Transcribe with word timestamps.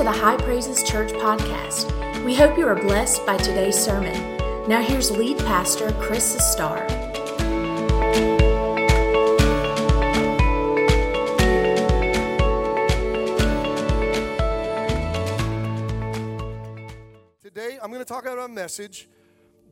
to 0.00 0.04
the 0.04 0.10
High 0.10 0.38
Praises 0.38 0.82
Church 0.82 1.12
podcast. 1.12 2.24
We 2.24 2.34
hope 2.34 2.56
you 2.56 2.66
are 2.66 2.74
blessed 2.74 3.26
by 3.26 3.36
today's 3.36 3.78
sermon. 3.78 4.14
Now, 4.66 4.80
here's 4.80 5.10
lead 5.10 5.36
pastor 5.40 5.92
Chris 6.00 6.34
Sustar. 6.34 6.88
Today, 17.42 17.78
I'm 17.82 17.90
going 17.90 17.98
to 17.98 18.06
talk 18.06 18.24
about 18.24 18.38
a 18.38 18.48
message 18.48 19.06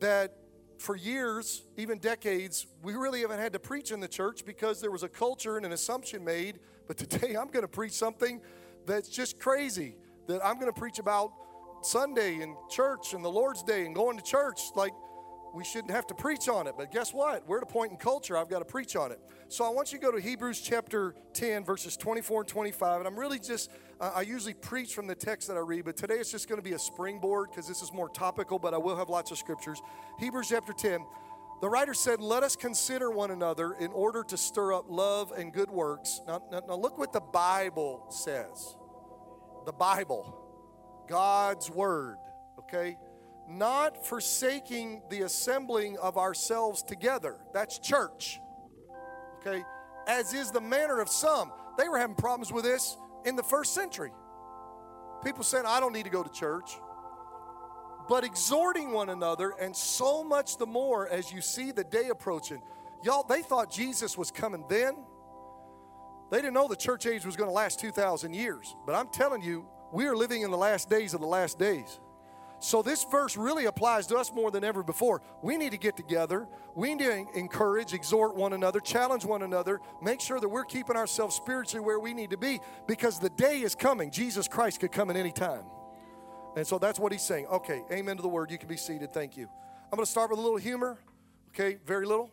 that 0.00 0.36
for 0.76 0.94
years, 0.94 1.62
even 1.78 1.96
decades, 2.00 2.66
we 2.82 2.92
really 2.92 3.22
haven't 3.22 3.40
had 3.40 3.54
to 3.54 3.58
preach 3.58 3.92
in 3.92 4.00
the 4.00 4.08
church 4.08 4.44
because 4.44 4.82
there 4.82 4.90
was 4.90 5.02
a 5.02 5.08
culture 5.08 5.56
and 5.56 5.64
an 5.64 5.72
assumption 5.72 6.22
made. 6.22 6.60
But 6.86 6.98
today, 6.98 7.34
I'm 7.34 7.48
going 7.48 7.62
to 7.62 7.66
preach 7.66 7.92
something 7.92 8.42
that's 8.84 9.08
just 9.08 9.40
crazy. 9.40 9.96
That 10.28 10.44
I'm 10.44 10.54
going 10.60 10.72
to 10.72 10.78
preach 10.78 10.98
about 10.98 11.32
Sunday 11.82 12.40
and 12.42 12.54
church 12.70 13.14
and 13.14 13.24
the 13.24 13.30
Lord's 13.30 13.62
Day 13.62 13.86
and 13.86 13.94
going 13.94 14.16
to 14.16 14.22
church. 14.22 14.60
Like, 14.76 14.92
we 15.54 15.64
shouldn't 15.64 15.90
have 15.90 16.06
to 16.08 16.14
preach 16.14 16.48
on 16.48 16.66
it. 16.66 16.74
But 16.76 16.92
guess 16.92 17.12
what? 17.12 17.46
We're 17.46 17.58
at 17.58 17.62
a 17.62 17.66
point 17.66 17.92
in 17.92 17.98
culture, 17.98 18.36
I've 18.36 18.48
got 18.48 18.60
to 18.60 18.64
preach 18.64 18.96
on 18.96 19.12
it. 19.12 19.20
So 19.48 19.64
I 19.64 19.70
want 19.70 19.92
you 19.92 19.98
to 19.98 20.04
go 20.04 20.12
to 20.12 20.20
Hebrews 20.20 20.60
chapter 20.60 21.14
10, 21.32 21.64
verses 21.64 21.96
24 21.96 22.42
and 22.42 22.48
25. 22.48 23.00
And 23.00 23.08
I'm 23.08 23.18
really 23.18 23.38
just, 23.38 23.70
uh, 24.00 24.12
I 24.14 24.22
usually 24.22 24.54
preach 24.54 24.94
from 24.94 25.06
the 25.06 25.14
text 25.14 25.48
that 25.48 25.56
I 25.56 25.60
read, 25.60 25.84
but 25.84 25.96
today 25.96 26.16
it's 26.16 26.30
just 26.30 26.48
going 26.48 26.58
to 26.58 26.62
be 26.62 26.74
a 26.74 26.78
springboard 26.78 27.50
because 27.50 27.66
this 27.66 27.82
is 27.82 27.92
more 27.92 28.08
topical, 28.08 28.58
but 28.58 28.74
I 28.74 28.78
will 28.78 28.96
have 28.96 29.08
lots 29.08 29.30
of 29.30 29.38
scriptures. 29.38 29.80
Hebrews 30.18 30.48
chapter 30.50 30.72
10. 30.72 31.04
The 31.60 31.68
writer 31.68 31.94
said, 31.94 32.20
Let 32.20 32.44
us 32.44 32.54
consider 32.54 33.10
one 33.10 33.32
another 33.32 33.72
in 33.72 33.90
order 33.90 34.22
to 34.24 34.36
stir 34.36 34.74
up 34.74 34.84
love 34.88 35.32
and 35.36 35.52
good 35.52 35.70
works. 35.70 36.20
Now, 36.26 36.42
now, 36.52 36.62
now 36.68 36.76
look 36.76 36.98
what 36.98 37.12
the 37.12 37.20
Bible 37.20 38.06
says. 38.10 38.76
The 39.68 39.72
Bible, 39.74 40.34
God's 41.08 41.70
Word, 41.70 42.16
okay? 42.58 42.96
Not 43.46 44.06
forsaking 44.06 45.02
the 45.10 45.20
assembling 45.20 45.98
of 45.98 46.16
ourselves 46.16 46.82
together. 46.82 47.36
That's 47.52 47.78
church, 47.78 48.40
okay? 49.36 49.62
As 50.06 50.32
is 50.32 50.52
the 50.52 50.60
manner 50.62 51.00
of 51.00 51.10
some. 51.10 51.52
They 51.76 51.86
were 51.86 51.98
having 51.98 52.16
problems 52.16 52.50
with 52.50 52.64
this 52.64 52.96
in 53.26 53.36
the 53.36 53.42
first 53.42 53.74
century. 53.74 54.10
People 55.22 55.44
saying, 55.44 55.66
I 55.66 55.80
don't 55.80 55.92
need 55.92 56.04
to 56.04 56.10
go 56.10 56.22
to 56.22 56.30
church 56.30 56.78
but 58.08 58.24
exhorting 58.24 58.90
one 58.92 59.10
another, 59.10 59.52
and 59.60 59.76
so 59.76 60.24
much 60.24 60.56
the 60.56 60.66
more 60.66 61.06
as 61.10 61.30
you 61.30 61.42
see 61.42 61.72
the 61.72 61.84
day 61.84 62.08
approaching. 62.08 62.62
Y'all, 63.04 63.22
they 63.22 63.42
thought 63.42 63.70
Jesus 63.70 64.16
was 64.16 64.30
coming 64.30 64.64
then. 64.70 64.94
They 66.30 66.38
didn't 66.38 66.54
know 66.54 66.68
the 66.68 66.76
church 66.76 67.06
age 67.06 67.24
was 67.24 67.36
going 67.36 67.48
to 67.48 67.54
last 67.54 67.80
2,000 67.80 68.34
years. 68.34 68.74
But 68.86 68.94
I'm 68.94 69.08
telling 69.08 69.42
you, 69.42 69.66
we 69.92 70.06
are 70.06 70.16
living 70.16 70.42
in 70.42 70.50
the 70.50 70.56
last 70.56 70.90
days 70.90 71.14
of 71.14 71.20
the 71.20 71.26
last 71.26 71.58
days. 71.58 72.00
So 72.60 72.82
this 72.82 73.04
verse 73.04 73.36
really 73.36 73.66
applies 73.66 74.08
to 74.08 74.16
us 74.16 74.32
more 74.32 74.50
than 74.50 74.64
ever 74.64 74.82
before. 74.82 75.22
We 75.42 75.56
need 75.56 75.70
to 75.70 75.78
get 75.78 75.96
together. 75.96 76.48
We 76.74 76.94
need 76.94 77.04
to 77.04 77.26
encourage, 77.38 77.94
exhort 77.94 78.34
one 78.34 78.52
another, 78.52 78.80
challenge 78.80 79.24
one 79.24 79.42
another, 79.42 79.80
make 80.02 80.20
sure 80.20 80.40
that 80.40 80.48
we're 80.48 80.64
keeping 80.64 80.96
ourselves 80.96 81.36
spiritually 81.36 81.84
where 81.84 82.00
we 82.00 82.12
need 82.12 82.30
to 82.30 82.36
be 82.36 82.58
because 82.88 83.20
the 83.20 83.30
day 83.30 83.60
is 83.60 83.74
coming. 83.74 84.10
Jesus 84.10 84.48
Christ 84.48 84.80
could 84.80 84.90
come 84.90 85.08
at 85.08 85.16
any 85.16 85.30
time. 85.30 85.62
And 86.56 86.66
so 86.66 86.78
that's 86.78 86.98
what 86.98 87.12
he's 87.12 87.22
saying. 87.22 87.46
Okay, 87.46 87.82
amen 87.92 88.16
to 88.16 88.22
the 88.22 88.28
word. 88.28 88.50
You 88.50 88.58
can 88.58 88.68
be 88.68 88.76
seated. 88.76 89.12
Thank 89.12 89.36
you. 89.36 89.48
I'm 89.92 89.96
going 89.96 90.04
to 90.04 90.10
start 90.10 90.30
with 90.30 90.40
a 90.40 90.42
little 90.42 90.58
humor. 90.58 90.98
Okay, 91.50 91.78
very 91.86 92.06
little. 92.06 92.32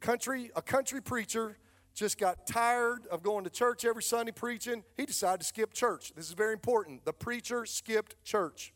Country, 0.00 0.52
a 0.54 0.62
country 0.62 1.02
preacher 1.02 1.58
just 1.96 2.18
got 2.18 2.46
tired 2.46 3.06
of 3.10 3.22
going 3.22 3.42
to 3.44 3.50
church 3.50 3.86
every 3.86 4.02
Sunday 4.02 4.30
preaching. 4.30 4.84
He 4.96 5.06
decided 5.06 5.40
to 5.40 5.46
skip 5.46 5.72
church. 5.72 6.12
This 6.14 6.26
is 6.26 6.34
very 6.34 6.52
important. 6.52 7.06
The 7.06 7.12
preacher 7.14 7.64
skipped 7.64 8.22
church. 8.22 8.74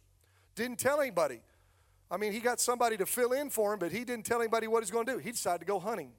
Didn't 0.56 0.78
tell 0.78 1.00
anybody. 1.02 1.42
I 2.10 2.16
mean, 2.16 2.32
he 2.32 2.40
got 2.40 2.60
somebody 2.60 2.96
to 2.96 3.06
fill 3.06 3.32
in 3.32 3.50
for 3.50 3.74
him, 3.74 3.78
but 3.78 3.92
he 3.92 4.04
didn't 4.04 4.24
tell 4.24 4.40
anybody 4.40 4.66
what 4.66 4.82
he's 4.82 4.90
going 4.90 5.04
to 5.06 5.12
do. 5.12 5.18
He 5.18 5.30
decided 5.32 5.60
to 5.60 5.66
go 5.66 5.78
hunting. 5.78 6.12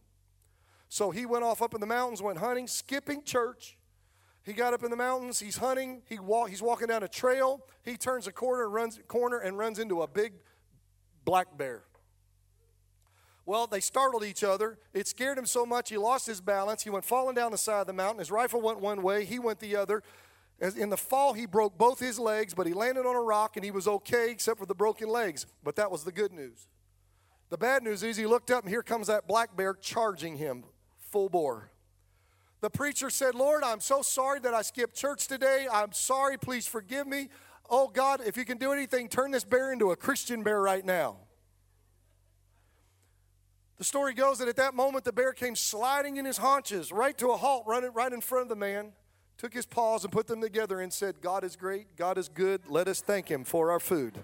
So 0.89 1.09
he 1.09 1.25
went 1.25 1.43
off 1.43 1.61
up 1.61 1.73
in 1.73 1.81
the 1.81 1.87
mountains, 1.87 2.21
went 2.21 2.37
hunting, 2.37 2.67
skipping 2.67 3.23
church. 3.23 3.77
He 4.43 4.53
got 4.53 4.73
up 4.73 4.83
in 4.83 4.91
the 4.91 4.95
mountains. 4.95 5.39
He's 5.39 5.57
hunting. 5.57 6.03
He 6.07 6.19
walk, 6.19 6.49
he's 6.49 6.61
walking 6.61 6.87
down 6.87 7.01
a 7.01 7.07
trail. 7.07 7.65
He 7.83 7.97
turns 7.97 8.27
a 8.27 8.31
corner 8.31 8.69
runs 8.69 8.99
corner 9.07 9.39
and 9.39 9.57
runs 9.57 9.79
into 9.79 10.03
a 10.03 10.07
big 10.07 10.33
black 11.25 11.57
bear. 11.57 11.83
Well, 13.51 13.67
they 13.67 13.81
startled 13.81 14.23
each 14.23 14.45
other. 14.45 14.77
It 14.93 15.09
scared 15.09 15.37
him 15.37 15.45
so 15.45 15.65
much 15.65 15.89
he 15.89 15.97
lost 15.97 16.25
his 16.25 16.39
balance. 16.39 16.83
He 16.83 16.89
went 16.89 17.03
falling 17.03 17.35
down 17.35 17.51
the 17.51 17.57
side 17.57 17.81
of 17.81 17.87
the 17.87 17.91
mountain. 17.91 18.19
His 18.19 18.31
rifle 18.31 18.61
went 18.61 18.79
one 18.79 19.01
way. 19.01 19.25
He 19.25 19.39
went 19.39 19.59
the 19.59 19.75
other. 19.75 20.03
In 20.61 20.89
the 20.89 20.95
fall, 20.95 21.33
he 21.33 21.45
broke 21.45 21.77
both 21.77 21.99
his 21.99 22.17
legs, 22.17 22.53
but 22.53 22.65
he 22.65 22.71
landed 22.71 23.05
on 23.05 23.13
a 23.13 23.19
rock 23.19 23.57
and 23.57 23.65
he 23.65 23.69
was 23.69 23.89
okay 23.89 24.31
except 24.31 24.57
for 24.57 24.65
the 24.65 24.73
broken 24.73 25.09
legs. 25.09 25.47
But 25.65 25.75
that 25.75 25.91
was 25.91 26.05
the 26.05 26.13
good 26.13 26.31
news. 26.31 26.69
The 27.49 27.57
bad 27.57 27.83
news 27.83 28.03
is 28.03 28.15
he 28.15 28.25
looked 28.25 28.51
up 28.51 28.63
and 28.63 28.69
here 28.69 28.83
comes 28.83 29.07
that 29.07 29.27
black 29.27 29.57
bear 29.57 29.73
charging 29.73 30.37
him 30.37 30.63
full 30.97 31.27
bore. 31.27 31.71
The 32.61 32.69
preacher 32.69 33.09
said, 33.09 33.35
Lord, 33.35 33.65
I'm 33.65 33.81
so 33.81 34.01
sorry 34.01 34.39
that 34.39 34.53
I 34.53 34.61
skipped 34.61 34.95
church 34.95 35.27
today. 35.27 35.67
I'm 35.69 35.91
sorry. 35.91 36.37
Please 36.37 36.67
forgive 36.67 37.05
me. 37.05 37.27
Oh, 37.69 37.89
God, 37.89 38.21
if 38.25 38.37
you 38.37 38.45
can 38.45 38.57
do 38.57 38.71
anything, 38.71 39.09
turn 39.09 39.31
this 39.31 39.43
bear 39.43 39.73
into 39.73 39.91
a 39.91 39.97
Christian 39.97 40.41
bear 40.41 40.61
right 40.61 40.85
now. 40.85 41.17
The 43.81 43.85
story 43.85 44.13
goes 44.13 44.37
that 44.37 44.47
at 44.47 44.57
that 44.57 44.75
moment, 44.75 45.05
the 45.05 45.11
bear 45.11 45.33
came 45.33 45.55
sliding 45.55 46.17
in 46.17 46.25
his 46.25 46.37
haunches 46.37 46.91
right 46.91 47.17
to 47.17 47.31
a 47.31 47.35
halt, 47.35 47.63
running 47.65 47.91
right 47.93 48.13
in 48.13 48.21
front 48.21 48.43
of 48.43 48.49
the 48.49 48.55
man, 48.55 48.91
took 49.39 49.55
his 49.55 49.65
paws 49.65 50.03
and 50.03 50.13
put 50.13 50.27
them 50.27 50.39
together 50.39 50.81
and 50.81 50.93
said, 50.93 51.19
God 51.19 51.43
is 51.43 51.55
great, 51.55 51.95
God 51.95 52.19
is 52.19 52.29
good. 52.29 52.61
Let 52.67 52.87
us 52.87 53.01
thank 53.01 53.27
him 53.27 53.43
for 53.43 53.71
our 53.71 53.79
food. 53.79 54.23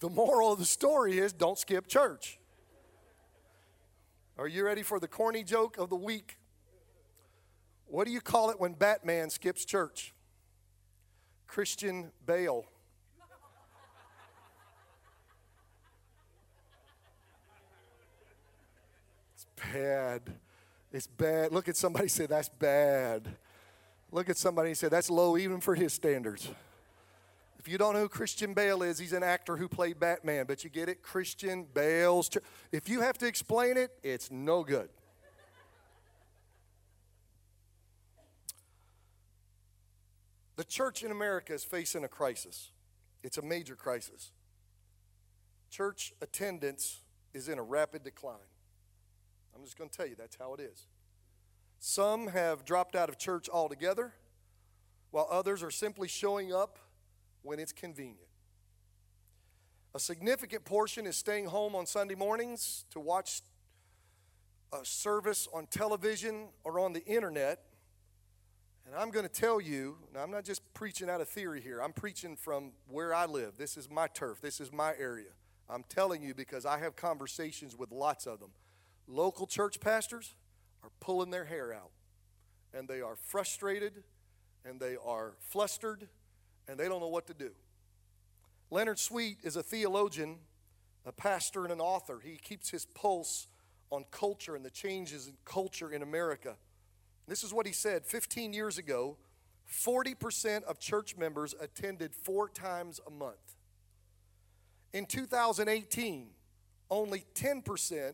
The 0.00 0.10
moral 0.10 0.52
of 0.52 0.58
the 0.58 0.64
story 0.64 1.18
is 1.18 1.32
don't 1.32 1.56
skip 1.56 1.86
church. 1.86 2.40
Are 4.36 4.48
you 4.48 4.64
ready 4.64 4.82
for 4.82 4.98
the 4.98 5.06
corny 5.06 5.44
joke 5.44 5.78
of 5.78 5.88
the 5.88 5.94
week? 5.94 6.36
What 7.86 8.08
do 8.08 8.12
you 8.12 8.20
call 8.20 8.50
it 8.50 8.58
when 8.58 8.72
Batman 8.72 9.30
skips 9.30 9.64
church? 9.64 10.12
Christian 11.52 12.10
Bale. 12.24 12.64
It's 19.34 19.46
bad. 19.70 20.22
It's 20.90 21.06
bad. 21.06 21.52
Look 21.52 21.68
at 21.68 21.76
somebody 21.76 22.08
say, 22.08 22.24
that's 22.24 22.48
bad. 22.48 23.28
Look 24.10 24.30
at 24.30 24.38
somebody 24.38 24.72
say, 24.72 24.88
that's 24.88 25.10
low 25.10 25.36
even 25.36 25.60
for 25.60 25.74
his 25.74 25.92
standards. 25.92 26.48
If 27.58 27.68
you 27.68 27.76
don't 27.76 27.92
know 27.92 28.00
who 28.00 28.08
Christian 28.08 28.54
Bale 28.54 28.82
is, 28.82 28.98
he's 28.98 29.12
an 29.12 29.22
actor 29.22 29.58
who 29.58 29.68
played 29.68 30.00
Batman, 30.00 30.46
but 30.48 30.64
you 30.64 30.70
get 30.70 30.88
it? 30.88 31.02
Christian 31.02 31.66
Bale's. 31.74 32.30
If 32.72 32.88
you 32.88 33.02
have 33.02 33.18
to 33.18 33.26
explain 33.26 33.76
it, 33.76 33.90
it's 34.02 34.30
no 34.30 34.64
good. 34.64 34.88
The 40.56 40.64
church 40.64 41.02
in 41.02 41.10
America 41.10 41.54
is 41.54 41.64
facing 41.64 42.04
a 42.04 42.08
crisis. 42.08 42.70
It's 43.22 43.38
a 43.38 43.42
major 43.42 43.74
crisis. 43.74 44.32
Church 45.70 46.12
attendance 46.20 47.00
is 47.32 47.48
in 47.48 47.58
a 47.58 47.62
rapid 47.62 48.04
decline. 48.04 48.36
I'm 49.54 49.64
just 49.64 49.78
going 49.78 49.88
to 49.88 49.96
tell 49.96 50.06
you 50.06 50.14
that's 50.16 50.36
how 50.36 50.54
it 50.54 50.60
is. 50.60 50.86
Some 51.78 52.28
have 52.28 52.64
dropped 52.64 52.94
out 52.94 53.08
of 53.08 53.18
church 53.18 53.48
altogether, 53.48 54.12
while 55.10 55.26
others 55.30 55.62
are 55.62 55.70
simply 55.70 56.08
showing 56.08 56.52
up 56.52 56.78
when 57.42 57.58
it's 57.58 57.72
convenient. 57.72 58.28
A 59.94 59.98
significant 59.98 60.64
portion 60.64 61.06
is 61.06 61.16
staying 61.16 61.46
home 61.46 61.74
on 61.74 61.86
Sunday 61.86 62.14
mornings 62.14 62.84
to 62.90 63.00
watch 63.00 63.42
a 64.72 64.84
service 64.84 65.48
on 65.52 65.66
television 65.66 66.48
or 66.64 66.80
on 66.80 66.92
the 66.92 67.04
internet. 67.04 67.60
And 68.92 69.00
I'm 69.00 69.08
going 69.08 69.26
to 69.26 69.32
tell 69.32 69.58
you, 69.58 69.96
now 70.12 70.22
I'm 70.22 70.30
not 70.30 70.44
just 70.44 70.60
preaching 70.74 71.08
out 71.08 71.22
of 71.22 71.28
theory 71.28 71.62
here, 71.62 71.80
I'm 71.80 71.94
preaching 71.94 72.36
from 72.36 72.72
where 72.86 73.14
I 73.14 73.24
live. 73.24 73.56
This 73.56 73.78
is 73.78 73.88
my 73.90 74.06
turf, 74.06 74.42
this 74.42 74.60
is 74.60 74.70
my 74.70 74.92
area. 74.98 75.30
I'm 75.70 75.82
telling 75.88 76.22
you 76.22 76.34
because 76.34 76.66
I 76.66 76.76
have 76.76 76.94
conversations 76.94 77.74
with 77.74 77.90
lots 77.90 78.26
of 78.26 78.38
them. 78.38 78.50
Local 79.08 79.46
church 79.46 79.80
pastors 79.80 80.34
are 80.82 80.90
pulling 81.00 81.30
their 81.30 81.46
hair 81.46 81.72
out, 81.72 81.90
and 82.74 82.86
they 82.86 83.00
are 83.00 83.16
frustrated, 83.16 84.02
and 84.62 84.78
they 84.78 84.98
are 85.02 85.36
flustered, 85.40 86.06
and 86.68 86.78
they 86.78 86.86
don't 86.86 87.00
know 87.00 87.08
what 87.08 87.26
to 87.28 87.34
do. 87.34 87.52
Leonard 88.70 88.98
Sweet 88.98 89.38
is 89.42 89.56
a 89.56 89.62
theologian, 89.62 90.36
a 91.06 91.12
pastor, 91.12 91.62
and 91.64 91.72
an 91.72 91.80
author. 91.80 92.20
He 92.22 92.36
keeps 92.36 92.68
his 92.68 92.84
pulse 92.84 93.48
on 93.88 94.04
culture 94.10 94.54
and 94.54 94.62
the 94.62 94.70
changes 94.70 95.28
in 95.28 95.34
culture 95.46 95.90
in 95.90 96.02
America. 96.02 96.56
This 97.26 97.44
is 97.44 97.52
what 97.52 97.66
he 97.66 97.72
said 97.72 98.04
15 98.04 98.52
years 98.52 98.78
ago 98.78 99.16
40% 99.70 100.64
of 100.64 100.78
church 100.78 101.16
members 101.16 101.54
attended 101.58 102.14
four 102.14 102.48
times 102.48 103.00
a 103.06 103.10
month. 103.10 103.56
In 104.92 105.06
2018, 105.06 106.28
only 106.90 107.24
10% 107.34 108.12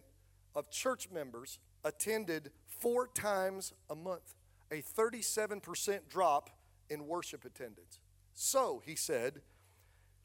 of 0.54 0.70
church 0.70 1.08
members 1.10 1.58
attended 1.84 2.52
four 2.66 3.08
times 3.08 3.72
a 3.90 3.94
month, 3.96 4.34
a 4.70 4.82
37% 4.82 6.00
drop 6.08 6.50
in 6.88 7.06
worship 7.06 7.44
attendance. 7.44 7.98
So, 8.34 8.80
he 8.86 8.94
said, 8.94 9.40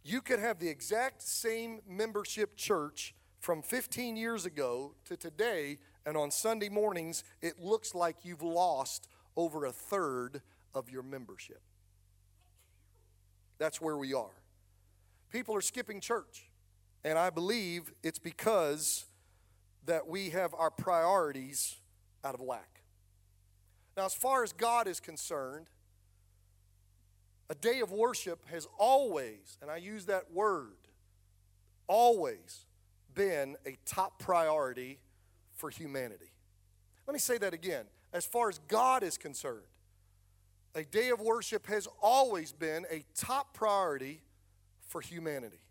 you 0.04 0.22
could 0.22 0.40
have 0.40 0.60
the 0.60 0.70
exact 0.70 1.24
same 1.24 1.80
membership 1.88 2.56
church 2.56 3.16
from 3.40 3.62
15 3.62 4.16
years 4.16 4.46
ago 4.46 4.94
to 5.06 5.18
today, 5.18 5.80
and 6.06 6.18
on 6.18 6.32
Sunday 6.32 6.70
mornings, 6.70 7.24
it 7.42 7.60
looks 7.60 7.96
like 7.96 8.18
you've 8.24 8.42
lost 8.42 9.08
over 9.36 9.66
a 9.66 9.72
third 9.72 10.42
of 10.74 10.90
your 10.90 11.04
membership. 11.04 11.62
That's 13.58 13.80
where 13.80 13.98
we 13.98 14.14
are. 14.14 14.42
People 15.32 15.56
are 15.56 15.62
skipping 15.62 16.00
church, 16.00 16.50
and 17.04 17.18
I 17.18 17.30
believe 17.30 17.92
it's 18.04 18.20
because 18.20 19.06
that 19.86 20.08
we 20.08 20.30
have 20.32 20.54
our 20.54 20.70
priorities 20.70 21.78
out 22.24 22.36
of 22.36 22.42
whack. 22.42 22.82
Now, 23.96 24.06
as 24.06 24.14
far 24.14 24.44
as 24.44 24.54
God 24.54 24.88
is 24.88 25.00
concerned, 25.00 25.68
a 27.50 27.56
day 27.56 27.82
of 27.82 27.92
worship 27.92 28.46
has 28.50 28.68
always, 28.78 29.58
and 29.62 29.70
I 29.70 29.78
use 29.78 30.06
that 30.06 30.32
word, 30.32 30.78
always 31.88 32.66
been 33.14 33.56
a 33.66 33.78
top 33.86 34.20
priority 34.20 35.00
for 35.64 35.70
humanity. 35.70 36.30
Let 37.08 37.14
me 37.14 37.20
say 37.20 37.38
that 37.38 37.54
again. 37.54 37.86
As 38.12 38.26
far 38.26 38.50
as 38.50 38.60
God 38.68 39.02
is 39.02 39.18
concerned, 39.18 39.64
a 40.76 40.84
day 40.84 41.10
of 41.10 41.22
worship 41.22 41.68
has 41.68 41.88
always 42.02 42.52
been 42.52 42.86
a 42.92 43.06
top 43.16 43.54
priority 43.54 44.20
for 44.90 45.00
humanity. 45.00 45.62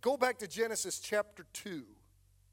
Go 0.00 0.16
back 0.16 0.38
to 0.38 0.48
Genesis 0.48 1.00
chapter 1.00 1.44
2 1.52 1.82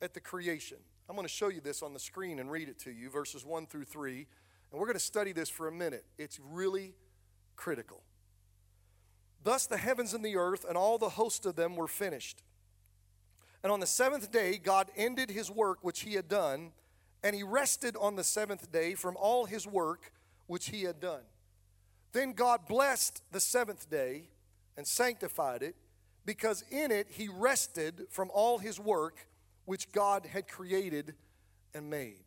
at 0.01 0.13
the 0.13 0.19
creation. 0.19 0.75
I'm 1.07 1.15
going 1.15 1.25
to 1.25 1.33
show 1.33 1.47
you 1.47 1.61
this 1.61 1.81
on 1.81 1.93
the 1.93 2.01
screen 2.01 2.37
and 2.39 2.51
read 2.51 2.67
it 2.67 2.79
to 2.79 2.91
you, 2.91 3.09
verses 3.09 3.45
1 3.45 3.67
through 3.67 3.85
3. 3.85 4.27
And 4.71 4.81
we're 4.81 4.87
going 4.87 4.95
to 4.95 4.99
study 4.99 5.31
this 5.31 5.47
for 5.47 5.69
a 5.69 5.71
minute. 5.71 6.03
It's 6.17 6.37
really 6.51 6.95
critical. 7.55 8.03
Thus 9.41 9.67
the 9.67 9.77
heavens 9.77 10.13
and 10.13 10.25
the 10.25 10.35
earth 10.35 10.65
and 10.67 10.75
all 10.77 10.97
the 10.97 11.11
host 11.11 11.45
of 11.45 11.55
them 11.55 11.77
were 11.77 11.87
finished. 11.87 12.43
And 13.63 13.71
on 13.71 13.79
the 13.79 13.87
seventh 13.87 14.31
day, 14.31 14.59
God 14.61 14.91
ended 14.95 15.29
his 15.29 15.49
work 15.49 15.79
which 15.81 16.01
he 16.01 16.13
had 16.15 16.27
done, 16.27 16.71
and 17.23 17.33
he 17.33 17.43
rested 17.43 17.95
on 17.95 18.17
the 18.17 18.23
seventh 18.23 18.71
day 18.71 18.93
from 18.93 19.15
all 19.17 19.45
his 19.45 19.65
work 19.65 20.11
which 20.47 20.69
he 20.69 20.83
had 20.83 20.99
done. 20.99 21.21
Then 22.11 22.33
God 22.33 22.67
blessed 22.67 23.23
the 23.31 23.39
seventh 23.39 23.89
day 23.89 24.23
and 24.75 24.85
sanctified 24.85 25.63
it, 25.63 25.75
because 26.25 26.63
in 26.69 26.91
it 26.91 27.07
he 27.09 27.29
rested 27.29 28.07
from 28.09 28.29
all 28.33 28.57
his 28.57 28.79
work 28.79 29.27
which 29.65 29.91
God 29.91 30.25
had 30.25 30.47
created 30.47 31.13
and 31.73 31.89
made. 31.89 32.23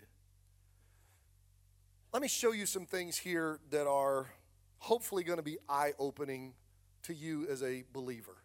Let 2.13 2.23
me 2.23 2.29
show 2.29 2.53
you 2.53 2.65
some 2.65 2.87
things 2.87 3.19
here 3.19 3.61
that 3.71 3.87
are 3.87 4.31
hopefully 4.79 5.23
going 5.23 5.39
to 5.39 5.43
be 5.43 5.59
eye 5.69 5.93
opening 5.99 6.55
to 7.03 7.15
you 7.15 7.47
as 7.51 7.63
a 7.63 7.85
believer. 7.93 8.37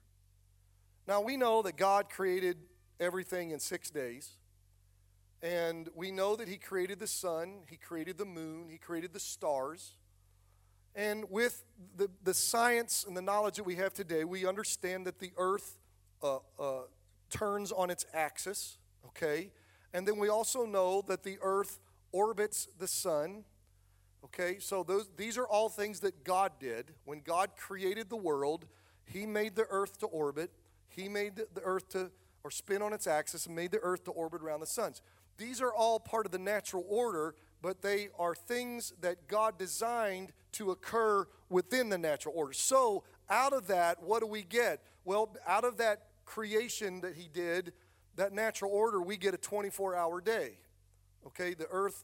Now, 1.07 1.21
we 1.21 1.37
know 1.37 1.61
that 1.61 1.77
God 1.77 2.09
created 2.09 2.57
everything 3.01 3.51
in 3.51 3.59
six 3.59 3.89
days. 3.89 4.37
And 5.41 5.89
we 5.95 6.11
know 6.11 6.35
that 6.35 6.47
He 6.47 6.57
created 6.57 6.99
the 6.99 7.07
sun, 7.07 7.63
He 7.67 7.75
created 7.75 8.17
the 8.17 8.25
moon, 8.25 8.67
He 8.69 8.77
created 8.77 9.11
the 9.11 9.19
stars. 9.19 9.95
And 10.95 11.25
with 11.29 11.63
the, 11.97 12.09
the 12.23 12.33
science 12.33 13.05
and 13.07 13.15
the 13.15 13.21
knowledge 13.21 13.55
that 13.55 13.63
we 13.63 13.75
have 13.77 13.93
today, 13.93 14.23
we 14.23 14.45
understand 14.45 15.07
that 15.07 15.19
the 15.19 15.31
earth 15.37 15.79
uh, 16.21 16.37
uh, 16.59 16.81
turns 17.29 17.71
on 17.71 17.89
its 17.89 18.05
axis, 18.13 18.77
okay? 19.07 19.51
And 19.93 20.07
then 20.07 20.17
we 20.17 20.29
also 20.29 20.65
know 20.65 21.03
that 21.07 21.23
the 21.23 21.37
earth 21.41 21.79
orbits 22.11 22.67
the 22.77 22.87
sun, 22.87 23.45
okay? 24.25 24.57
So 24.59 24.83
those, 24.83 25.09
these 25.15 25.37
are 25.37 25.47
all 25.47 25.69
things 25.69 26.01
that 26.01 26.23
God 26.23 26.51
did. 26.59 26.91
When 27.05 27.21
God 27.21 27.51
created 27.57 28.09
the 28.09 28.17
world, 28.17 28.65
He 29.05 29.25
made 29.25 29.55
the 29.55 29.67
earth 29.69 29.97
to 29.99 30.07
orbit, 30.07 30.51
He 30.89 31.07
made 31.07 31.37
the 31.37 31.61
earth 31.63 31.87
to 31.89 32.11
or 32.43 32.51
spin 32.51 32.81
on 32.81 32.93
its 32.93 33.07
axis 33.07 33.45
and 33.45 33.55
made 33.55 33.71
the 33.71 33.79
earth 33.79 34.03
to 34.05 34.11
orbit 34.11 34.41
around 34.41 34.59
the 34.59 34.65
suns. 34.65 35.01
These 35.37 35.61
are 35.61 35.73
all 35.73 35.99
part 35.99 36.25
of 36.25 36.31
the 36.31 36.39
natural 36.39 36.85
order, 36.87 37.35
but 37.61 37.81
they 37.81 38.09
are 38.17 38.35
things 38.35 38.93
that 39.01 39.27
God 39.27 39.57
designed 39.57 40.33
to 40.53 40.71
occur 40.71 41.25
within 41.49 41.89
the 41.89 41.97
natural 41.97 42.35
order. 42.35 42.53
So, 42.53 43.03
out 43.29 43.53
of 43.53 43.67
that, 43.67 44.03
what 44.03 44.19
do 44.19 44.27
we 44.27 44.43
get? 44.43 44.81
Well, 45.05 45.35
out 45.47 45.63
of 45.63 45.77
that 45.77 46.07
creation 46.25 47.01
that 47.01 47.15
He 47.15 47.29
did, 47.31 47.73
that 48.17 48.33
natural 48.33 48.71
order, 48.71 49.01
we 49.01 49.17
get 49.17 49.33
a 49.33 49.37
24 49.37 49.95
hour 49.95 50.21
day. 50.21 50.57
Okay, 51.27 51.53
the 51.53 51.67
earth 51.71 52.03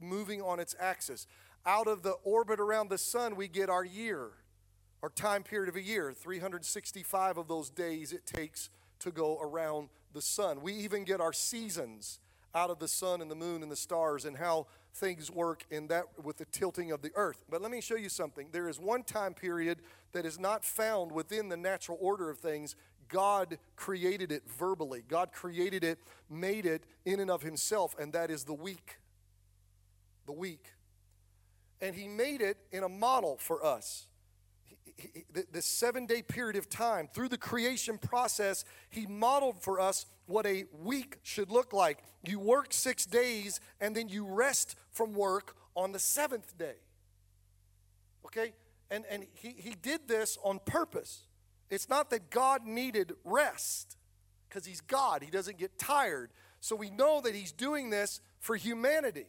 moving 0.00 0.42
on 0.42 0.60
its 0.60 0.74
axis. 0.78 1.26
Out 1.64 1.86
of 1.86 2.02
the 2.02 2.12
orbit 2.24 2.60
around 2.60 2.90
the 2.90 2.98
sun, 2.98 3.36
we 3.36 3.48
get 3.48 3.70
our 3.70 3.84
year, 3.84 4.30
our 5.02 5.10
time 5.10 5.42
period 5.42 5.68
of 5.68 5.76
a 5.76 5.82
year, 5.82 6.12
365 6.12 7.38
of 7.38 7.48
those 7.48 7.70
days 7.70 8.12
it 8.12 8.26
takes 8.26 8.68
to 9.02 9.10
go 9.10 9.38
around 9.40 9.88
the 10.12 10.22
sun. 10.22 10.60
We 10.62 10.74
even 10.74 11.04
get 11.04 11.20
our 11.20 11.32
seasons 11.32 12.18
out 12.54 12.70
of 12.70 12.78
the 12.78 12.88
sun 12.88 13.20
and 13.22 13.30
the 13.30 13.34
moon 13.34 13.62
and 13.62 13.72
the 13.72 13.76
stars 13.76 14.24
and 14.24 14.36
how 14.36 14.66
things 14.94 15.30
work 15.30 15.64
in 15.70 15.86
that 15.88 16.04
with 16.22 16.36
the 16.36 16.44
tilting 16.46 16.92
of 16.92 17.02
the 17.02 17.10
earth. 17.14 17.44
But 17.48 17.62
let 17.62 17.70
me 17.70 17.80
show 17.80 17.96
you 17.96 18.08
something. 18.08 18.48
There 18.52 18.68
is 18.68 18.78
one 18.78 19.02
time 19.04 19.34
period 19.34 19.78
that 20.12 20.26
is 20.26 20.38
not 20.38 20.64
found 20.64 21.12
within 21.12 21.48
the 21.48 21.56
natural 21.56 21.98
order 22.00 22.28
of 22.28 22.38
things. 22.38 22.76
God 23.08 23.58
created 23.76 24.32
it 24.32 24.42
verbally. 24.58 25.02
God 25.06 25.32
created 25.32 25.82
it, 25.82 25.98
made 26.28 26.66
it 26.66 26.84
in 27.04 27.20
and 27.20 27.30
of 27.30 27.42
himself, 27.42 27.94
and 27.98 28.12
that 28.12 28.30
is 28.30 28.44
the 28.44 28.54
week. 28.54 28.98
The 30.26 30.32
week. 30.32 30.66
And 31.80 31.94
he 31.94 32.06
made 32.06 32.40
it 32.40 32.58
in 32.70 32.84
a 32.84 32.88
model 32.88 33.38
for 33.38 33.64
us 33.64 34.06
this 35.50 35.66
seven 35.66 36.06
day 36.06 36.22
period 36.22 36.56
of 36.56 36.68
time, 36.68 37.08
through 37.12 37.28
the 37.28 37.38
creation 37.38 37.98
process, 37.98 38.64
he 38.90 39.06
modeled 39.06 39.60
for 39.62 39.80
us 39.80 40.06
what 40.26 40.46
a 40.46 40.64
week 40.82 41.18
should 41.22 41.50
look 41.50 41.72
like. 41.72 41.98
You 42.26 42.38
work 42.38 42.72
six 42.72 43.04
days 43.04 43.60
and 43.80 43.94
then 43.96 44.08
you 44.08 44.24
rest 44.24 44.76
from 44.90 45.12
work 45.12 45.56
on 45.74 45.92
the 45.92 45.98
seventh 45.98 46.56
day. 46.58 46.76
Okay? 48.26 48.52
And, 48.90 49.04
and 49.10 49.26
he, 49.34 49.54
he 49.56 49.74
did 49.80 50.08
this 50.08 50.38
on 50.44 50.60
purpose. 50.64 51.26
It's 51.70 51.88
not 51.88 52.10
that 52.10 52.30
God 52.30 52.66
needed 52.66 53.14
rest, 53.24 53.96
because 54.48 54.66
he's 54.66 54.82
God, 54.82 55.22
he 55.22 55.30
doesn't 55.30 55.56
get 55.56 55.78
tired. 55.78 56.30
So 56.60 56.76
we 56.76 56.90
know 56.90 57.20
that 57.22 57.34
he's 57.34 57.52
doing 57.52 57.90
this 57.90 58.20
for 58.38 58.56
humanity. 58.56 59.26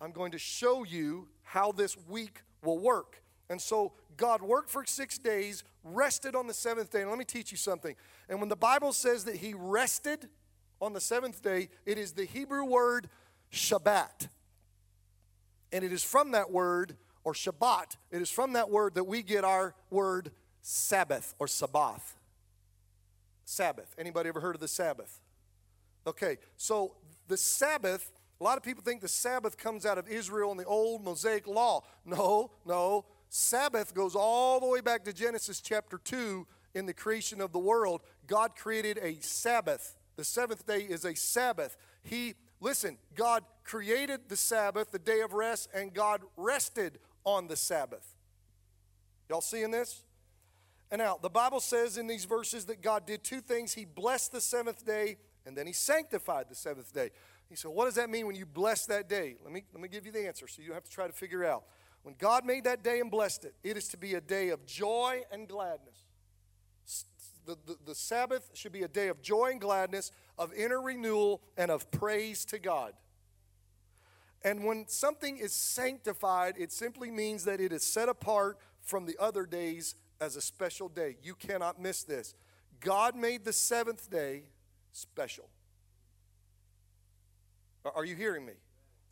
I'm 0.00 0.12
going 0.12 0.32
to 0.32 0.38
show 0.38 0.84
you 0.84 1.28
how 1.42 1.72
this 1.72 1.96
week 2.08 2.42
will 2.62 2.78
work. 2.78 3.22
And 3.50 3.60
so 3.60 3.92
God 4.16 4.40
worked 4.40 4.70
for 4.70 4.86
six 4.86 5.18
days, 5.18 5.64
rested 5.84 6.34
on 6.34 6.46
the 6.46 6.54
seventh 6.54 6.90
day. 6.90 7.02
And 7.02 7.10
let 7.10 7.18
me 7.18 7.24
teach 7.24 7.50
you 7.50 7.58
something. 7.58 7.96
And 8.28 8.38
when 8.38 8.48
the 8.48 8.56
Bible 8.56 8.92
says 8.92 9.24
that 9.24 9.36
he 9.36 9.52
rested 9.54 10.28
on 10.80 10.92
the 10.92 11.00
seventh 11.00 11.42
day, 11.42 11.68
it 11.84 11.98
is 11.98 12.12
the 12.12 12.24
Hebrew 12.24 12.64
word 12.64 13.10
Shabbat. 13.52 14.28
And 15.72 15.84
it 15.84 15.92
is 15.92 16.02
from 16.02 16.30
that 16.30 16.50
word, 16.50 16.96
or 17.24 17.32
Shabbat, 17.32 17.96
it 18.10 18.22
is 18.22 18.30
from 18.30 18.54
that 18.54 18.70
word 18.70 18.94
that 18.94 19.04
we 19.04 19.22
get 19.22 19.44
our 19.44 19.74
word 19.90 20.30
Sabbath 20.62 21.34
or 21.38 21.48
Sabbath. 21.48 22.16
Sabbath. 23.44 23.94
Anybody 23.98 24.28
ever 24.28 24.40
heard 24.40 24.54
of 24.54 24.60
the 24.60 24.68
Sabbath? 24.68 25.20
Okay, 26.06 26.38
so 26.56 26.94
the 27.28 27.36
Sabbath, 27.36 28.10
a 28.40 28.44
lot 28.44 28.56
of 28.56 28.62
people 28.62 28.82
think 28.82 29.00
the 29.00 29.08
Sabbath 29.08 29.58
comes 29.58 29.84
out 29.84 29.98
of 29.98 30.08
Israel 30.08 30.50
and 30.50 30.58
the 30.58 30.64
old 30.64 31.04
Mosaic 31.04 31.46
law. 31.46 31.82
No, 32.04 32.52
no. 32.64 33.04
Sabbath 33.30 33.94
goes 33.94 34.16
all 34.16 34.58
the 34.58 34.66
way 34.66 34.80
back 34.80 35.04
to 35.04 35.12
Genesis 35.12 35.60
chapter 35.60 35.98
2 35.98 36.46
in 36.74 36.86
the 36.86 36.92
creation 36.92 37.40
of 37.40 37.52
the 37.52 37.60
world. 37.60 38.02
God 38.26 38.56
created 38.56 38.98
a 39.00 39.20
Sabbath. 39.20 39.96
The 40.16 40.24
seventh 40.24 40.66
day 40.66 40.80
is 40.80 41.04
a 41.04 41.14
Sabbath. 41.14 41.76
He, 42.02 42.34
listen, 42.60 42.98
God 43.14 43.44
created 43.62 44.22
the 44.28 44.36
Sabbath, 44.36 44.90
the 44.90 44.98
day 44.98 45.20
of 45.20 45.32
rest, 45.32 45.68
and 45.72 45.94
God 45.94 46.22
rested 46.36 46.98
on 47.24 47.46
the 47.46 47.54
Sabbath. 47.54 48.16
Y'all 49.28 49.40
seeing 49.40 49.70
this? 49.70 50.02
And 50.90 50.98
now, 50.98 51.16
the 51.22 51.30
Bible 51.30 51.60
says 51.60 51.98
in 51.98 52.08
these 52.08 52.24
verses 52.24 52.64
that 52.64 52.82
God 52.82 53.06
did 53.06 53.22
two 53.22 53.40
things. 53.40 53.74
He 53.74 53.84
blessed 53.84 54.32
the 54.32 54.40
seventh 54.40 54.84
day, 54.84 55.18
and 55.46 55.56
then 55.56 55.68
He 55.68 55.72
sanctified 55.72 56.46
the 56.48 56.56
seventh 56.56 56.92
day. 56.92 57.10
He 57.48 57.54
said, 57.54 57.70
What 57.70 57.84
does 57.84 57.94
that 57.94 58.10
mean 58.10 58.26
when 58.26 58.34
you 58.34 58.44
bless 58.44 58.86
that 58.86 59.08
day? 59.08 59.36
Let 59.44 59.52
me, 59.52 59.62
let 59.72 59.80
me 59.80 59.88
give 59.88 60.04
you 60.04 60.10
the 60.10 60.26
answer 60.26 60.48
so 60.48 60.62
you 60.62 60.68
don't 60.68 60.74
have 60.74 60.84
to 60.84 60.90
try 60.90 61.06
to 61.06 61.12
figure 61.12 61.44
out. 61.44 61.62
When 62.02 62.14
God 62.18 62.44
made 62.44 62.64
that 62.64 62.82
day 62.82 63.00
and 63.00 63.10
blessed 63.10 63.44
it, 63.44 63.54
it 63.62 63.76
is 63.76 63.88
to 63.88 63.96
be 63.96 64.14
a 64.14 64.20
day 64.20 64.48
of 64.48 64.64
joy 64.64 65.22
and 65.30 65.46
gladness. 65.46 66.06
The, 67.46 67.56
the, 67.66 67.76
the, 67.86 67.94
Sabbath 67.94 68.50
should 68.54 68.72
be 68.72 68.82
a 68.82 68.88
day 68.88 69.08
of 69.08 69.22
joy 69.22 69.50
and 69.52 69.60
gladness, 69.60 70.12
of 70.38 70.52
inner 70.54 70.80
renewal, 70.80 71.42
and 71.56 71.70
of 71.70 71.90
praise 71.90 72.44
to 72.46 72.58
God. 72.58 72.92
And 74.42 74.64
when 74.64 74.86
something 74.88 75.36
is 75.36 75.52
sanctified, 75.52 76.54
it 76.58 76.72
simply 76.72 77.10
means 77.10 77.44
that 77.44 77.60
it 77.60 77.72
is 77.72 77.82
set 77.82 78.08
apart 78.08 78.58
from 78.82 79.06
the 79.06 79.16
other 79.18 79.46
days 79.46 79.94
as 80.20 80.36
a 80.36 80.40
special 80.40 80.88
day. 80.88 81.16
You 81.22 81.34
cannot 81.34 81.80
miss 81.80 82.02
this. 82.04 82.34
God 82.80 83.16
made 83.16 83.44
the 83.44 83.52
seventh 83.52 84.10
day 84.10 84.44
special. 84.92 85.48
Are 87.84 88.04
you 88.04 88.14
hearing 88.14 88.44
me? 88.44 88.54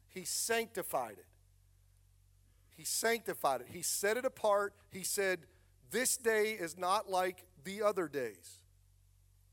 He 0.08 0.24
sanctified 0.24 1.16
it. 1.18 1.26
He 2.78 2.84
sanctified 2.84 3.62
it. 3.62 3.66
He 3.72 3.82
set 3.82 4.16
it 4.16 4.24
apart. 4.24 4.72
He 4.92 5.02
said, 5.02 5.40
This 5.90 6.16
day 6.16 6.52
is 6.52 6.78
not 6.78 7.10
like 7.10 7.44
the 7.64 7.82
other 7.82 8.06
days. 8.06 8.60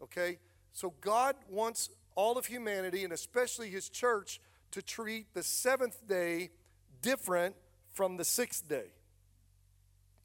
Okay? 0.02 0.38
So 0.74 0.94
God 1.02 1.36
wants 1.50 1.90
all 2.14 2.38
of 2.38 2.46
humanity, 2.46 3.04
and 3.04 3.12
especially 3.12 3.72
His 3.72 3.90
church, 3.90 4.40
to 4.70 4.84
treat 4.84 5.34
the 5.34 5.42
seventh 5.42 6.08
day 6.08 6.52
different 7.02 7.56
from 7.94 8.18
the 8.18 8.24
sixth 8.24 8.70
day. 8.70 8.92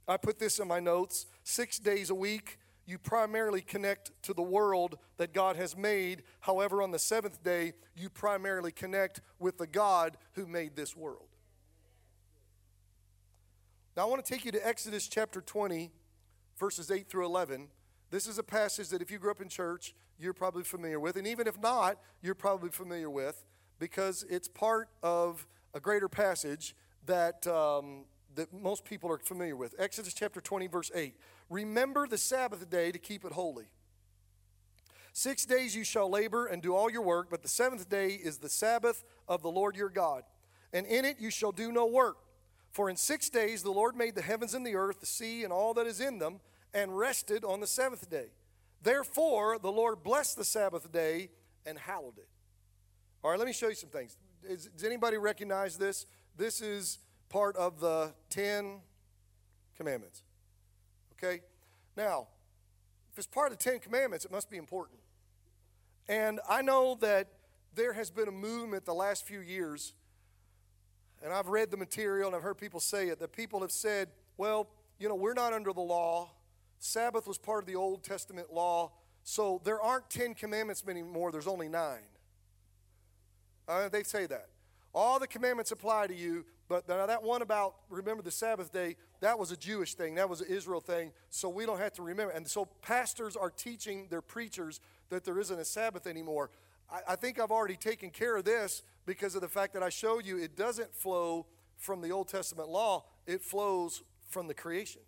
I 0.06 0.18
put 0.18 0.38
this 0.38 0.58
in 0.58 0.68
my 0.68 0.80
notes 0.80 1.24
six 1.42 1.78
days 1.78 2.10
a 2.10 2.14
week. 2.14 2.58
You 2.84 2.98
primarily 2.98 3.62
connect 3.62 4.10
to 4.24 4.34
the 4.34 4.42
world 4.42 4.98
that 5.16 5.32
God 5.32 5.56
has 5.56 5.74
made. 5.74 6.22
However, 6.40 6.82
on 6.82 6.90
the 6.90 6.98
seventh 6.98 7.42
day, 7.42 7.72
you 7.96 8.10
primarily 8.10 8.72
connect 8.72 9.22
with 9.38 9.56
the 9.56 9.66
God 9.66 10.18
who 10.32 10.46
made 10.46 10.76
this 10.76 10.94
world. 10.94 11.29
Now, 13.96 14.06
I 14.06 14.08
want 14.08 14.24
to 14.24 14.32
take 14.32 14.44
you 14.44 14.52
to 14.52 14.66
Exodus 14.66 15.08
chapter 15.08 15.40
20, 15.40 15.90
verses 16.56 16.92
8 16.92 17.08
through 17.08 17.26
11. 17.26 17.66
This 18.10 18.28
is 18.28 18.38
a 18.38 18.42
passage 18.42 18.88
that 18.90 19.02
if 19.02 19.10
you 19.10 19.18
grew 19.18 19.32
up 19.32 19.40
in 19.40 19.48
church, 19.48 19.94
you're 20.16 20.32
probably 20.32 20.62
familiar 20.62 21.00
with. 21.00 21.16
And 21.16 21.26
even 21.26 21.48
if 21.48 21.60
not, 21.60 21.98
you're 22.22 22.36
probably 22.36 22.70
familiar 22.70 23.10
with 23.10 23.44
because 23.80 24.24
it's 24.30 24.46
part 24.46 24.90
of 25.02 25.44
a 25.74 25.80
greater 25.80 26.08
passage 26.08 26.76
that, 27.06 27.44
um, 27.48 28.04
that 28.36 28.52
most 28.52 28.84
people 28.84 29.10
are 29.10 29.18
familiar 29.18 29.56
with. 29.56 29.74
Exodus 29.76 30.14
chapter 30.14 30.40
20, 30.40 30.68
verse 30.68 30.92
8. 30.94 31.16
Remember 31.48 32.06
the 32.06 32.18
Sabbath 32.18 32.70
day 32.70 32.92
to 32.92 32.98
keep 32.98 33.24
it 33.24 33.32
holy. 33.32 33.66
Six 35.12 35.44
days 35.44 35.74
you 35.74 35.82
shall 35.82 36.08
labor 36.08 36.46
and 36.46 36.62
do 36.62 36.76
all 36.76 36.88
your 36.88 37.02
work, 37.02 37.26
but 37.28 37.42
the 37.42 37.48
seventh 37.48 37.88
day 37.88 38.10
is 38.10 38.38
the 38.38 38.48
Sabbath 38.48 39.02
of 39.26 39.42
the 39.42 39.50
Lord 39.50 39.74
your 39.74 39.88
God. 39.88 40.22
And 40.72 40.86
in 40.86 41.04
it 41.04 41.16
you 41.18 41.32
shall 41.32 41.50
do 41.50 41.72
no 41.72 41.86
work. 41.86 42.18
For 42.70 42.88
in 42.88 42.96
six 42.96 43.28
days 43.28 43.62
the 43.62 43.70
Lord 43.70 43.96
made 43.96 44.14
the 44.14 44.22
heavens 44.22 44.54
and 44.54 44.64
the 44.64 44.76
earth, 44.76 45.00
the 45.00 45.06
sea, 45.06 45.44
and 45.44 45.52
all 45.52 45.74
that 45.74 45.86
is 45.86 46.00
in 46.00 46.18
them, 46.18 46.40
and 46.72 46.96
rested 46.96 47.44
on 47.44 47.60
the 47.60 47.66
seventh 47.66 48.08
day. 48.08 48.26
Therefore 48.82 49.58
the 49.58 49.72
Lord 49.72 50.02
blessed 50.02 50.36
the 50.36 50.44
Sabbath 50.44 50.90
day 50.92 51.30
and 51.66 51.78
hallowed 51.78 52.18
it. 52.18 52.28
All 53.22 53.30
right, 53.30 53.38
let 53.38 53.46
me 53.46 53.52
show 53.52 53.68
you 53.68 53.74
some 53.74 53.90
things. 53.90 54.16
Is, 54.48 54.66
does 54.74 54.84
anybody 54.84 55.18
recognize 55.18 55.76
this? 55.76 56.06
This 56.36 56.60
is 56.60 56.98
part 57.28 57.56
of 57.56 57.80
the 57.80 58.14
Ten 58.30 58.80
Commandments. 59.76 60.22
Okay? 61.14 61.42
Now, 61.96 62.28
if 63.12 63.18
it's 63.18 63.26
part 63.26 63.52
of 63.52 63.58
the 63.58 63.64
Ten 63.64 63.78
Commandments, 63.78 64.24
it 64.24 64.30
must 64.30 64.48
be 64.50 64.56
important. 64.56 65.00
And 66.08 66.40
I 66.48 66.62
know 66.62 66.96
that 67.00 67.28
there 67.74 67.92
has 67.92 68.10
been 68.10 68.28
a 68.28 68.32
movement 68.32 68.84
the 68.84 68.94
last 68.94 69.26
few 69.26 69.40
years, 69.40 69.92
and 71.22 71.32
I've 71.32 71.48
read 71.48 71.70
the 71.70 71.76
material 71.76 72.28
and 72.28 72.36
I've 72.36 72.42
heard 72.42 72.58
people 72.58 72.80
say 72.80 73.08
it, 73.08 73.18
that 73.20 73.32
people 73.32 73.60
have 73.60 73.72
said, 73.72 74.08
well, 74.36 74.68
you 74.98 75.08
know, 75.08 75.14
we're 75.14 75.34
not 75.34 75.52
under 75.52 75.72
the 75.72 75.80
law. 75.80 76.30
Sabbath 76.78 77.26
was 77.26 77.38
part 77.38 77.62
of 77.62 77.66
the 77.66 77.76
Old 77.76 78.02
Testament 78.02 78.52
law, 78.52 78.92
so 79.22 79.60
there 79.64 79.80
aren't 79.80 80.08
Ten 80.08 80.34
Commandments 80.34 80.82
anymore, 80.88 81.30
there's 81.30 81.46
only 81.46 81.68
nine. 81.68 82.08
Uh, 83.68 83.88
they 83.88 84.02
say 84.02 84.26
that. 84.26 84.46
All 84.92 85.18
the 85.18 85.26
commandments 85.26 85.70
apply 85.70 86.08
to 86.08 86.14
you, 86.14 86.44
but 86.68 86.86
that 86.86 87.22
one 87.22 87.42
about 87.42 87.74
remember 87.88 88.22
the 88.22 88.30
Sabbath 88.30 88.72
day, 88.72 88.96
that 89.20 89.38
was 89.38 89.52
a 89.52 89.56
Jewish 89.56 89.94
thing, 89.94 90.14
that 90.16 90.28
was 90.28 90.40
an 90.40 90.48
Israel 90.48 90.80
thing, 90.80 91.12
so 91.28 91.48
we 91.48 91.66
don't 91.66 91.78
have 91.78 91.92
to 91.94 92.02
remember. 92.02 92.32
And 92.32 92.48
so 92.48 92.64
pastors 92.82 93.36
are 93.36 93.50
teaching 93.50 94.08
their 94.08 94.22
preachers 94.22 94.80
that 95.10 95.24
there 95.24 95.38
isn't 95.38 95.58
a 95.58 95.64
Sabbath 95.64 96.06
anymore. 96.06 96.50
I, 96.90 97.12
I 97.12 97.16
think 97.16 97.40
I've 97.40 97.50
already 97.50 97.76
taken 97.76 98.10
care 98.10 98.36
of 98.36 98.44
this 98.44 98.82
because 99.06 99.34
of 99.34 99.40
the 99.40 99.48
fact 99.48 99.74
that 99.74 99.82
I 99.82 99.88
showed 99.88 100.26
you 100.26 100.38
it 100.38 100.56
doesn't 100.56 100.94
flow 100.94 101.46
from 101.76 102.00
the 102.00 102.10
Old 102.10 102.28
Testament 102.28 102.68
law, 102.68 103.04
it 103.26 103.42
flows 103.42 104.02
from 104.28 104.46
the 104.46 104.54
creation. 104.54 105.02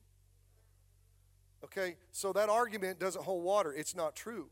Okay, 1.65 1.97
so 2.11 2.33
that 2.33 2.49
argument 2.49 2.99
doesn't 2.99 3.25
hold 3.25 3.45
water. 3.45 3.73
It's 3.73 3.95
not 3.95 4.17
true. 4.17 4.49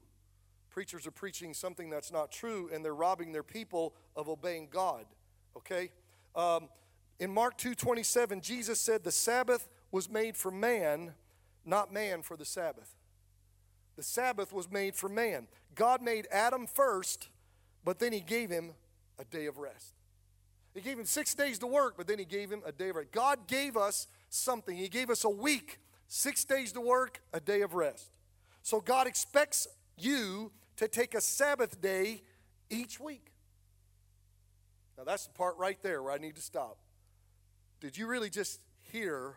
Preachers 0.71 1.07
are 1.07 1.11
preaching 1.11 1.53
something 1.55 1.91
that's 1.91 2.13
not 2.13 2.31
true, 2.31 2.71
and 2.73 2.85
they're 2.85 2.95
robbing 2.95 3.33
their 3.33 3.43
people 3.43 3.95
of 4.15 4.29
obeying 4.29 4.69
God. 4.71 5.05
Okay? 5.57 5.91
Um, 6.37 6.69
in 7.19 7.33
Mark 7.33 7.59
2:27, 7.59 8.41
Jesus 8.41 8.81
said 8.81 9.03
the 9.03 9.11
Sabbath 9.11 9.69
was 9.91 10.09
made 10.09 10.37
for 10.37 10.53
man, 10.53 11.15
not 11.65 11.93
man 11.93 12.23
for 12.23 12.37
the 12.37 12.45
Sabbath. 12.45 12.95
The 13.97 14.03
Sabbath 14.05 14.53
was 14.53 14.71
made 14.71 14.95
for 14.95 15.09
man. 15.09 15.49
God 15.75 16.03
made 16.03 16.27
Adam 16.31 16.67
first, 16.67 17.29
but 17.85 17.99
then 17.99 18.13
he 18.13 18.21
gave 18.21 18.51
him 18.51 18.73
a 19.19 19.25
day 19.25 19.47
of 19.47 19.59
rest. 19.59 19.95
He 20.75 20.81
gave 20.81 20.99
him 20.99 21.05
six 21.05 21.35
days 21.35 21.59
to 21.61 21.67
work, 21.67 21.95
but 21.97 22.07
then 22.07 22.19
he 22.19 22.25
gave 22.25 22.51
him 22.51 22.63
a 22.65 22.73
day 22.73 22.91
of 22.91 22.97
rest. 22.97 23.13
God 23.13 23.47
gave 23.47 23.77
us 23.77 24.07
something. 24.29 24.77
He 24.77 24.89
gave 24.89 25.11
us 25.11 25.25
a 25.25 25.31
week, 25.31 25.79
six 26.09 26.45
days 26.45 26.73
to 26.73 26.81
work, 26.81 27.21
a 27.33 27.41
day 27.41 27.63
of 27.63 27.75
rest. 27.75 28.11
So 28.63 28.81
God 28.81 29.07
expects 29.07 29.67
you 29.97 30.53
to 30.77 30.89
take 30.89 31.15
a 31.15 31.21
Sabbath 31.21 31.81
day 31.81 32.23
each 32.71 33.01
week. 33.01 33.33
Now, 34.97 35.05
that's 35.05 35.27
the 35.27 35.33
part 35.33 35.57
right 35.57 35.79
there 35.83 36.03
where 36.03 36.13
I 36.13 36.19
need 36.19 36.37
to 36.37 36.43
stop. 36.43 36.79
Did 37.81 37.97
you 37.97 38.07
really 38.07 38.31
just 38.31 38.61
hear 38.93 39.37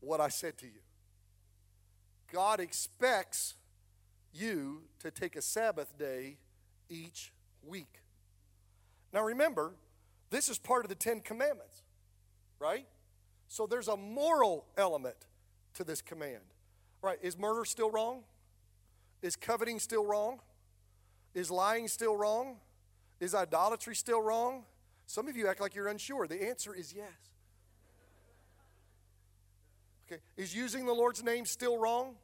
what 0.00 0.20
I 0.20 0.28
said 0.28 0.56
to 0.58 0.66
you? 0.66 0.80
God 2.32 2.60
expects 2.60 3.54
you 4.38 4.82
to 5.00 5.10
take 5.10 5.36
a 5.36 5.42
Sabbath 5.42 5.96
day 5.98 6.36
each 6.88 7.32
week. 7.62 8.00
Now, 9.12 9.22
remember, 9.22 9.74
this 10.30 10.48
is 10.48 10.58
part 10.58 10.84
of 10.84 10.88
the 10.88 10.94
Ten 10.94 11.20
Commandments, 11.20 11.82
right? 12.58 12.86
So 13.48 13.66
there's 13.66 13.88
a 13.88 13.96
moral 13.96 14.66
element 14.76 15.16
to 15.74 15.84
this 15.84 16.02
command. 16.02 16.42
Right? 17.02 17.18
Is 17.22 17.38
murder 17.38 17.64
still 17.64 17.90
wrong? 17.90 18.22
Is 19.22 19.36
coveting 19.36 19.78
still 19.78 20.04
wrong? 20.04 20.40
Is 21.34 21.50
lying 21.50 21.88
still 21.88 22.16
wrong? 22.16 22.56
Is 23.20 23.34
idolatry 23.34 23.94
still 23.94 24.20
wrong? 24.20 24.64
Some 25.06 25.28
of 25.28 25.36
you 25.36 25.46
act 25.46 25.60
like 25.60 25.74
you're 25.74 25.88
unsure. 25.88 26.26
The 26.26 26.48
answer 26.48 26.74
is 26.74 26.92
yes. 26.92 27.06
Okay, 30.06 30.20
is 30.36 30.54
using 30.54 30.86
the 30.86 30.92
Lord's 30.92 31.22
name 31.22 31.44
still 31.44 31.78
wrong? 31.78 32.14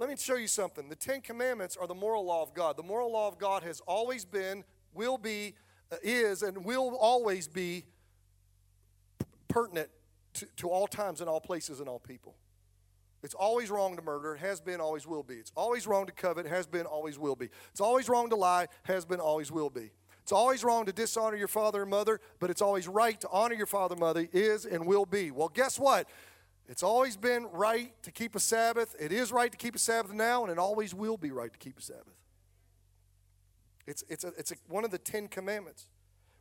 Let 0.00 0.08
me 0.08 0.16
show 0.16 0.36
you 0.36 0.46
something. 0.46 0.88
The 0.88 0.96
Ten 0.96 1.20
Commandments 1.20 1.76
are 1.76 1.86
the 1.86 1.94
moral 1.94 2.24
law 2.24 2.42
of 2.42 2.54
God. 2.54 2.78
The 2.78 2.82
moral 2.82 3.12
law 3.12 3.28
of 3.28 3.36
God 3.36 3.62
has 3.64 3.80
always 3.80 4.24
been, 4.24 4.64
will 4.94 5.18
be, 5.18 5.52
uh, 5.92 5.96
is, 6.02 6.42
and 6.42 6.64
will 6.64 6.96
always 6.96 7.46
be 7.46 7.84
pertinent 9.48 9.90
to, 10.32 10.46
to 10.56 10.70
all 10.70 10.86
times 10.86 11.20
and 11.20 11.28
all 11.28 11.38
places 11.38 11.80
and 11.80 11.88
all 11.88 11.98
people. 11.98 12.34
It's 13.22 13.34
always 13.34 13.68
wrong 13.68 13.94
to 13.96 14.00
murder, 14.00 14.36
has 14.36 14.58
been, 14.58 14.80
always 14.80 15.06
will 15.06 15.22
be. 15.22 15.34
It's 15.34 15.52
always 15.54 15.86
wrong 15.86 16.06
to 16.06 16.12
covet, 16.12 16.46
has 16.46 16.66
been, 16.66 16.86
always 16.86 17.18
will 17.18 17.36
be. 17.36 17.50
It's 17.70 17.82
always 17.82 18.08
wrong 18.08 18.30
to 18.30 18.36
lie, 18.36 18.68
has 18.84 19.04
been, 19.04 19.20
always 19.20 19.52
will 19.52 19.68
be. 19.68 19.90
It's 20.22 20.32
always 20.32 20.64
wrong 20.64 20.86
to 20.86 20.94
dishonor 20.94 21.36
your 21.36 21.46
father 21.46 21.82
and 21.82 21.90
mother, 21.90 22.22
but 22.38 22.48
it's 22.48 22.62
always 22.62 22.88
right 22.88 23.20
to 23.20 23.28
honor 23.30 23.54
your 23.54 23.66
father 23.66 23.92
and 23.92 24.00
mother, 24.00 24.26
is 24.32 24.64
and 24.64 24.86
will 24.86 25.04
be. 25.04 25.30
Well, 25.30 25.50
guess 25.50 25.78
what? 25.78 26.08
It's 26.70 26.84
always 26.84 27.16
been 27.16 27.48
right 27.52 27.92
to 28.04 28.12
keep 28.12 28.36
a 28.36 28.40
Sabbath. 28.40 28.94
It 29.00 29.10
is 29.10 29.32
right 29.32 29.50
to 29.50 29.58
keep 29.58 29.74
a 29.74 29.78
Sabbath 29.78 30.12
now, 30.12 30.44
and 30.44 30.52
it 30.52 30.56
always 30.56 30.94
will 30.94 31.16
be 31.16 31.32
right 31.32 31.52
to 31.52 31.58
keep 31.58 31.76
a 31.76 31.82
Sabbath. 31.82 32.14
It's, 33.88 34.04
it's, 34.08 34.22
a, 34.22 34.28
it's 34.38 34.52
a, 34.52 34.54
one 34.68 34.84
of 34.84 34.92
the 34.92 34.98
Ten 34.98 35.26
Commandments. 35.26 35.88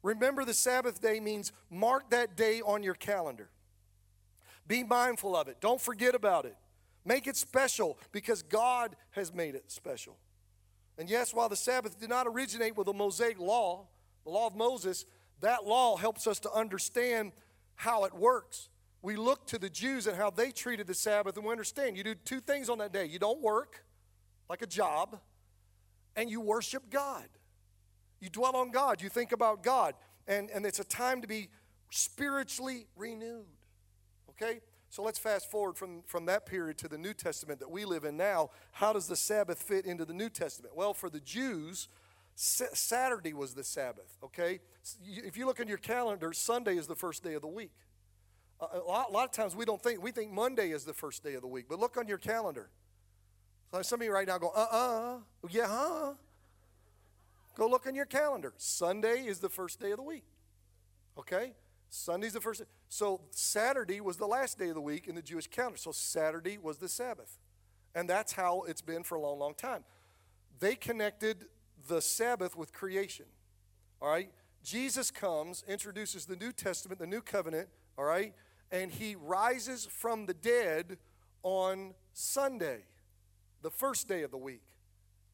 Remember, 0.04 0.46
the 0.46 0.54
Sabbath 0.54 1.02
day 1.02 1.20
means 1.20 1.52
mark 1.72 2.12
that 2.12 2.38
day 2.38 2.62
on 2.62 2.84
your 2.84 2.94
calendar. 2.94 3.50
Be 4.68 4.84
mindful 4.84 5.36
of 5.36 5.48
it. 5.48 5.60
Don't 5.62 5.82
forget 5.82 6.14
about 6.14 6.46
it. 6.46 6.56
Make 7.04 7.26
it 7.26 7.36
special 7.36 7.98
because 8.12 8.44
God 8.44 8.96
has 9.12 9.34
made 9.34 9.56
it 9.56 9.72
special. 9.72 10.16
And 11.00 11.10
yes, 11.10 11.34
while 11.34 11.50
the 11.50 11.56
Sabbath 11.56 12.00
did 12.00 12.10
not 12.10 12.28
originate 12.28 12.78
with 12.78 12.86
the 12.86 12.94
Mosaic 12.94 13.40
law, 13.40 13.88
the 14.26 14.30
law 14.30 14.46
of 14.46 14.56
Moses, 14.56 15.06
that 15.42 15.66
law 15.66 15.98
helps 15.98 16.28
us 16.28 16.40
to 16.42 16.52
understand 16.52 17.32
how 17.74 18.04
it 18.04 18.14
works. 18.14 18.69
We 19.02 19.16
look 19.16 19.48
to 19.48 19.58
the 19.58 19.70
Jews 19.70 20.08
and 20.08 20.18
how 20.18 20.30
they 20.30 20.52
treated 20.52 20.88
the 20.88 20.94
Sabbath, 20.94 21.38
and 21.38 21.46
we 21.46 21.52
understand 21.52 21.98
you 21.98 22.04
do 22.04 22.16
two 22.16 22.42
things 22.42 22.70
on 22.70 22.80
that 22.80 22.92
day 22.92 23.06
you 23.06 23.20
don't 23.20 23.42
work 23.42 23.84
like 24.50 24.62
a 24.62 24.68
job, 24.68 25.20
and 26.16 26.30
you 26.30 26.42
worship 26.42 26.90
God. 26.90 27.28
You 28.20 28.30
dwell 28.30 28.56
on 28.56 28.72
God, 28.72 29.02
you 29.02 29.08
think 29.08 29.32
about 29.32 29.64
God, 29.64 29.94
and, 30.28 30.50
and 30.50 30.66
it's 30.66 30.80
a 30.80 30.84
time 30.84 31.22
to 31.22 31.28
be 31.28 31.50
spiritually 31.92 32.88
renewed. 32.98 33.46
Okay? 34.32 34.60
So 34.90 35.04
let's 35.04 35.20
fast 35.20 35.52
forward 35.52 35.78
from, 35.78 36.02
from 36.08 36.26
that 36.26 36.48
period 36.48 36.78
to 36.80 36.88
the 36.88 36.98
New 36.98 37.14
Testament 37.14 37.60
that 37.60 37.70
we 37.70 37.86
live 37.86 38.06
in 38.06 38.18
now. 38.18 38.50
How 38.72 38.92
does 38.92 39.08
the 39.08 39.16
Sabbath 39.16 39.62
fit 39.62 39.86
into 39.86 40.04
the 40.04 40.14
New 40.14 40.30
Testament? 40.30 40.76
Well, 40.76 40.96
for 40.96 41.12
the 41.12 41.20
Jews, 41.20 41.88
Saturday 42.36 43.34
was 43.34 43.54
the 43.54 43.64
Sabbath, 43.64 44.18
okay? 44.24 44.60
If 45.06 45.38
you 45.38 45.46
look 45.46 45.60
in 45.60 45.68
your 45.68 45.78
calendar, 45.78 46.34
Sunday 46.34 46.78
is 46.78 46.88
the 46.88 46.96
first 46.96 47.24
day 47.24 47.36
of 47.36 47.42
the 47.42 47.48
week. 47.48 47.72
A 48.62 48.80
lot, 48.80 49.10
a 49.10 49.14
lot 49.14 49.26
of 49.26 49.32
times 49.32 49.56
we 49.56 49.66
don't 49.66 49.82
think, 49.82 50.04
we 50.04 50.12
think 50.12 50.32
Monday 50.32 50.72
is 50.72 50.84
the 50.84 50.94
first 50.94 51.24
day 51.24 51.34
of 51.36 51.42
the 51.42 51.48
week, 51.48 51.66
but 51.70 51.80
look 51.80 51.98
on 51.98 52.08
your 52.08 52.18
calendar. 52.18 52.70
So 53.72 53.82
some 53.84 54.02
of 54.02 54.06
you 54.06 54.12
right 54.12 54.28
now 54.28 54.38
go, 54.38 54.52
uh 54.54 54.68
uh, 54.72 55.18
yeah, 55.50 55.68
huh? 55.68 56.14
Go 57.56 57.68
look 57.68 57.88
on 57.88 57.96
your 57.96 58.06
calendar. 58.06 58.54
Sunday 58.58 59.26
is 59.26 59.40
the 59.40 59.50
first 59.50 59.80
day 59.80 59.92
of 59.92 59.98
the 59.98 60.04
week. 60.04 60.24
Okay? 61.18 61.54
Sunday's 61.90 62.34
the 62.34 62.42
first 62.42 62.62
day. 62.62 62.68
So 62.88 63.22
Saturday 63.32 64.02
was 64.02 64.18
the 64.18 64.28
last 64.28 64.58
day 64.58 64.70
of 64.70 64.76
the 64.76 64.82
week 64.82 65.08
in 65.08 65.16
the 65.16 65.22
Jewish 65.22 65.48
calendar. 65.48 65.78
So 65.78 65.92
Saturday 65.92 66.58
was 66.58 66.78
the 66.78 66.90
Sabbath. 66.90 67.38
And 67.96 68.10
that's 68.10 68.34
how 68.34 68.64
it's 68.68 68.82
been 68.82 69.04
for 69.04 69.16
a 69.16 69.22
long, 69.22 69.40
long 69.40 69.54
time. 69.56 69.84
They 70.60 70.76
connected 70.76 71.46
the 71.88 72.02
Sabbath 72.02 72.56
with 72.56 72.74
creation. 72.74 73.26
All 74.02 74.10
right? 74.10 74.32
Jesus 74.64 75.12
comes, 75.12 75.64
introduces 75.68 76.26
the 76.26 76.36
New 76.36 76.52
Testament, 76.52 77.00
the 77.00 77.08
New 77.08 77.22
Covenant, 77.22 77.70
all 77.98 78.06
right? 78.06 78.34
And 78.72 78.92
he 78.92 79.16
rises 79.16 79.86
from 79.86 80.26
the 80.26 80.34
dead 80.34 80.98
on 81.44 81.94
Sunday, 82.14 82.80
the 83.62 83.70
first 83.70 84.08
day 84.08 84.24
of 84.24 84.32
the 84.32 84.38
week, 84.38 84.64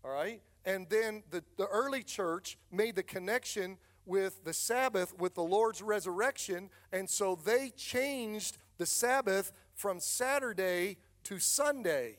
all 0.04 0.12
right? 0.12 0.42
And 0.64 0.88
then 0.90 1.24
the, 1.32 1.44
the 1.58 1.68
early 1.68 2.04
church 2.04 2.58
made 2.72 2.96
the 2.96 3.04
connection 3.04 3.78
with 4.06 4.44
the 4.44 4.54
Sabbath 4.54 5.18
with 5.18 5.34
the 5.36 5.44
Lord's 5.44 5.82
resurrection, 5.82 6.70
and 6.92 7.10
so 7.10 7.36
they 7.44 7.72
changed 7.76 8.58
the 8.78 8.86
Sabbath 8.86 9.52
from 9.74 10.00
Saturday 10.00 10.98
to 11.24 11.40
Sunday. 11.40 12.18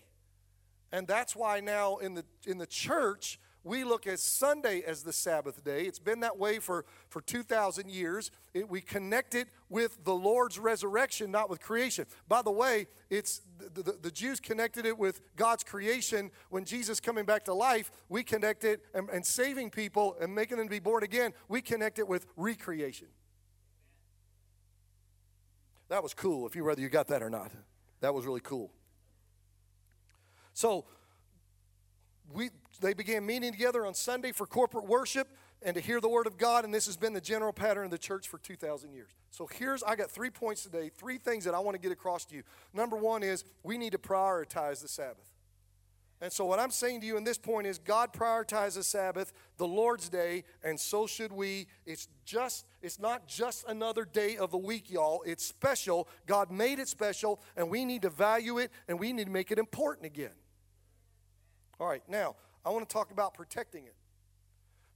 And 0.92 1.06
that's 1.06 1.36
why 1.36 1.60
now 1.60 1.96
in 1.96 2.14
the, 2.14 2.24
in 2.46 2.58
the 2.58 2.66
church, 2.66 3.38
we 3.66 3.82
look 3.82 4.06
at 4.06 4.20
Sunday 4.20 4.82
as 4.86 5.02
the 5.02 5.12
Sabbath 5.12 5.64
day. 5.64 5.82
It's 5.86 5.98
been 5.98 6.20
that 6.20 6.38
way 6.38 6.60
for, 6.60 6.84
for 7.08 7.20
2,000 7.20 7.90
years. 7.90 8.30
It, 8.54 8.70
we 8.70 8.80
connect 8.80 9.34
it 9.34 9.48
with 9.68 10.04
the 10.04 10.14
Lord's 10.14 10.56
resurrection, 10.56 11.32
not 11.32 11.50
with 11.50 11.60
creation. 11.60 12.06
By 12.28 12.42
the 12.42 12.52
way, 12.52 12.86
it's 13.10 13.42
the, 13.58 13.82
the, 13.82 13.98
the 14.00 14.10
Jews 14.12 14.38
connected 14.38 14.86
it 14.86 14.96
with 14.96 15.20
God's 15.34 15.64
creation. 15.64 16.30
When 16.50 16.64
Jesus 16.64 17.00
coming 17.00 17.24
back 17.24 17.44
to 17.46 17.54
life, 17.54 17.90
we 18.08 18.22
connect 18.22 18.62
it 18.62 18.84
and, 18.94 19.10
and 19.10 19.26
saving 19.26 19.70
people 19.70 20.16
and 20.20 20.32
making 20.32 20.58
them 20.58 20.68
be 20.68 20.78
born 20.78 21.02
again. 21.02 21.32
We 21.48 21.60
connect 21.60 21.98
it 21.98 22.06
with 22.06 22.24
recreation. 22.36 23.08
That 25.88 26.04
was 26.04 26.14
cool, 26.14 26.46
if 26.46 26.54
you 26.54 26.64
whether 26.64 26.80
you 26.80 26.88
got 26.88 27.08
that 27.08 27.20
or 27.20 27.30
not. 27.30 27.50
That 28.00 28.14
was 28.14 28.26
really 28.26 28.40
cool. 28.40 28.70
So 30.52 30.84
we, 32.32 32.50
they 32.80 32.94
began 32.94 33.24
meeting 33.24 33.52
together 33.52 33.86
on 33.86 33.94
Sunday 33.94 34.32
for 34.32 34.46
corporate 34.46 34.86
worship 34.86 35.28
and 35.62 35.74
to 35.74 35.80
hear 35.80 36.00
the 36.00 36.08
word 36.08 36.26
of 36.26 36.36
God, 36.36 36.64
and 36.64 36.72
this 36.72 36.86
has 36.86 36.96
been 36.96 37.12
the 37.12 37.20
general 37.20 37.52
pattern 37.52 37.86
of 37.86 37.90
the 37.90 37.98
church 37.98 38.28
for 38.28 38.38
2,000 38.38 38.92
years. 38.92 39.10
So 39.30 39.48
here's, 39.52 39.82
I 39.82 39.96
got 39.96 40.10
three 40.10 40.30
points 40.30 40.62
today, 40.62 40.90
three 40.90 41.18
things 41.18 41.44
that 41.44 41.54
I 41.54 41.58
want 41.58 41.74
to 41.74 41.80
get 41.80 41.92
across 41.92 42.24
to 42.26 42.36
you. 42.36 42.42
Number 42.74 42.96
one 42.96 43.22
is 43.22 43.44
we 43.62 43.78
need 43.78 43.92
to 43.92 43.98
prioritize 43.98 44.82
the 44.82 44.88
Sabbath. 44.88 45.30
And 46.20 46.32
so, 46.32 46.46
what 46.46 46.58
I'm 46.58 46.70
saying 46.70 47.02
to 47.02 47.06
you 47.06 47.18
in 47.18 47.24
this 47.24 47.36
point 47.36 47.66
is 47.66 47.78
God 47.78 48.14
prioritizes 48.14 48.84
Sabbath, 48.84 49.34
the 49.58 49.66
Lord's 49.66 50.08
day, 50.08 50.44
and 50.64 50.80
so 50.80 51.06
should 51.06 51.30
we. 51.30 51.66
It's 51.84 52.08
just, 52.24 52.64
it's 52.80 52.98
not 52.98 53.28
just 53.28 53.66
another 53.68 54.06
day 54.06 54.38
of 54.38 54.50
the 54.50 54.56
week, 54.56 54.90
y'all. 54.90 55.22
It's 55.26 55.44
special. 55.44 56.08
God 56.26 56.50
made 56.50 56.78
it 56.78 56.88
special, 56.88 57.38
and 57.54 57.68
we 57.68 57.84
need 57.84 58.00
to 58.02 58.08
value 58.08 58.56
it, 58.56 58.70
and 58.88 58.98
we 58.98 59.12
need 59.12 59.24
to 59.24 59.30
make 59.30 59.50
it 59.50 59.58
important 59.58 60.06
again. 60.06 60.32
All 61.78 61.86
right, 61.86 62.02
now, 62.08 62.36
I 62.66 62.70
want 62.70 62.86
to 62.86 62.92
talk 62.92 63.12
about 63.12 63.32
protecting 63.32 63.84
it. 63.84 63.94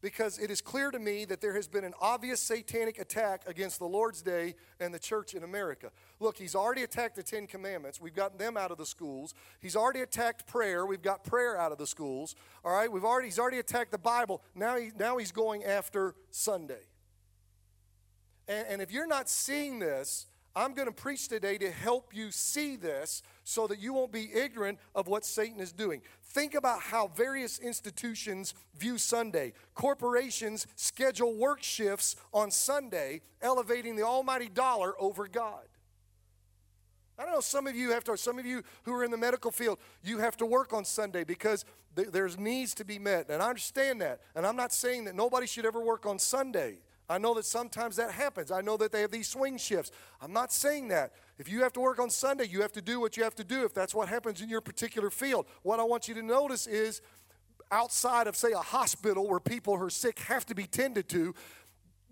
Because 0.02 0.38
it 0.38 0.50
is 0.50 0.62
clear 0.62 0.90
to 0.90 0.98
me 0.98 1.26
that 1.26 1.42
there 1.42 1.54
has 1.54 1.68
been 1.68 1.84
an 1.84 1.92
obvious 2.00 2.40
satanic 2.40 2.98
attack 2.98 3.42
against 3.46 3.78
the 3.78 3.84
Lord's 3.84 4.22
Day 4.22 4.54
and 4.80 4.94
the 4.94 4.98
church 4.98 5.34
in 5.34 5.44
America. 5.44 5.90
Look, 6.20 6.38
he's 6.38 6.54
already 6.54 6.82
attacked 6.82 7.16
the 7.16 7.22
Ten 7.22 7.46
Commandments. 7.46 8.00
We've 8.00 8.14
gotten 8.14 8.38
them 8.38 8.56
out 8.56 8.70
of 8.70 8.78
the 8.78 8.86
schools. 8.86 9.34
He's 9.60 9.76
already 9.76 10.00
attacked 10.00 10.46
prayer. 10.46 10.86
We've 10.86 11.02
got 11.02 11.22
prayer 11.22 11.58
out 11.58 11.70
of 11.70 11.76
the 11.76 11.86
schools. 11.86 12.34
All 12.64 12.72
right, 12.72 12.90
we've 12.90 13.04
already, 13.04 13.28
he's 13.28 13.38
already 13.38 13.58
attacked 13.58 13.92
the 13.92 13.98
Bible. 13.98 14.42
Now, 14.54 14.78
he, 14.78 14.90
now 14.98 15.18
he's 15.18 15.32
going 15.32 15.62
after 15.62 16.14
Sunday. 16.30 16.86
And, 18.48 18.66
and 18.68 18.82
if 18.82 18.90
you're 18.90 19.06
not 19.06 19.28
seeing 19.28 19.80
this, 19.80 20.26
I'm 20.54 20.74
going 20.74 20.88
to 20.88 20.92
preach 20.92 21.28
today 21.28 21.58
to 21.58 21.70
help 21.70 22.14
you 22.14 22.32
see 22.32 22.74
this 22.74 23.22
so 23.44 23.66
that 23.68 23.78
you 23.78 23.92
won't 23.92 24.12
be 24.12 24.32
ignorant 24.34 24.78
of 24.94 25.06
what 25.06 25.24
Satan 25.24 25.60
is 25.60 25.72
doing. 25.72 26.02
Think 26.22 26.54
about 26.54 26.80
how 26.80 27.08
various 27.08 27.58
institutions 27.58 28.54
view 28.76 28.98
Sunday. 28.98 29.52
Corporations 29.74 30.66
schedule 30.74 31.34
work 31.34 31.62
shifts 31.62 32.16
on 32.32 32.50
Sunday, 32.50 33.20
elevating 33.40 33.94
the 33.94 34.02
almighty 34.02 34.48
dollar 34.48 34.94
over 35.00 35.28
God. 35.28 35.66
I 37.16 37.24
don't 37.24 37.32
know, 37.32 37.40
some 37.40 37.66
of 37.66 37.76
you 37.76 37.90
have 37.90 38.02
to, 38.04 38.16
some 38.16 38.38
of 38.38 38.46
you 38.46 38.62
who 38.84 38.94
are 38.94 39.04
in 39.04 39.10
the 39.10 39.18
medical 39.18 39.50
field, 39.50 39.78
you 40.02 40.18
have 40.18 40.38
to 40.38 40.46
work 40.46 40.72
on 40.72 40.84
Sunday 40.84 41.22
because 41.22 41.66
th- 41.94 42.08
there's 42.08 42.38
needs 42.38 42.74
to 42.74 42.84
be 42.84 42.98
met. 42.98 43.28
And 43.28 43.42
I 43.42 43.48
understand 43.48 44.00
that. 44.00 44.20
And 44.34 44.46
I'm 44.46 44.56
not 44.56 44.72
saying 44.72 45.04
that 45.04 45.14
nobody 45.14 45.46
should 45.46 45.66
ever 45.66 45.80
work 45.80 46.06
on 46.06 46.18
Sunday. 46.18 46.78
I 47.10 47.18
know 47.18 47.34
that 47.34 47.44
sometimes 47.44 47.96
that 47.96 48.12
happens. 48.12 48.52
I 48.52 48.60
know 48.60 48.76
that 48.76 48.92
they 48.92 49.00
have 49.00 49.10
these 49.10 49.28
swing 49.28 49.58
shifts. 49.58 49.90
I'm 50.20 50.32
not 50.32 50.52
saying 50.52 50.88
that. 50.88 51.12
If 51.38 51.50
you 51.50 51.62
have 51.62 51.72
to 51.72 51.80
work 51.80 51.98
on 51.98 52.08
Sunday, 52.08 52.46
you 52.46 52.62
have 52.62 52.70
to 52.72 52.80
do 52.80 53.00
what 53.00 53.16
you 53.16 53.24
have 53.24 53.34
to 53.34 53.44
do 53.44 53.64
if 53.64 53.74
that's 53.74 53.92
what 53.92 54.08
happens 54.08 54.40
in 54.40 54.48
your 54.48 54.60
particular 54.60 55.10
field. 55.10 55.46
What 55.62 55.80
I 55.80 55.82
want 55.82 56.06
you 56.06 56.14
to 56.14 56.22
notice 56.22 56.68
is 56.68 57.02
outside 57.72 58.28
of, 58.28 58.36
say, 58.36 58.52
a 58.52 58.58
hospital 58.58 59.26
where 59.26 59.40
people 59.40 59.76
who 59.76 59.86
are 59.86 59.90
sick 59.90 60.20
have 60.20 60.46
to 60.46 60.54
be 60.54 60.68
tended 60.68 61.08
to, 61.08 61.34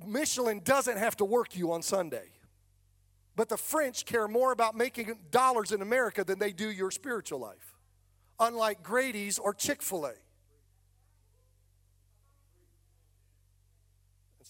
Michelin 0.04 0.62
doesn't 0.64 0.98
have 0.98 1.16
to 1.18 1.24
work 1.24 1.56
you 1.56 1.70
on 1.70 1.80
Sunday. 1.80 2.32
But 3.36 3.48
the 3.48 3.56
French 3.56 4.04
care 4.04 4.26
more 4.26 4.50
about 4.50 4.74
making 4.74 5.16
dollars 5.30 5.70
in 5.70 5.80
America 5.80 6.24
than 6.24 6.40
they 6.40 6.52
do 6.52 6.68
your 6.68 6.90
spiritual 6.90 7.38
life, 7.38 7.76
unlike 8.40 8.82
Grady's 8.82 9.38
or 9.38 9.54
Chick 9.54 9.80
fil 9.80 10.06
A. 10.06 10.14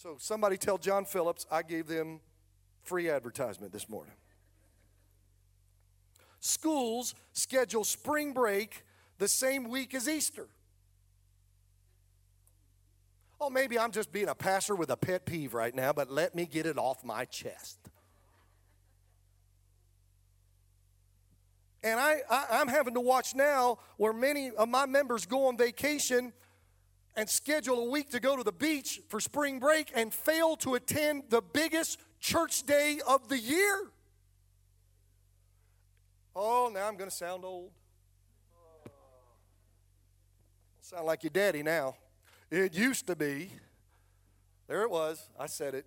So 0.01 0.15
somebody 0.17 0.55
tell 0.55 0.77
John 0.77 1.03
Phillips 1.03 1.45
I 1.51 1.61
gave 1.61 1.87
them 1.87 2.21
free 2.83 3.09
advertisement 3.09 3.73
this 3.73 3.89
morning. 3.89 4.13
Schools 6.39 7.15
schedule 7.33 7.83
spring 7.83 8.31
break 8.31 8.85
the 9.17 9.27
same 9.27 9.69
week 9.69 9.93
as 9.93 10.07
Easter. 10.07 10.47
Oh, 13.41 13.49
maybe 13.49 13.77
I'm 13.77 13.91
just 13.91 14.13
being 14.13 14.29
a 14.29 14.35
pastor 14.35 14.73
with 14.73 14.89
a 14.89 14.95
pet 14.95 15.25
peeve 15.25 15.53
right 15.53 15.75
now, 15.75 15.91
but 15.91 16.09
let 16.09 16.33
me 16.33 16.45
get 16.45 16.65
it 16.65 16.77
off 16.77 17.03
my 17.03 17.25
chest. 17.25 17.77
And 21.83 21.99
I, 21.99 22.21
I, 22.29 22.61
am 22.61 22.69
having 22.69 22.93
to 22.93 23.01
watch 23.01 23.35
now 23.35 23.79
where 23.97 24.13
many 24.13 24.51
of 24.51 24.69
my 24.69 24.85
members 24.85 25.25
go 25.25 25.47
on 25.47 25.57
vacation 25.57 26.31
and 27.15 27.29
schedule 27.29 27.79
a 27.79 27.89
week 27.89 28.09
to 28.11 28.19
go 28.19 28.35
to 28.37 28.43
the 28.43 28.51
beach 28.51 29.01
for 29.09 29.19
spring 29.19 29.59
break 29.59 29.91
and 29.95 30.13
fail 30.13 30.55
to 30.57 30.75
attend 30.75 31.23
the 31.29 31.41
biggest 31.41 31.99
church 32.19 32.63
day 32.63 32.99
of 33.07 33.27
the 33.29 33.37
year. 33.37 33.87
Oh, 36.35 36.71
now 36.73 36.87
I'm 36.87 36.95
going 36.95 37.09
to 37.09 37.15
sound 37.15 37.43
old. 37.43 37.71
Sound 40.81 41.05
like 41.05 41.23
your 41.23 41.31
daddy 41.31 41.61
now. 41.61 41.95
It 42.49 42.73
used 42.73 43.05
to 43.07 43.15
be. 43.15 43.51
There 44.67 44.83
it 44.83 44.89
was. 44.89 45.29
I 45.39 45.47
said 45.47 45.75
it. 45.75 45.85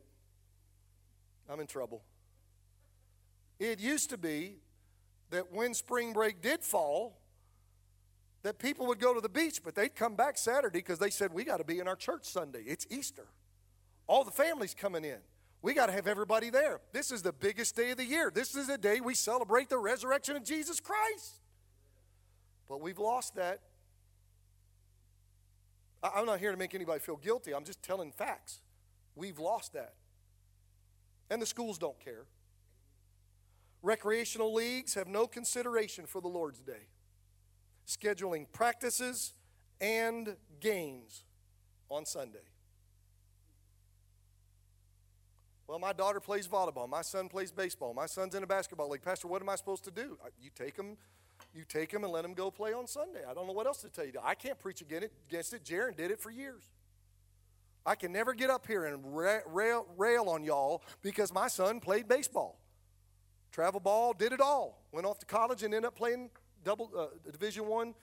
I'm 1.49 1.61
in 1.61 1.67
trouble. 1.67 2.03
It 3.59 3.81
used 3.81 4.11
to 4.11 4.19
be 4.19 4.57
that 5.31 5.53
when 5.53 5.75
spring 5.75 6.13
break 6.13 6.41
did 6.41 6.63
fall, 6.63 7.17
that 8.43 8.59
people 8.59 8.87
would 8.87 8.99
go 8.99 9.15
to 9.15 9.21
the 9.21 9.29
beach, 9.29 9.61
but 9.65 9.75
they'd 9.75 9.95
come 9.95 10.17
back 10.17 10.37
Saturday 10.37 10.79
because 10.79 10.99
they 10.99 11.11
said, 11.11 11.33
We 11.33 11.45
got 11.45 11.59
to 11.59 11.65
be 11.65 11.79
in 11.79 11.89
our 11.89 11.97
church 11.97 12.25
Sunday. 12.25 12.63
It's 12.67 12.87
Easter. 12.91 13.27
All 14.07 14.25
the 14.25 14.33
families 14.33 14.75
coming 14.75 15.05
in. 15.05 15.19
We 15.63 15.75
got 15.75 15.87
to 15.87 15.93
have 15.93 16.09
everybody 16.09 16.51
there. 16.51 16.81
This 16.93 17.13
is 17.13 17.23
the 17.23 17.33
biggest 17.33 17.77
day 17.77 17.93
of 17.93 17.97
the 17.97 18.05
year. 18.05 18.33
This 18.35 18.57
is 18.57 18.67
the 18.67 18.77
day 18.77 19.01
we 19.01 19.15
celebrate 19.15 19.69
the 19.69 19.79
resurrection 19.79 20.35
of 20.35 20.43
Jesus 20.43 20.81
Christ. 20.81 21.41
But 22.69 22.81
we've 22.81 22.99
lost 22.99 23.37
that. 23.37 23.61
I'm 26.03 26.27
not 26.27 26.41
here 26.41 26.51
to 26.51 26.57
make 26.57 26.75
anybody 26.75 26.99
feel 26.99 27.17
guilty. 27.17 27.55
I'm 27.55 27.65
just 27.65 27.81
telling 27.81 28.11
facts. 28.11 28.61
We've 29.15 29.39
lost 29.39 29.73
that. 29.75 29.95
And 31.31 31.41
the 31.41 31.47
schools 31.47 31.79
don't 31.79 31.99
care. 32.01 32.25
Recreational 33.83 34.53
leagues 34.53 34.95
have 34.95 35.07
no 35.07 35.29
consideration 35.29 36.07
for 36.07 36.21
the 36.21 36.29
Lord's 36.29 36.59
Day 36.59 36.89
scheduling 37.87 38.47
practices 38.53 39.35
and 39.81 40.37
games 40.61 41.25
on 41.89 42.07
Sunday. 42.07 42.39
Well, 45.67 45.79
my 45.79 45.93
daughter 45.93 46.21
plays 46.21 46.47
volleyball. 46.47 46.89
My 46.89 47.03
son 47.03 47.29
plays 47.29 47.51
baseball. 47.51 47.95
My 47.95 48.07
son's 48.07 48.35
in 48.35 48.43
a 48.43 48.47
basketball 48.47 48.91
league. 48.91 49.03
Pastor, 49.03 49.29
what 49.29 49.41
am 49.41 49.49
I 49.49 49.57
supposed 49.57 49.85
to 49.85 49.91
do? 49.91 50.19
You 50.41 50.51
take 50.55 50.77
them, 50.77 50.97
you 51.55 51.65
take 51.67 51.91
them 51.91 52.05
and 52.05 52.13
let 52.13 52.23
them 52.23 52.35
go 52.35 52.51
play 52.51 52.73
on 52.73 52.87
Sunday. 52.87 53.23
I 53.29 53.33
don't 53.33 53.47
know 53.47 53.55
what 53.55 53.67
else 53.67 53.79
to 53.79 53.89
tell 53.89 54.05
you. 54.05 54.13
I 54.23 54.35
can't 54.35 54.59
preach 54.59 54.83
against 54.83 55.55
it. 55.55 55.65
Jaron 55.65 55.97
did 55.97 56.11
it 56.11 56.21
for 56.21 56.31
years. 56.31 56.65
I 57.87 57.95
can 57.95 58.13
never 58.13 58.35
get 58.35 58.51
up 58.51 58.67
here 58.67 58.85
and 58.85 59.17
rail, 59.17 59.87
rail 59.97 60.29
on 60.29 60.45
y'all 60.45 60.83
because 61.01 61.33
my 61.33 61.49
son 61.49 61.81
played 61.81 62.07
baseball. 62.07 62.61
Travel 63.51 63.81
ball, 63.81 64.13
did 64.13 64.33
it 64.33 64.41
all. 64.41 64.83
Went 64.93 65.07
off 65.07 65.19
to 65.21 65.27
college 65.27 65.63
and 65.63 65.75
ended 65.75 65.89
up 65.89 65.97
playing 65.97 66.31
double 66.65 66.91
uh, 66.97 67.07
Division 67.31 67.67
One 67.67 67.95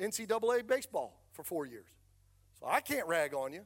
NCAA 0.00 0.66
baseball 0.66 1.18
for 1.32 1.42
four 1.42 1.66
years. 1.66 1.86
So 2.58 2.66
I 2.66 2.80
can't 2.80 3.06
rag 3.06 3.34
on 3.34 3.52
you. 3.52 3.62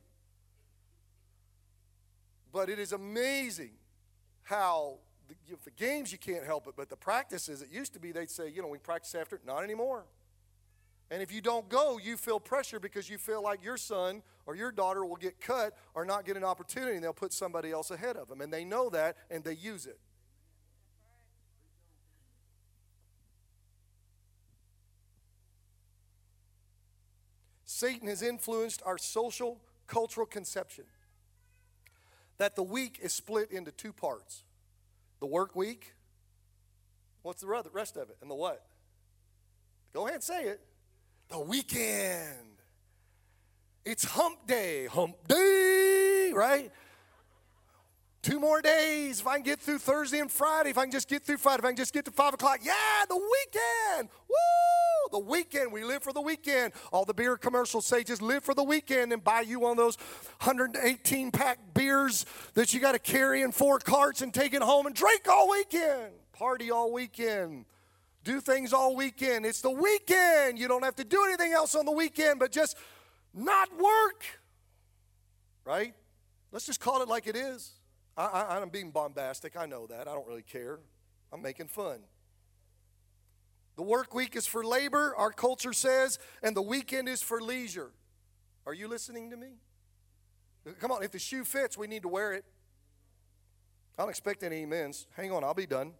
But 2.53 2.69
it 2.69 2.79
is 2.79 2.93
amazing 2.93 3.71
how 4.43 4.99
the, 5.29 5.35
you 5.47 5.53
know, 5.53 5.59
the 5.65 5.71
games 5.71 6.11
you 6.11 6.19
can't 6.19 6.45
help 6.45 6.67
it, 6.67 6.75
but 6.77 6.89
the 6.89 6.97
practices, 6.97 7.63
it 7.63 7.69
used 7.71 7.93
to 7.95 8.01
be 8.01 8.11
they'd 8.11 8.31
say, 8.31 8.51
you 8.51 8.61
know, 8.61 8.69
we 8.69 8.79
practice 8.79 9.15
after, 9.15 9.41
not 9.47 9.63
anymore. 9.63 10.05
And 11.11 11.23
if 11.23 11.33
you 11.33 11.41
don't 11.41 11.69
go, 11.69 11.99
you 11.99 12.17
feel 12.17 12.39
pressure 12.39 12.79
because 12.79 13.09
you 13.09 13.19
feel 13.19 13.43
like 13.43 13.65
your 13.65 13.77
son 13.77 14.23
or 14.47 14.55
your 14.55 14.71
daughter 14.71 15.05
will 15.05 15.17
get 15.17 15.41
cut 15.41 15.77
or 15.95 16.05
not 16.05 16.25
get 16.25 16.37
an 16.37 16.45
opportunity, 16.45 16.95
and 16.95 17.05
they'll 17.05 17.13
put 17.13 17.33
somebody 17.33 17.71
else 17.71 17.91
ahead 17.91 18.17
of 18.17 18.29
them. 18.29 18.41
And 18.41 18.53
they 18.53 18.65
know 18.65 18.91
that, 18.91 19.17
and 19.31 19.43
they 19.43 19.55
use 19.55 19.87
it. 19.87 19.99
Satan 27.81 28.09
has 28.09 28.21
influenced 28.21 28.83
our 28.85 28.99
social, 28.99 29.59
cultural 29.87 30.27
conception 30.27 30.85
that 32.37 32.55
the 32.55 32.63
week 32.63 32.99
is 33.01 33.15
split 33.15 33.51
into 33.51 33.73
two 33.73 33.91
parts 33.91 34.45
the 35.19 35.27
work 35.27 35.57
week. 35.57 35.95
What's 37.23 37.41
the 37.41 37.49
rest 37.49 37.97
of 37.97 38.11
it? 38.11 38.19
And 38.21 38.31
the 38.31 38.35
what? 38.35 38.63
Go 39.95 40.03
ahead 40.03 40.17
and 40.17 40.23
say 40.23 40.45
it. 40.45 40.61
The 41.31 41.41
weekend. 41.41 42.59
It's 43.87 44.05
hump 44.05 44.47
day, 44.47 44.85
hump 44.85 45.17
day, 45.27 46.33
right? 46.35 46.71
Two 48.23 48.39
more 48.39 48.61
days. 48.61 49.21
If 49.21 49.27
I 49.27 49.37
can 49.37 49.45
get 49.45 49.61
through 49.61 49.79
Thursday 49.79 50.19
and 50.19 50.31
Friday, 50.31 50.71
if 50.71 50.77
I 50.77 50.83
can 50.83 50.91
just 50.91 51.09
get 51.09 51.23
through 51.23 51.39
Friday, 51.39 51.61
if 51.61 51.65
I 51.65 51.69
can 51.69 51.77
just 51.77 51.95
get 51.95 52.05
to 52.05 52.11
five 52.11 52.35
o'clock, 52.35 52.59
yeah, 52.63 52.75
the 53.09 53.17
weekend. 53.17 54.11
Woo! 54.29 55.11
The 55.11 55.19
weekend. 55.19 55.73
We 55.73 55.85
live 55.85 56.03
for 56.03 56.13
the 56.13 56.21
weekend. 56.21 56.75
All 56.93 57.07
the 57.07 57.15
beer 57.15 57.39
commercials 57.39 57.87
say 57.87 58.05
just 58.05 58.21
live 58.21 58.45
for 58.45 58.53
the 58.53 58.63
weekend 58.63 59.15
and 59.15 59.25
buy 59.25 59.41
you 59.41 59.61
one 59.61 59.73
of 59.73 59.77
those 59.79 59.97
118 60.43 61.31
pack 61.31 61.73
beers 61.73 62.27
that 62.53 62.75
you 62.75 62.81
got 62.81 62.93
to 62.93 62.99
carry 62.99 63.41
in 63.41 63.53
four 63.53 63.79
carts 63.79 64.21
and 64.21 64.35
take 64.35 64.53
it 64.53 64.61
home 64.61 64.87
and 64.87 64.95
drink 64.95 65.27
all 65.27 65.49
weekend. 65.51 66.13
Party 66.33 66.71
all 66.71 66.93
weekend. 66.93 67.65
Do 68.23 68.39
things 68.43 68.75
all 68.75 68.95
weekend. 68.95 69.47
It's 69.47 69.63
the 69.63 69.71
weekend. 69.71 70.59
You 70.59 70.69
don't 70.69 70.85
have 70.85 70.97
to 70.97 71.05
do 71.05 71.25
anything 71.25 71.53
else 71.53 71.75
on 71.75 71.87
the 71.87 71.93
weekend 71.93 72.39
but 72.39 72.53
just 72.53 72.77
not 73.33 73.71
work. 73.79 74.25
Right? 75.65 75.95
Let's 76.53 76.67
just 76.67 76.81
call 76.81 77.01
it 77.01 77.09
like 77.09 77.27
it 77.27 77.37
is. 77.37 77.80
I, 78.21 78.43
I, 78.43 78.61
I'm 78.61 78.69
being 78.69 78.91
bombastic. 78.91 79.57
I 79.57 79.67
know 79.67 79.87
that. 79.87 80.09
I 80.09 80.15
don't 80.15 80.27
really 80.27 80.43
care. 80.43 80.81
I'm 81.33 81.43
making 81.43 81.69
fun. 81.69 82.01
The 83.77 83.83
work 83.83 84.15
week 84.15 84.37
is 84.37 84.47
for 84.47 84.63
labor, 84.63 85.15
our 85.17 85.31
culture 85.31 85.73
says, 85.73 86.19
and 86.43 86.55
the 86.55 86.63
weekend 86.63 87.09
is 87.09 87.23
for 87.23 87.41
leisure. 87.41 87.93
Are 88.67 88.75
you 88.75 88.89
listening 88.89 89.31
to 89.31 89.37
me? 89.37 89.49
Come 90.81 90.91
on, 90.91 91.03
if 91.03 91.13
the 91.13 91.19
shoe 91.19 91.45
fits, 91.45 91.79
we 91.79 91.87
need 91.87 92.03
to 92.03 92.09
wear 92.09 92.33
it. 92.33 92.45
I 93.99 94.03
don't 94.03 94.11
expect 94.11 94.43
any 94.43 94.65
amens. 94.65 95.07
Hang 95.17 95.33
on, 95.33 95.43
I'll 95.45 95.55
be 95.55 95.67
done. 95.67 95.93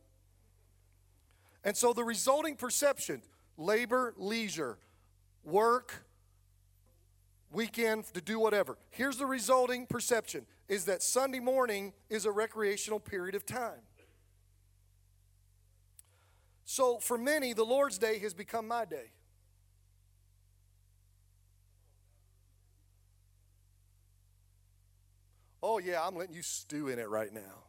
And 1.65 1.75
so 1.77 1.93
the 1.93 2.05
resulting 2.05 2.57
perception 2.57 3.23
labor, 3.57 4.15
leisure, 4.17 4.79
work, 5.45 6.05
weekend 7.51 8.05
to 8.15 8.21
do 8.21 8.39
whatever. 8.39 8.79
Here's 8.91 9.17
the 9.17 9.27
resulting 9.27 9.87
perception 9.87 10.47
is 10.69 10.85
that 10.85 11.03
Sunday 11.03 11.41
morning 11.41 11.93
is 12.09 12.25
a 12.25 12.31
recreational 12.31 13.01
period 13.01 13.35
of 13.35 13.45
time. 13.45 13.81
So 16.65 16.99
for 16.99 17.19
many, 17.19 17.53
the 17.53 17.65
Lord's 17.65 17.99
day 17.99 18.19
has 18.21 18.33
become 18.33 18.69
my 18.69 18.85
day. 18.85 19.11
Oh, 25.63 25.79
yeah, 25.79 26.01
I'm 26.03 26.17
letting 26.17 26.35
you 26.35 26.43
stew 26.43 26.89
in 26.89 26.99
it 26.99 27.09
right 27.09 27.33
now. 27.33 27.65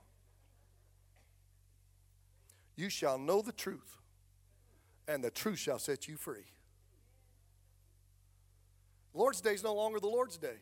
You 2.75 2.89
shall 2.89 3.17
know 3.17 3.41
the 3.41 3.51
truth, 3.51 3.97
and 5.07 5.23
the 5.23 5.31
truth 5.31 5.59
shall 5.59 5.79
set 5.79 6.07
you 6.07 6.15
free. 6.15 6.45
Lord's 9.13 9.41
Day 9.41 9.53
is 9.53 9.63
no 9.63 9.73
longer 9.73 9.99
the 9.99 10.07
Lord's 10.07 10.37
Day. 10.37 10.55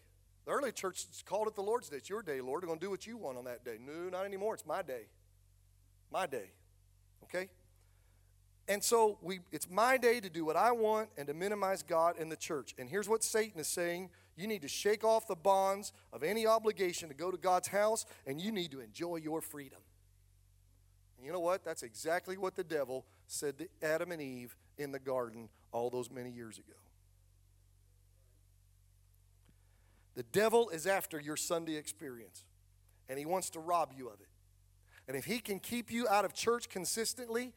The 0.46 0.52
early 0.52 0.72
church 0.72 1.06
called 1.26 1.48
it 1.48 1.56
the 1.56 1.62
Lord's 1.62 1.90
Day. 1.90 1.98
It's 1.98 2.10
your 2.10 2.24
day, 2.24 2.42
Lord. 2.42 2.64
We're 2.64 2.68
going 2.68 2.80
to 2.80 2.86
do 2.86 2.90
what 2.90 3.06
you 3.06 3.18
want 3.18 3.38
on 3.38 3.44
that 3.46 3.64
day. 3.64 3.78
No, 3.80 4.10
not 4.10 4.26
anymore. 4.26 4.56
It's 4.56 4.66
my 4.66 4.82
day. 4.82 5.04
My 6.12 6.26
day. 6.26 6.52
Okay? 7.26 7.50
And 8.68 8.84
so 8.84 9.18
we, 9.22 9.40
it's 9.52 9.70
my 9.70 9.98
day 9.98 10.20
to 10.20 10.30
do 10.30 10.46
what 10.46 10.56
I 10.56 10.72
want 10.72 11.10
and 11.18 11.28
to 11.28 11.34
minimize 11.34 11.84
God 11.84 12.18
and 12.20 12.32
the 12.32 12.36
church. 12.36 12.76
And 12.78 12.90
here's 12.90 13.10
what 13.10 13.24
Satan 13.24 13.60
is 13.60 13.68
saying 13.68 14.10
you 14.38 14.48
need 14.48 14.62
to 14.62 14.68
shake 14.68 15.04
off 15.04 15.28
the 15.28 15.36
bonds 15.36 15.92
of 16.14 16.24
any 16.24 16.48
obligation 16.48 17.10
to 17.10 17.16
go 17.16 17.30
to 17.30 17.38
God's 17.38 17.68
house, 17.68 18.06
and 18.26 18.40
you 18.40 18.54
need 18.54 18.72
to 18.72 18.80
enjoy 18.80 19.18
your 19.18 19.42
freedom. 19.42 19.80
And 21.18 21.26
you 21.26 21.34
know 21.34 21.42
what? 21.42 21.66
That's 21.66 21.84
exactly 21.84 22.38
what 22.38 22.56
the 22.56 22.64
devil 22.64 23.06
said 23.28 23.58
to 23.58 23.68
Adam 23.84 24.14
and 24.14 24.22
Eve 24.22 24.56
in 24.78 24.94
the 24.94 25.00
garden 25.00 25.50
all 25.74 25.90
those 25.90 26.10
many 26.10 26.30
years 26.30 26.58
ago. 26.58 26.78
The 30.20 30.24
devil 30.34 30.68
is 30.68 30.86
after 30.86 31.18
your 31.18 31.38
Sunday 31.38 31.78
experience, 31.78 32.44
and 33.08 33.18
he 33.18 33.26
wants 33.26 33.50
to 33.52 33.62
rob 33.62 33.94
you 33.96 34.10
of 34.10 34.20
it. 34.20 34.28
And 35.08 35.16
if 35.16 35.24
he 35.24 35.40
can 35.40 35.62
keep 35.62 35.90
you 35.90 36.10
out 36.10 36.26
of 36.26 36.34
church 36.34 36.68
consistently, 36.68 37.54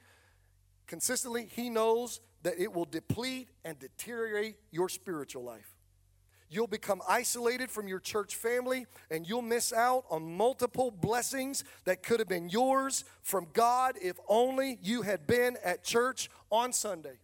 consistently, 0.87 1.48
he 1.51 1.70
knows 1.70 2.20
that 2.44 2.61
it 2.61 2.72
will 2.72 2.85
deplete 2.85 3.48
and 3.64 3.81
deteriorate 3.81 4.59
your 4.70 4.88
spiritual 4.88 5.42
life. 5.42 5.75
You'll 6.48 6.68
become 6.68 7.03
isolated 7.09 7.68
from 7.68 7.88
your 7.88 7.98
church 7.98 8.37
family 8.37 8.87
and 9.11 9.29
you'll 9.29 9.42
miss 9.42 9.72
out 9.72 10.05
on 10.09 10.37
multiple 10.37 10.92
blessings 10.92 11.64
that 11.85 12.05
could 12.05 12.20
have 12.20 12.29
been 12.29 12.48
yours 12.48 13.05
from 13.25 13.48
God 13.55 13.96
if 14.01 14.20
only 14.29 14.79
you 14.81 15.03
had 15.03 15.27
been 15.27 15.57
at 15.64 15.83
church 15.83 16.31
on 16.48 16.72
Sunday. 16.72 17.18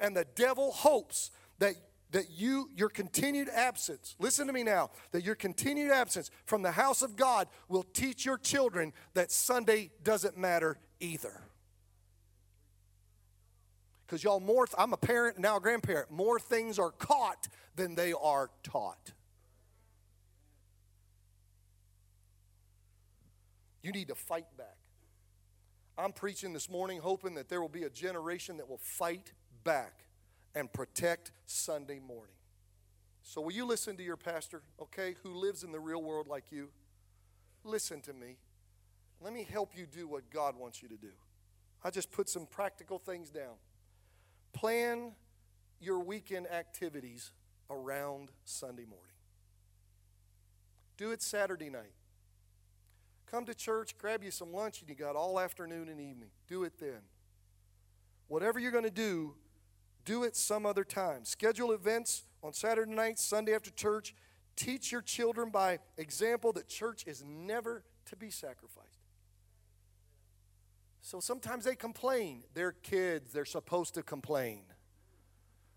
And 0.00 0.16
the 0.16 0.26
devil 0.34 0.72
hopes 0.72 1.30
that 1.60 1.76
that 2.12 2.30
you 2.30 2.68
your 2.74 2.88
continued 2.88 3.48
absence 3.48 4.16
listen 4.18 4.46
to 4.46 4.52
me 4.52 4.62
now 4.62 4.90
that 5.12 5.22
your 5.22 5.34
continued 5.34 5.90
absence 5.90 6.30
from 6.44 6.62
the 6.62 6.72
house 6.72 7.02
of 7.02 7.16
god 7.16 7.46
will 7.68 7.84
teach 7.84 8.24
your 8.24 8.38
children 8.38 8.92
that 9.14 9.30
sunday 9.30 9.90
doesn't 10.02 10.36
matter 10.36 10.76
either. 11.00 11.40
Because 14.06 14.22
y'all 14.22 14.40
more 14.40 14.66
i'm 14.78 14.92
a 14.92 14.96
parent 14.96 15.38
now 15.38 15.56
a 15.56 15.60
grandparent. 15.60 16.10
More 16.10 16.38
things 16.38 16.78
are 16.78 16.90
caught 16.90 17.48
than 17.76 17.94
they 17.94 18.12
are 18.12 18.50
taught. 18.62 19.12
You 23.82 23.92
need 23.92 24.08
to 24.08 24.14
fight 24.14 24.46
back. 24.58 24.76
I'm 25.96 26.12
preaching 26.12 26.52
this 26.52 26.68
morning 26.68 27.00
hoping 27.00 27.34
that 27.34 27.48
there 27.48 27.60
will 27.60 27.68
be 27.68 27.84
a 27.84 27.90
generation 27.90 28.58
that 28.58 28.68
will 28.68 28.80
fight 28.82 29.32
back 29.64 30.04
and 30.54 30.72
protect 30.72 31.32
Sunday 31.46 31.98
morning. 31.98 32.34
So, 33.22 33.40
will 33.40 33.52
you 33.52 33.66
listen 33.66 33.96
to 33.96 34.02
your 34.02 34.16
pastor, 34.16 34.62
okay, 34.80 35.14
who 35.22 35.34
lives 35.34 35.62
in 35.62 35.72
the 35.72 35.80
real 35.80 36.02
world 36.02 36.26
like 36.26 36.50
you? 36.50 36.70
Listen 37.64 38.00
to 38.02 38.12
me. 38.12 38.36
Let 39.20 39.32
me 39.32 39.46
help 39.50 39.76
you 39.76 39.86
do 39.86 40.08
what 40.08 40.30
God 40.30 40.56
wants 40.56 40.82
you 40.82 40.88
to 40.88 40.96
do. 40.96 41.12
I 41.84 41.90
just 41.90 42.10
put 42.10 42.28
some 42.28 42.46
practical 42.46 42.98
things 42.98 43.30
down. 43.30 43.54
Plan 44.52 45.12
your 45.80 46.00
weekend 46.00 46.50
activities 46.50 47.32
around 47.68 48.30
Sunday 48.44 48.84
morning. 48.84 49.06
Do 50.96 51.12
it 51.12 51.22
Saturday 51.22 51.70
night. 51.70 51.94
Come 53.30 53.44
to 53.44 53.54
church, 53.54 53.96
grab 53.96 54.24
you 54.24 54.30
some 54.30 54.52
lunch, 54.52 54.80
and 54.80 54.88
you 54.88 54.94
got 54.94 55.14
all 55.14 55.38
afternoon 55.38 55.88
and 55.88 56.00
evening. 56.00 56.30
Do 56.48 56.64
it 56.64 56.78
then. 56.80 57.00
Whatever 58.28 58.58
you're 58.58 58.72
going 58.72 58.84
to 58.84 58.90
do, 58.90 59.34
do 60.10 60.24
it 60.24 60.34
some 60.34 60.66
other 60.66 60.82
time. 60.82 61.24
Schedule 61.24 61.70
events 61.70 62.24
on 62.42 62.52
Saturday 62.52 62.90
nights, 62.90 63.22
Sunday 63.22 63.54
after 63.54 63.70
church. 63.70 64.12
Teach 64.56 64.90
your 64.90 65.02
children 65.02 65.50
by 65.50 65.78
example 65.96 66.52
that 66.54 66.66
church 66.66 67.04
is 67.06 67.22
never 67.24 67.84
to 68.06 68.16
be 68.16 68.28
sacrificed. 68.28 68.88
So 71.00 71.20
sometimes 71.20 71.64
they 71.64 71.76
complain. 71.76 72.42
They're 72.54 72.72
kids, 72.72 73.32
they're 73.32 73.44
supposed 73.44 73.94
to 73.94 74.02
complain. 74.02 74.62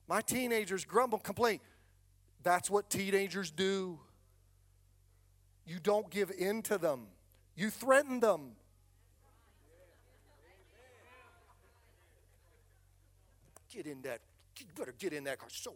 My 0.08 0.22
teenagers 0.22 0.84
grumble, 0.84 1.20
complain. 1.20 1.60
That's 2.42 2.72
what 2.72 2.90
teenagers 2.90 3.52
do. 3.52 4.00
You 5.68 5.78
don't 5.80 6.10
give 6.10 6.32
in 6.32 6.64
to 6.64 6.80
them, 6.80 7.02
you 7.56 7.70
threaten 7.70 8.20
them. 8.20 8.54
Get 13.74 13.88
in 13.88 14.02
that, 14.04 14.20
you 14.60 14.68
better 14.78 14.94
get 15.00 15.14
in 15.14 15.24
that 15.24 15.40
car. 15.40 15.50
So 15.50 15.74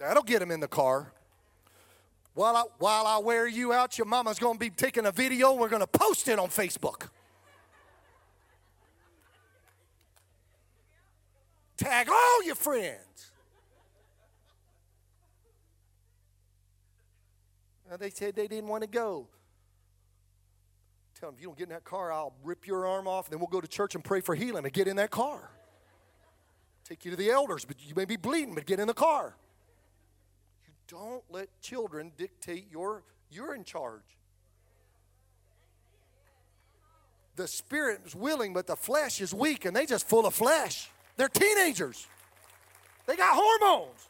That'll 0.00 0.24
get 0.24 0.42
him 0.42 0.50
in 0.50 0.58
the 0.58 0.66
car. 0.66 1.12
while 2.34 2.56
I, 2.56 2.64
while 2.78 3.06
I 3.06 3.18
wear 3.18 3.46
you 3.46 3.72
out, 3.72 3.96
your 3.96 4.06
mama's 4.08 4.40
going 4.40 4.54
to 4.54 4.58
be 4.58 4.68
taking 4.68 5.06
a 5.06 5.12
video. 5.12 5.54
We're 5.54 5.68
going 5.68 5.78
to 5.78 5.86
post 5.86 6.26
it 6.26 6.40
on 6.40 6.48
Facebook. 6.48 7.08
Tag 11.82 12.08
all 12.08 12.44
your 12.44 12.54
friends. 12.54 13.32
Now, 17.90 17.96
they 17.96 18.10
said 18.10 18.36
they 18.36 18.46
didn't 18.46 18.68
want 18.68 18.82
to 18.82 18.88
go. 18.88 19.26
Tell 21.18 21.30
them, 21.30 21.36
if 21.36 21.42
you 21.42 21.48
don't 21.48 21.58
get 21.58 21.64
in 21.64 21.70
that 21.70 21.84
car, 21.84 22.12
I'll 22.12 22.34
rip 22.44 22.66
your 22.66 22.86
arm 22.86 23.08
off, 23.08 23.26
and 23.26 23.32
then 23.32 23.40
we'll 23.40 23.48
go 23.48 23.60
to 23.60 23.68
church 23.68 23.94
and 23.94 24.02
pray 24.02 24.20
for 24.20 24.34
healing 24.34 24.64
and 24.64 24.72
get 24.72 24.86
in 24.86 24.96
that 24.96 25.10
car. 25.10 25.50
Take 26.84 27.04
you 27.04 27.10
to 27.10 27.16
the 27.16 27.30
elders, 27.30 27.64
but 27.64 27.76
you 27.84 27.94
may 27.94 28.04
be 28.04 28.16
bleeding, 28.16 28.54
but 28.54 28.64
get 28.64 28.78
in 28.80 28.86
the 28.86 28.94
car. 28.94 29.34
You 30.66 30.72
don't 30.86 31.24
let 31.30 31.48
children 31.60 32.12
dictate 32.16 32.70
your, 32.70 33.02
you're 33.30 33.54
in 33.54 33.64
charge. 33.64 34.02
The 37.34 37.48
spirit 37.48 38.02
is 38.06 38.14
willing, 38.14 38.52
but 38.52 38.66
the 38.66 38.76
flesh 38.76 39.20
is 39.20 39.34
weak, 39.34 39.64
and 39.64 39.74
they 39.74 39.84
just 39.84 40.08
full 40.08 40.26
of 40.26 40.34
flesh. 40.34 40.88
They're 41.16 41.28
teenagers. 41.28 42.06
They 43.06 43.16
got 43.16 43.34
hormones. 43.34 44.08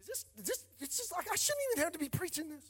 Is 0.00 0.06
this, 0.06 0.24
is 0.38 0.44
this, 0.44 0.64
it's 0.80 0.96
just 0.96 1.12
like 1.12 1.26
I 1.30 1.36
shouldn't 1.36 1.62
even 1.72 1.84
have 1.84 1.92
to 1.92 1.98
be 1.98 2.08
preaching 2.08 2.48
this. 2.48 2.64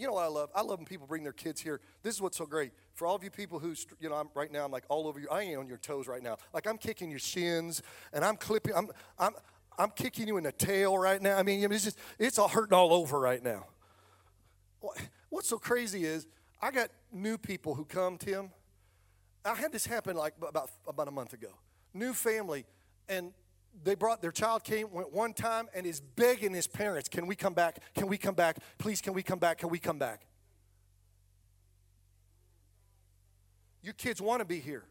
You 0.00 0.06
know 0.06 0.14
what 0.14 0.24
I 0.24 0.28
love? 0.28 0.48
I 0.54 0.62
love 0.62 0.78
when 0.78 0.86
people 0.86 1.06
bring 1.06 1.22
their 1.24 1.34
kids 1.34 1.60
here. 1.60 1.78
This 2.02 2.14
is 2.14 2.22
what's 2.22 2.38
so 2.38 2.46
great. 2.46 2.72
For 2.94 3.06
all 3.06 3.14
of 3.14 3.22
you 3.22 3.30
people 3.30 3.58
who, 3.58 3.74
you 4.00 4.08
know, 4.08 4.14
I'm, 4.14 4.30
right 4.34 4.50
now, 4.50 4.64
I'm 4.64 4.70
like 4.70 4.84
all 4.88 5.06
over 5.06 5.20
you. 5.20 5.28
I 5.30 5.42
ain't 5.42 5.58
on 5.58 5.68
your 5.68 5.76
toes 5.76 6.08
right 6.08 6.22
now. 6.22 6.38
Like 6.54 6.66
I'm 6.66 6.78
kicking 6.78 7.10
your 7.10 7.18
shins 7.18 7.82
and 8.14 8.24
I'm 8.24 8.36
clipping, 8.36 8.72
I'm, 8.74 8.88
I'm, 9.18 9.34
I'm 9.78 9.90
kicking 9.90 10.28
you 10.28 10.36
in 10.36 10.44
the 10.44 10.52
tail 10.52 10.98
right 10.98 11.20
now. 11.20 11.38
I 11.38 11.42
mean, 11.42 11.70
it's 11.72 11.84
just, 11.84 11.98
it's 12.18 12.38
all 12.38 12.48
hurting 12.48 12.74
all 12.74 12.92
over 12.92 13.18
right 13.18 13.42
now. 13.42 13.66
What's 15.28 15.48
so 15.48 15.58
crazy 15.58 16.04
is 16.04 16.26
I 16.60 16.70
got 16.70 16.90
new 17.12 17.38
people 17.38 17.74
who 17.74 17.84
come, 17.84 18.18
Tim. 18.18 18.50
I 19.44 19.54
had 19.54 19.72
this 19.72 19.86
happen 19.86 20.16
like 20.16 20.34
about, 20.40 20.70
about 20.86 21.08
a 21.08 21.10
month 21.10 21.32
ago. 21.32 21.48
New 21.94 22.12
family, 22.12 22.66
and 23.08 23.32
they 23.82 23.94
brought 23.94 24.20
their 24.20 24.32
child 24.32 24.64
came 24.64 24.90
went 24.90 25.12
one 25.12 25.32
time 25.32 25.68
and 25.74 25.86
is 25.86 26.00
begging 26.00 26.52
his 26.52 26.66
parents 26.66 27.08
can 27.08 27.26
we 27.26 27.36
come 27.36 27.54
back 27.54 27.78
can 27.94 28.08
we 28.08 28.18
come 28.18 28.34
back 28.34 28.56
please 28.78 29.00
can 29.00 29.14
we 29.14 29.22
come 29.22 29.38
back 29.38 29.58
can 29.58 29.68
we 29.68 29.78
come 29.78 29.98
back 29.98 30.26
your 33.82 33.94
kids 33.94 34.20
want 34.20 34.40
to 34.40 34.44
be 34.44 34.58
here 34.58 34.84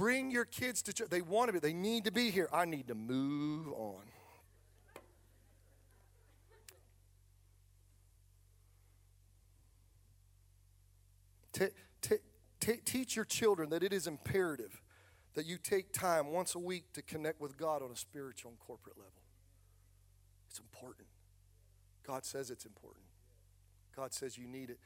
bring 0.00 0.30
your 0.30 0.46
kids 0.46 0.80
to 0.80 0.94
church 0.94 1.10
they 1.10 1.20
want 1.20 1.48
to 1.48 1.52
be 1.52 1.58
they 1.58 1.74
need 1.74 2.04
to 2.06 2.10
be 2.10 2.30
here 2.30 2.48
i 2.54 2.64
need 2.64 2.88
to 2.88 2.94
move 2.94 3.68
on 3.68 4.00
T- 11.52 12.16
t- 12.60 12.80
teach 12.84 13.14
your 13.14 13.26
children 13.26 13.68
that 13.68 13.82
it 13.82 13.92
is 13.92 14.06
imperative 14.06 14.80
that 15.34 15.44
you 15.44 15.58
take 15.58 15.92
time 15.92 16.28
once 16.28 16.54
a 16.54 16.58
week 16.58 16.92
to 16.94 17.02
connect 17.02 17.40
with 17.40 17.56
God 17.56 17.82
on 17.82 17.90
a 17.90 17.96
spiritual 17.96 18.50
and 18.50 18.58
corporate 18.58 18.96
level. 18.96 19.12
It's 20.48 20.58
important. 20.58 21.06
God 22.06 22.24
says 22.24 22.50
it's 22.50 22.64
important. 22.64 23.04
God 23.94 24.12
says 24.12 24.36
you 24.36 24.46
need 24.46 24.70
it. 24.70 24.78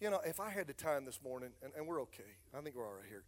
You 0.00 0.10
know, 0.10 0.20
if 0.24 0.40
I 0.40 0.50
had 0.50 0.66
the 0.66 0.72
time 0.72 1.04
this 1.04 1.20
morning, 1.22 1.50
and, 1.62 1.72
and 1.76 1.86
we're 1.86 2.00
okay, 2.02 2.22
I 2.56 2.60
think 2.60 2.74
we're 2.74 2.86
all 2.86 2.94
right 2.94 3.08
here. 3.08 3.24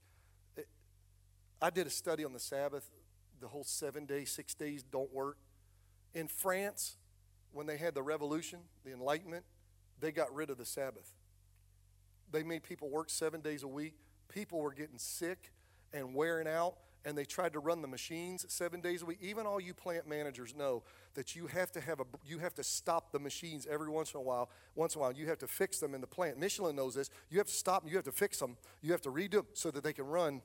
I 1.63 1.71
did 1.71 1.87
a 1.87 1.91
study 1.91 2.25
on 2.25 2.33
the 2.33 2.41
Sabbath, 2.41 2.91
the 3.41 3.47
whole 3.47 3.63
seven 3.63 4.05
days, 4.05 4.33
six 4.33 4.53
days 4.53 4.83
don't 4.83 5.13
work. 5.15 5.39
In 6.13 6.27
France, 6.27 6.97
when 7.53 7.67
they 7.67 7.77
had 7.77 7.95
the 7.95 8.03
revolution, 8.03 8.59
the 8.85 8.93
Enlightenment, 8.93 9.45
they 10.01 10.11
got 10.11 10.35
rid 10.35 10.51
of 10.51 10.59
the 10.59 10.65
Sabbath. 10.65 11.15
They 12.33 12.43
made 12.43 12.65
people 12.65 12.91
work 12.91 13.11
seven 13.11 13.41
days 13.41 13.63
a 13.63 13.69
week. 13.69 13.95
People 14.29 14.59
were 14.59 14.73
getting 14.73 14.99
sick 14.99 15.53
and 15.93 16.15
wearing 16.17 16.49
out 16.49 16.75
and 17.05 17.17
they 17.17 17.25
tried 17.25 17.53
to 17.53 17.59
run 17.59 17.83
the 17.83 17.89
machines 17.89 18.47
seven 18.49 18.81
days 18.81 19.03
a 19.03 19.05
week 19.05 19.19
even 19.21 19.45
all 19.47 19.61
you 19.61 19.75
plant 19.75 20.09
managers 20.09 20.55
know 20.55 20.83
that 21.15 21.35
you 21.35 21.47
have 21.47 21.71
to 21.73 21.81
have 21.81 22.01
a 22.01 22.05
you 22.25 22.39
have 22.39 22.55
to 22.55 22.63
stop 22.63 23.13
the 23.13 23.19
machines 23.19 23.67
every 23.71 23.89
once 23.89 24.15
in 24.15 24.19
a 24.21 24.23
while 24.23 24.49
once 24.75 24.95
in 24.95 25.01
a 25.01 25.03
while 25.03 25.13
you 25.13 25.27
have 25.27 25.39
to 25.39 25.49
fix 25.49 25.79
them 25.79 25.95
in 25.95 26.01
the 26.01 26.07
plant 26.07 26.39
michelin 26.39 26.77
knows 26.77 26.95
this 26.95 27.11
you 27.29 27.39
have 27.39 27.47
to 27.47 27.53
stop 27.53 27.83
them 27.83 27.91
you 27.91 27.97
have 27.97 28.05
to 28.05 28.13
fix 28.13 28.39
them 28.39 28.57
you 28.81 28.93
have 28.93 29.01
to 29.01 29.11
redo 29.11 29.33
them 29.33 29.47
so 29.53 29.71
that 29.71 29.83
they 29.83 29.93
can 29.93 30.07
run 30.07 30.41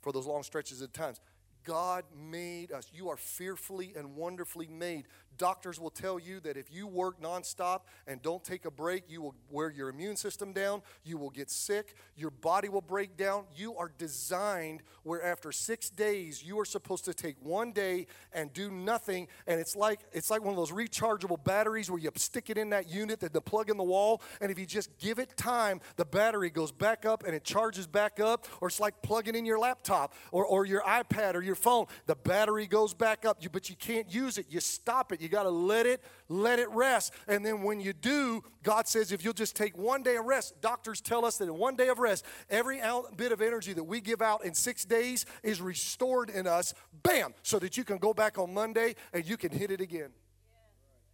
for 0.00 0.12
those 0.12 0.26
long 0.26 0.42
stretches 0.42 0.80
of 0.80 0.92
times 0.92 1.20
God 1.64 2.04
made 2.16 2.72
us. 2.72 2.90
You 2.92 3.08
are 3.08 3.16
fearfully 3.16 3.92
and 3.96 4.16
wonderfully 4.16 4.66
made. 4.66 5.06
Doctors 5.38 5.80
will 5.80 5.90
tell 5.90 6.18
you 6.18 6.40
that 6.40 6.56
if 6.56 6.70
you 6.70 6.86
work 6.86 7.20
nonstop 7.22 7.80
and 8.06 8.20
don't 8.20 8.44
take 8.44 8.66
a 8.66 8.70
break, 8.70 9.04
you 9.08 9.22
will 9.22 9.34
wear 9.48 9.70
your 9.70 9.88
immune 9.88 10.16
system 10.16 10.52
down, 10.52 10.82
you 11.02 11.16
will 11.16 11.30
get 11.30 11.50
sick, 11.50 11.94
your 12.14 12.30
body 12.30 12.68
will 12.68 12.82
break 12.82 13.16
down. 13.16 13.44
You 13.56 13.74
are 13.76 13.90
designed 13.96 14.82
where 15.02 15.24
after 15.24 15.50
6 15.50 15.90
days 15.90 16.44
you 16.44 16.58
are 16.60 16.66
supposed 16.66 17.06
to 17.06 17.14
take 17.14 17.36
one 17.42 17.72
day 17.72 18.06
and 18.34 18.52
do 18.52 18.70
nothing 18.70 19.28
and 19.46 19.58
it's 19.58 19.74
like 19.74 20.00
it's 20.12 20.30
like 20.30 20.42
one 20.42 20.50
of 20.50 20.56
those 20.56 20.72
rechargeable 20.72 21.42
batteries 21.42 21.90
where 21.90 21.98
you 21.98 22.10
stick 22.16 22.50
it 22.50 22.58
in 22.58 22.70
that 22.70 22.90
unit 22.90 23.20
that 23.20 23.32
the 23.32 23.40
plug 23.40 23.70
in 23.70 23.76
the 23.76 23.82
wall 23.84 24.20
and 24.40 24.50
if 24.50 24.58
you 24.58 24.66
just 24.66 24.96
give 24.98 25.18
it 25.18 25.36
time, 25.36 25.80
the 25.96 26.04
battery 26.04 26.50
goes 26.50 26.72
back 26.72 27.06
up 27.06 27.24
and 27.24 27.34
it 27.34 27.44
charges 27.44 27.86
back 27.86 28.20
up 28.20 28.46
or 28.60 28.68
it's 28.68 28.80
like 28.80 29.00
plugging 29.02 29.34
in 29.34 29.46
your 29.46 29.58
laptop 29.58 30.14
or, 30.32 30.44
or 30.44 30.66
your 30.66 30.82
iPad 30.82 31.34
or 31.34 31.42
your 31.42 31.49
phone. 31.54 31.86
The 32.06 32.14
battery 32.14 32.66
goes 32.66 32.94
back 32.94 33.24
up, 33.24 33.38
you, 33.40 33.50
but 33.50 33.70
you 33.70 33.76
can't 33.76 34.12
use 34.12 34.38
it. 34.38 34.46
You 34.48 34.60
stop 34.60 35.12
it. 35.12 35.20
You 35.20 35.28
got 35.28 35.44
to 35.44 35.50
let 35.50 35.86
it, 35.86 36.02
let 36.28 36.58
it 36.58 36.70
rest. 36.70 37.12
And 37.28 37.44
then 37.44 37.62
when 37.62 37.80
you 37.80 37.92
do, 37.92 38.42
God 38.62 38.88
says 38.88 39.12
if 39.12 39.24
you'll 39.24 39.32
just 39.32 39.56
take 39.56 39.76
one 39.76 40.02
day 40.02 40.16
of 40.16 40.24
rest, 40.24 40.60
doctors 40.60 41.00
tell 41.00 41.24
us 41.24 41.38
that 41.38 41.44
in 41.44 41.54
one 41.54 41.76
day 41.76 41.88
of 41.88 41.98
rest, 41.98 42.24
every 42.48 42.80
bit 43.16 43.32
of 43.32 43.40
energy 43.40 43.72
that 43.72 43.84
we 43.84 44.00
give 44.00 44.22
out 44.22 44.44
in 44.44 44.54
six 44.54 44.84
days 44.84 45.26
is 45.42 45.60
restored 45.60 46.30
in 46.30 46.46
us, 46.46 46.74
bam, 47.02 47.34
so 47.42 47.58
that 47.58 47.76
you 47.76 47.84
can 47.84 47.98
go 47.98 48.14
back 48.14 48.38
on 48.38 48.52
Monday 48.52 48.94
and 49.12 49.28
you 49.28 49.36
can 49.36 49.50
hit 49.50 49.70
it 49.70 49.80
again. 49.80 50.10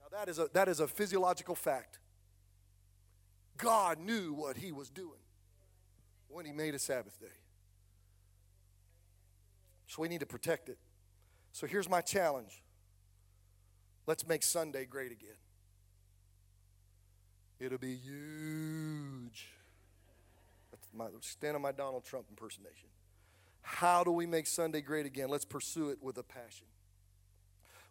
Now 0.01 0.19
that 0.19 0.29
is 0.29 0.39
a, 0.39 0.49
that 0.53 0.69
is 0.69 0.81
a 0.81 0.89
physiological 0.89 1.55
fact. 1.55 1.99
God 3.57 3.99
knew 3.99 4.33
what 4.33 4.57
he 4.57 4.73
was 4.73 4.91
doing 4.91 5.21
when 6.29 6.45
he 6.45 6.53
made 6.53 6.75
a 6.75 6.79
Sabbath 6.79 7.19
day. 7.19 7.27
So 9.87 10.03
we 10.03 10.09
need 10.09 10.21
to 10.21 10.27
protect 10.27 10.69
it. 10.69 10.79
So 11.53 11.67
here's 11.67 11.89
my 11.89 12.01
challenge 12.01 12.63
Let's 14.07 14.27
make 14.27 14.43
Sunday 14.43 14.85
great 14.85 15.11
again. 15.11 15.31
It'll 17.59 17.79
be 17.79 17.97
huge. 17.97 19.49
That's 20.71 20.89
my, 20.95 21.07
stand 21.23 21.57
on 21.57 21.63
my 21.63 21.73
Donald 21.73 22.05
Trump 22.05 22.27
impersonation. 22.31 22.89
How 23.63 24.05
do 24.05 24.13
we 24.13 24.27
make 24.27 24.47
Sunday 24.47 24.81
great 24.81 25.07
again? 25.07 25.29
Let's 25.29 25.45
pursue 25.45 25.89
it 25.89 25.99
with 26.01 26.19
a 26.19 26.23
passion. 26.23 26.67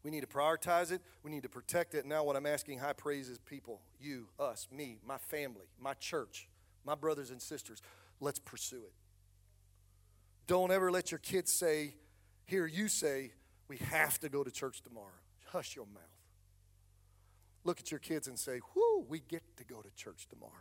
We 0.04 0.12
need 0.12 0.22
to 0.22 0.28
prioritize 0.28 0.92
it. 0.92 1.02
We 1.24 1.32
need 1.32 1.44
to 1.44 1.50
protect 1.50 1.96
it. 1.96 2.06
Now, 2.06 2.24
what 2.24 2.36
I'm 2.36 2.46
asking 2.46 2.80
high 2.80 2.94
praise 2.94 3.28
is 3.28 3.40
people, 3.40 3.82
you, 4.00 4.28
us, 4.40 4.68
me, 4.72 5.00
my 5.06 5.18
family, 5.18 5.66
my 5.82 5.96
church, 5.96 6.48
my 6.86 6.96
brothers 6.96 7.32
and 7.32 7.42
sisters. 7.42 7.82
Let's 8.22 8.40
pursue 8.40 8.84
it. 8.84 8.94
Don't 10.48 10.72
ever 10.72 10.92
let 10.92 11.12
your 11.12 11.20
kids 11.20 11.52
say, 11.52 11.96
hear 12.46 12.66
you 12.68 12.88
say, 12.88 13.32
we 13.68 13.78
have 13.78 14.20
to 14.20 14.30
go 14.30 14.44
to 14.44 14.52
church 14.52 14.82
tomorrow. 14.82 15.08
Hush 15.52 15.76
your 15.76 15.86
mouth. 15.86 16.04
Look 17.64 17.80
at 17.80 17.90
your 17.90 18.00
kids 18.00 18.28
and 18.28 18.38
say, 18.38 18.60
Whoo, 18.76 19.06
we 19.10 19.22
get 19.28 19.42
to 19.58 19.64
go 19.64 19.82
to 19.82 19.90
church 19.96 20.28
tomorrow. 20.30 20.52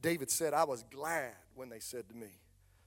David 0.00 0.30
said, 0.30 0.54
I 0.54 0.64
was 0.64 0.84
glad 0.84 1.32
when 1.56 1.68
they 1.68 1.80
said 1.80 2.08
to 2.08 2.14
me, 2.14 2.28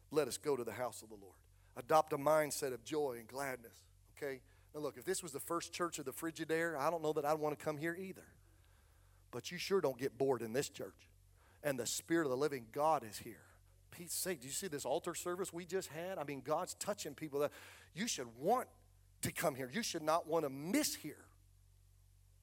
Let 0.10 0.30
us 0.30 0.38
go 0.38 0.56
to 0.56 0.64
the 0.64 0.72
house 0.72 1.02
of 1.02 1.10
the 1.10 1.16
Lord. 1.16 1.36
Adopt 1.76 2.14
a 2.14 2.18
mindset 2.18 2.74
of 2.74 2.84
joy 2.86 3.18
and 3.20 3.28
gladness. 3.28 3.76
Okay? 4.18 4.40
Now, 4.74 4.82
look, 4.82 4.98
if 4.98 5.04
this 5.04 5.22
was 5.22 5.34
the 5.34 5.40
first 5.40 5.74
church 5.74 6.00
of 6.00 6.06
the 6.06 6.14
Frigidaire, 6.14 6.78
I 6.78 6.90
don't 6.90 7.04
know 7.04 7.14
that 7.14 7.26
I'd 7.26 7.40
want 7.40 7.58
to 7.58 7.64
come 7.64 7.78
here 7.78 7.98
either. 8.00 8.26
But 9.32 9.52
you 9.52 9.58
sure 9.58 9.82
don't 9.82 9.98
get 9.98 10.18
bored 10.18 10.42
in 10.42 10.54
this 10.54 10.70
church. 10.70 11.10
And 11.64 11.78
the 11.78 11.86
Spirit 11.86 12.26
of 12.26 12.32
the 12.32 12.38
living 12.38 12.68
God 12.72 13.04
is 13.04 13.18
here. 13.18 13.49
Pete's 14.00 14.16
sake, 14.16 14.40
do 14.40 14.48
you 14.48 14.54
see 14.54 14.70
this 14.70 14.86
altar 14.86 15.14
service 15.14 15.52
we 15.52 15.66
just 15.66 15.90
had? 15.90 16.18
I 16.18 16.24
mean, 16.24 16.42
God's 16.42 16.74
touching 16.76 17.14
people 17.14 17.42
that 17.42 17.52
you 17.94 18.08
should 18.08 18.28
want 18.40 18.70
to 19.24 19.32
come 19.34 19.56
here. 19.56 19.70
You 19.74 19.84
should 19.84 20.04
not 20.04 20.26
want 20.26 20.46
to 20.46 20.50
miss 20.50 20.96
here 20.96 21.26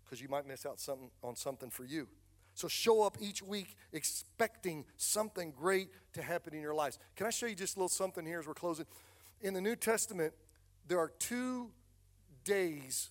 because 0.05 0.21
you 0.21 0.29
might 0.29 0.47
miss 0.47 0.67
out 0.67 0.79
something 0.79 1.11
on 1.23 1.35
something 1.35 1.71
for 1.71 1.87
you. 1.87 2.09
So 2.53 2.69
show 2.69 3.03
up 3.03 3.17
each 3.23 3.43
week 3.43 3.75
expecting 3.95 4.85
something 4.99 5.51
great 5.51 5.89
to 6.13 6.21
happen 6.21 6.53
in 6.53 6.61
your 6.61 6.75
lives. 6.75 6.99
Can 7.17 7.27
I 7.27 7.31
show 7.31 7.47
you 7.47 7.55
just 7.55 7.77
a 7.77 7.79
little 7.79 7.89
something 7.89 8.27
here 8.27 8.39
as 8.39 8.47
we're 8.47 8.53
closing? 8.53 8.85
In 9.41 9.55
the 9.55 9.63
New 9.63 9.77
Testament, 9.77 10.35
there 10.87 10.99
are 10.99 11.13
two 11.19 11.71
days 12.45 13.09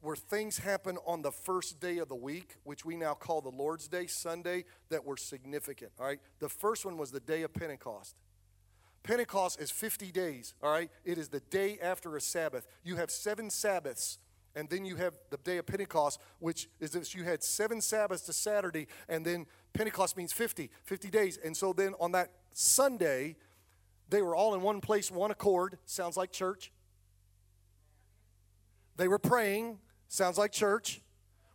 where 0.00 0.16
things 0.16 0.58
happen 0.58 0.96
on 1.06 1.22
the 1.22 1.32
first 1.32 1.80
day 1.80 1.98
of 1.98 2.08
the 2.08 2.14
week, 2.14 2.56
which 2.64 2.84
we 2.84 2.96
now 2.96 3.14
call 3.14 3.40
the 3.40 3.50
Lord's 3.50 3.88
Day, 3.88 4.06
Sunday, 4.06 4.64
that 4.90 5.04
were 5.04 5.16
significant. 5.16 5.92
All 5.98 6.06
right. 6.06 6.20
The 6.38 6.48
first 6.48 6.84
one 6.84 6.96
was 6.96 7.10
the 7.10 7.20
day 7.20 7.42
of 7.42 7.52
Pentecost. 7.52 8.14
Pentecost 9.02 9.60
is 9.60 9.70
50 9.70 10.12
days, 10.12 10.54
all 10.62 10.70
right? 10.70 10.90
It 11.04 11.18
is 11.18 11.28
the 11.28 11.40
day 11.40 11.78
after 11.80 12.16
a 12.16 12.20
Sabbath. 12.20 12.66
You 12.84 12.96
have 12.96 13.10
seven 13.10 13.48
Sabbaths, 13.48 14.18
and 14.54 14.68
then 14.68 14.84
you 14.84 14.96
have 14.96 15.14
the 15.30 15.38
day 15.38 15.56
of 15.58 15.66
Pentecost, 15.66 16.20
which 16.40 16.68
is 16.78 16.94
if 16.94 17.14
you 17.14 17.24
had 17.24 17.42
seven 17.42 17.80
Sabbaths 17.80 18.22
to 18.26 18.32
Saturday, 18.32 18.86
and 19.08 19.24
then 19.24 19.46
Pentecost 19.72 20.16
means 20.16 20.32
50, 20.32 20.70
50 20.84 21.10
days. 21.10 21.38
And 21.42 21.56
so 21.56 21.72
then 21.72 21.94
on 22.00 22.12
that 22.12 22.32
Sunday, 22.52 23.36
they 24.10 24.20
were 24.20 24.34
all 24.34 24.54
in 24.54 24.62
one 24.62 24.80
place, 24.80 25.10
one 25.10 25.30
accord. 25.30 25.78
Sounds 25.86 26.16
like 26.16 26.32
church. 26.32 26.72
They 28.96 29.08
were 29.08 29.18
praying. 29.18 29.78
Sounds 30.08 30.38
like 30.38 30.52
church 30.52 31.00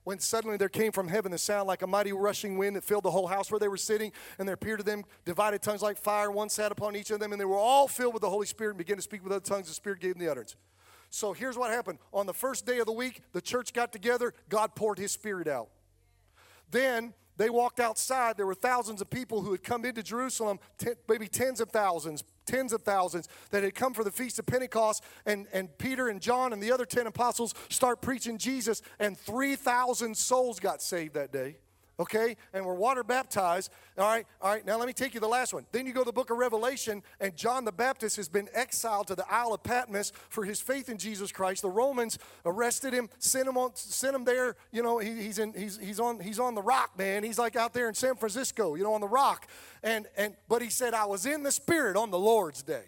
when 0.04 0.20
suddenly 0.20 0.58
there 0.58 0.70
came 0.70 0.92
from 0.92 1.08
heaven 1.08 1.32
the 1.32 1.38
sound 1.38 1.68
like 1.68 1.82
a 1.82 1.88
mighty 1.88 2.12
rushing 2.12 2.58
wind 2.58 2.76
that 2.76 2.84
filled 2.84 3.04
the 3.04 3.12
whole 3.12 3.28
house 3.28 3.50
where 3.50 3.60
they 3.60 3.68
were 3.68 3.78
sitting, 3.78 4.12
and 4.38 4.48
there 4.48 4.56
appeared 4.56 4.80
to 4.80 4.86
them 4.86 5.04
divided 5.26 5.62
tongues 5.62 5.82
like 5.82 5.98
fire. 5.98 6.30
One 6.30 6.50
sat 6.50 6.72
upon 6.72 6.96
each 6.96 7.10
of 7.12 7.20
them, 7.20 7.32
and 7.32 7.40
they 7.40 7.46
were 7.46 7.58
all 7.58 7.88
filled 7.88 8.14
with 8.14 8.22
the 8.22 8.30
Holy 8.30 8.46
Spirit 8.46 8.72
and 8.72 8.78
began 8.78 8.98
to 8.98 9.02
speak 9.02 9.24
with 9.24 9.32
other 9.32 9.44
tongues. 9.44 9.68
The 9.68 9.74
Spirit 9.74 10.00
gave 10.00 10.16
them 10.16 10.26
the 10.26 10.30
utterance. 10.30 10.56
So 11.10 11.32
here's 11.32 11.58
what 11.58 11.72
happened. 11.72 12.00
On 12.12 12.26
the 12.26 12.34
first 12.34 12.66
day 12.66 12.80
of 12.80 12.86
the 12.86 12.92
week, 12.92 13.22
the 13.34 13.42
church 13.42 13.72
got 13.72 13.94
together, 13.94 14.34
God 14.50 14.76
poured 14.76 14.98
his 14.98 15.12
Spirit 15.12 15.48
out. 15.48 15.70
Then 16.70 17.14
they 17.38 17.50
walked 17.50 17.80
outside. 17.80 18.36
There 18.36 18.48
were 18.48 18.56
thousands 18.56 19.00
of 19.00 19.10
people 19.10 19.42
who 19.42 19.52
had 19.52 19.64
come 19.64 19.86
into 19.86 20.04
Jerusalem, 20.04 20.60
maybe 21.08 21.28
tens 21.28 21.62
of 21.62 21.70
thousands, 21.70 22.24
tens 22.46 22.74
of 22.74 22.84
thousands 22.84 23.28
that 23.52 23.64
had 23.64 23.76
come 23.76 23.94
for 23.94 24.04
the 24.04 24.12
Feast 24.12 24.40
of 24.40 24.46
Pentecost. 24.46 25.04
And, 25.26 25.48
and 25.54 25.76
Peter 25.78 26.08
and 26.08 26.22
John 26.22 26.54
and 26.54 26.62
the 26.62 26.72
other 26.72 26.86
10 26.86 27.08
apostles 27.08 27.54
start 27.70 28.02
preaching 28.02 28.38
Jesus, 28.38 28.82
and 29.00 29.18
3,000 29.18 30.16
souls 30.16 30.60
got 30.60 30.82
saved 30.82 31.14
that 31.16 31.32
day 31.32 31.58
okay? 32.00 32.36
And 32.54 32.66
we're 32.66 32.74
water 32.74 33.04
baptized. 33.04 33.72
All 33.98 34.08
right, 34.08 34.26
all 34.42 34.52
right. 34.52 34.66
Now 34.66 34.78
let 34.78 34.88
me 34.88 34.94
take 34.94 35.14
you 35.14 35.20
the 35.20 35.28
last 35.28 35.54
one. 35.54 35.66
Then 35.72 35.86
you 35.86 35.94
go 35.94 36.02
to 36.02 36.06
the 36.06 36.14
book 36.14 36.30
of 36.30 36.38
Revelation, 36.38 37.04
and 37.20 37.36
John 37.36 37.66
the 37.66 37.72
Baptist 37.72 38.18
has 38.18 38.28
been 38.28 38.50
exiled 38.54 39.08
to 39.08 39.16
the 39.16 39.26
Isle 39.32 39.54
of 39.54 39.64
Patmos 39.64 40.12
for 40.30 40.44
his 40.44 40.60
faith 40.60 40.90
in 40.90 40.98
Jesus 40.98 41.32
Christ. 41.32 41.62
The 41.62 41.70
Romans 41.70 42.18
arrested 42.46 42.94
him, 42.94 43.10
sent 43.20 43.48
him 43.48 43.58
on, 43.58 43.76
sent 43.76 44.16
him 44.16 44.26
there. 44.26 44.56
You 44.72 44.84
know, 44.84 44.98
he, 44.98 45.22
he's 45.22 45.40
in, 45.40 45.54
he's 45.54 45.78
he's 45.78 46.00
on 46.00 46.20
he's 46.20 46.40
on 46.40 46.56
the 46.56 46.62
rock, 46.62 46.98
man. 46.98 47.24
He's 47.24 47.40
like 47.40 47.56
out 47.56 47.74
there 47.74 47.88
in 47.88 47.96
San 47.96 48.16
Francisco, 48.16 48.76
you 48.76 48.84
know, 48.84 48.94
on 48.94 49.02
the 49.02 49.08
rock. 49.08 49.48
And 49.84 50.08
and 50.18 50.36
but 50.48 50.62
he 50.62 50.70
said, 50.70 50.94
I 50.94 51.06
was 51.06 51.26
in 51.26 51.44
the 51.44 51.52
Spirit 51.52 51.96
on 51.96 52.12
the 52.12 52.20
Lord's 52.20 52.64
day. 52.64 52.86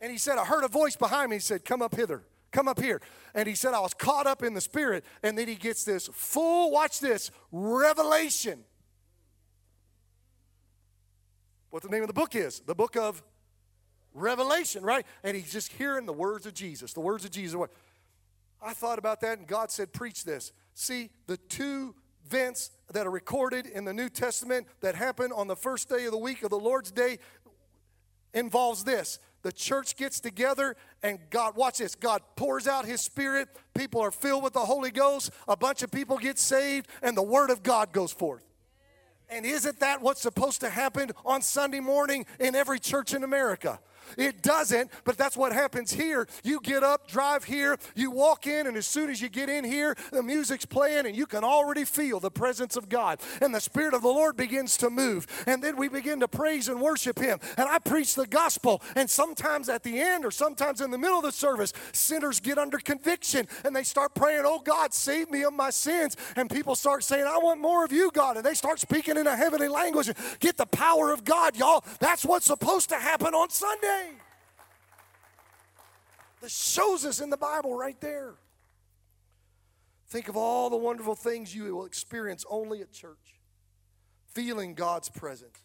And 0.00 0.12
he 0.12 0.18
said, 0.18 0.36
I 0.36 0.44
heard 0.44 0.64
a 0.64 0.68
voice 0.68 0.96
behind 0.96 1.30
me. 1.30 1.36
He 1.36 1.40
said, 1.40 1.64
Come 1.64 1.80
up 1.80 1.94
hither. 1.94 2.24
Come 2.54 2.68
up 2.68 2.80
here. 2.80 3.00
And 3.34 3.48
he 3.48 3.56
said, 3.56 3.74
I 3.74 3.80
was 3.80 3.94
caught 3.94 4.28
up 4.28 4.44
in 4.44 4.54
the 4.54 4.60
Spirit. 4.60 5.04
And 5.24 5.36
then 5.36 5.48
he 5.48 5.56
gets 5.56 5.82
this 5.82 6.08
full, 6.12 6.70
watch 6.70 7.00
this, 7.00 7.32
revelation. 7.50 8.60
What 11.70 11.82
the 11.82 11.88
name 11.88 12.02
of 12.02 12.06
the 12.06 12.14
book 12.14 12.36
is? 12.36 12.60
The 12.60 12.76
book 12.76 12.96
of 12.96 13.24
Revelation, 14.14 14.84
right? 14.84 15.04
And 15.24 15.36
he's 15.36 15.52
just 15.52 15.72
hearing 15.72 16.06
the 16.06 16.12
words 16.12 16.46
of 16.46 16.54
Jesus. 16.54 16.92
The 16.92 17.00
words 17.00 17.24
of 17.24 17.32
Jesus. 17.32 17.60
I 18.62 18.72
thought 18.72 19.00
about 19.00 19.20
that, 19.22 19.38
and 19.38 19.48
God 19.48 19.72
said, 19.72 19.92
Preach 19.92 20.22
this. 20.22 20.52
See, 20.74 21.10
the 21.26 21.36
two 21.36 21.96
events 22.24 22.70
that 22.92 23.04
are 23.04 23.10
recorded 23.10 23.66
in 23.66 23.84
the 23.84 23.92
New 23.92 24.08
Testament 24.08 24.68
that 24.80 24.94
happen 24.94 25.32
on 25.32 25.48
the 25.48 25.56
first 25.56 25.88
day 25.88 26.04
of 26.04 26.12
the 26.12 26.18
week 26.18 26.44
of 26.44 26.50
the 26.50 26.58
Lord's 26.58 26.92
Day 26.92 27.18
involves 28.32 28.84
this 28.84 29.18
the 29.44 29.52
church 29.52 29.94
gets 29.96 30.20
together 30.20 30.74
and 31.02 31.18
God, 31.30 31.54
watch 31.54 31.78
this, 31.78 31.94
God 31.94 32.22
pours 32.34 32.66
out 32.66 32.86
His 32.86 33.02
Spirit. 33.02 33.48
People 33.74 34.00
are 34.00 34.10
filled 34.10 34.42
with 34.42 34.54
the 34.54 34.60
Holy 34.60 34.90
Ghost. 34.90 35.30
A 35.46 35.56
bunch 35.56 35.82
of 35.82 35.90
people 35.90 36.16
get 36.16 36.38
saved, 36.38 36.88
and 37.02 37.14
the 37.16 37.22
Word 37.22 37.50
of 37.50 37.62
God 37.62 37.92
goes 37.92 38.10
forth. 38.10 38.42
And 39.28 39.44
isn't 39.44 39.80
that 39.80 40.00
what's 40.00 40.22
supposed 40.22 40.62
to 40.62 40.70
happen 40.70 41.12
on 41.26 41.42
Sunday 41.42 41.80
morning 41.80 42.24
in 42.40 42.54
every 42.54 42.80
church 42.80 43.12
in 43.12 43.22
America? 43.22 43.78
It 44.16 44.42
doesn't, 44.42 44.90
but 45.04 45.16
that's 45.16 45.36
what 45.36 45.52
happens 45.52 45.92
here. 45.92 46.26
You 46.42 46.60
get 46.60 46.82
up, 46.82 47.08
drive 47.08 47.44
here, 47.44 47.78
you 47.94 48.10
walk 48.10 48.46
in, 48.46 48.66
and 48.66 48.76
as 48.76 48.86
soon 48.86 49.10
as 49.10 49.20
you 49.20 49.28
get 49.28 49.48
in 49.48 49.64
here, 49.64 49.96
the 50.12 50.22
music's 50.22 50.66
playing, 50.66 51.06
and 51.06 51.16
you 51.16 51.26
can 51.26 51.44
already 51.44 51.84
feel 51.84 52.20
the 52.20 52.30
presence 52.30 52.76
of 52.76 52.88
God. 52.88 53.20
And 53.40 53.54
the 53.54 53.60
Spirit 53.60 53.94
of 53.94 54.02
the 54.02 54.08
Lord 54.08 54.36
begins 54.36 54.76
to 54.78 54.90
move. 54.90 55.26
And 55.46 55.62
then 55.62 55.76
we 55.76 55.88
begin 55.88 56.20
to 56.20 56.28
praise 56.28 56.68
and 56.68 56.80
worship 56.80 57.18
Him. 57.18 57.38
And 57.56 57.68
I 57.68 57.78
preach 57.78 58.14
the 58.14 58.26
gospel. 58.26 58.82
And 58.96 59.08
sometimes 59.08 59.68
at 59.68 59.82
the 59.82 60.00
end, 60.00 60.24
or 60.24 60.30
sometimes 60.30 60.80
in 60.80 60.90
the 60.90 60.98
middle 60.98 61.18
of 61.18 61.24
the 61.24 61.32
service, 61.32 61.72
sinners 61.92 62.40
get 62.40 62.58
under 62.58 62.78
conviction 62.78 63.48
and 63.64 63.74
they 63.74 63.82
start 63.82 64.14
praying, 64.14 64.42
Oh 64.44 64.60
God, 64.60 64.92
save 64.92 65.30
me 65.30 65.44
of 65.44 65.52
my 65.52 65.70
sins. 65.70 66.16
And 66.36 66.50
people 66.50 66.74
start 66.74 67.04
saying, 67.04 67.24
I 67.26 67.38
want 67.38 67.60
more 67.60 67.84
of 67.84 67.92
you, 67.92 68.10
God. 68.12 68.36
And 68.36 68.44
they 68.44 68.54
start 68.54 68.80
speaking 68.80 69.16
in 69.16 69.26
a 69.26 69.36
heavenly 69.36 69.68
language. 69.68 70.10
Get 70.40 70.56
the 70.56 70.66
power 70.66 71.12
of 71.12 71.24
God, 71.24 71.56
y'all. 71.56 71.84
That's 72.00 72.24
what's 72.24 72.46
supposed 72.46 72.88
to 72.90 72.96
happen 72.96 73.34
on 73.34 73.50
Sunday. 73.50 73.93
This 76.40 76.52
shows 76.54 77.06
us 77.06 77.20
in 77.20 77.30
the 77.30 77.38
Bible 77.38 77.74
right 77.74 77.98
there. 78.02 78.34
Think 80.08 80.28
of 80.28 80.36
all 80.36 80.68
the 80.68 80.76
wonderful 80.76 81.14
things 81.14 81.54
you 81.54 81.74
will 81.74 81.86
experience 81.86 82.44
only 82.50 82.82
at 82.82 82.92
church. 82.92 83.40
Feeling 84.26 84.74
God's 84.74 85.08
presence. 85.08 85.58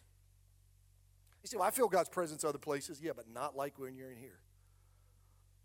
You 1.42 1.48
say, 1.48 1.56
well, 1.58 1.66
I 1.66 1.70
feel 1.70 1.88
God's 1.88 2.08
presence 2.08 2.44
other 2.44 2.58
places. 2.58 3.00
Yeah, 3.02 3.12
but 3.14 3.26
not 3.32 3.56
like 3.56 3.78
when 3.78 3.94
you're 3.94 4.10
in 4.10 4.16
here. 4.16 4.40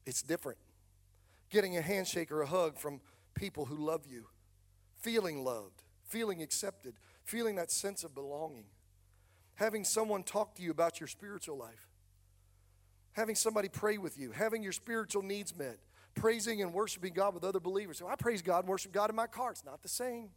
It's 0.06 0.22
different. 0.22 0.60
Getting 1.50 1.78
a 1.78 1.82
handshake 1.82 2.32
or 2.32 2.42
a 2.42 2.48
hug 2.48 2.78
from 2.78 3.00
people 3.36 3.66
who 3.66 3.76
love 3.76 4.06
you, 4.06 4.26
feeling 5.00 5.44
loved, 5.44 5.84
feeling 6.04 6.42
accepted, 6.42 6.96
feeling 7.24 7.56
that 7.56 7.72
sense 7.72 8.04
of 8.04 8.14
belonging, 8.14 8.66
having 9.56 9.84
someone 9.84 10.24
talk 10.24 10.56
to 10.56 10.62
you 10.62 10.72
about 10.72 11.00
your 11.00 11.08
spiritual 11.08 11.58
life, 11.58 11.88
having 13.16 13.36
somebody 13.36 13.70
pray 13.70 13.98
with 13.98 14.18
you, 14.18 14.32
having 14.32 14.62
your 14.62 14.72
spiritual 14.72 15.24
needs 15.24 15.56
met, 15.58 15.78
praising 16.14 16.62
and 16.62 16.74
worshiping 16.74 17.14
God 17.14 17.34
with 17.34 17.44
other 17.44 17.60
believers. 17.60 17.98
So 17.98 18.08
I 18.08 18.16
praise 18.16 18.42
God 18.42 18.60
and 18.60 18.68
worship 18.68 18.92
God 18.92 19.10
in 19.10 19.16
my 19.16 19.28
car. 19.28 19.52
It's 19.52 19.66
not 19.66 19.82
the 19.82 19.90
same. 19.90 20.30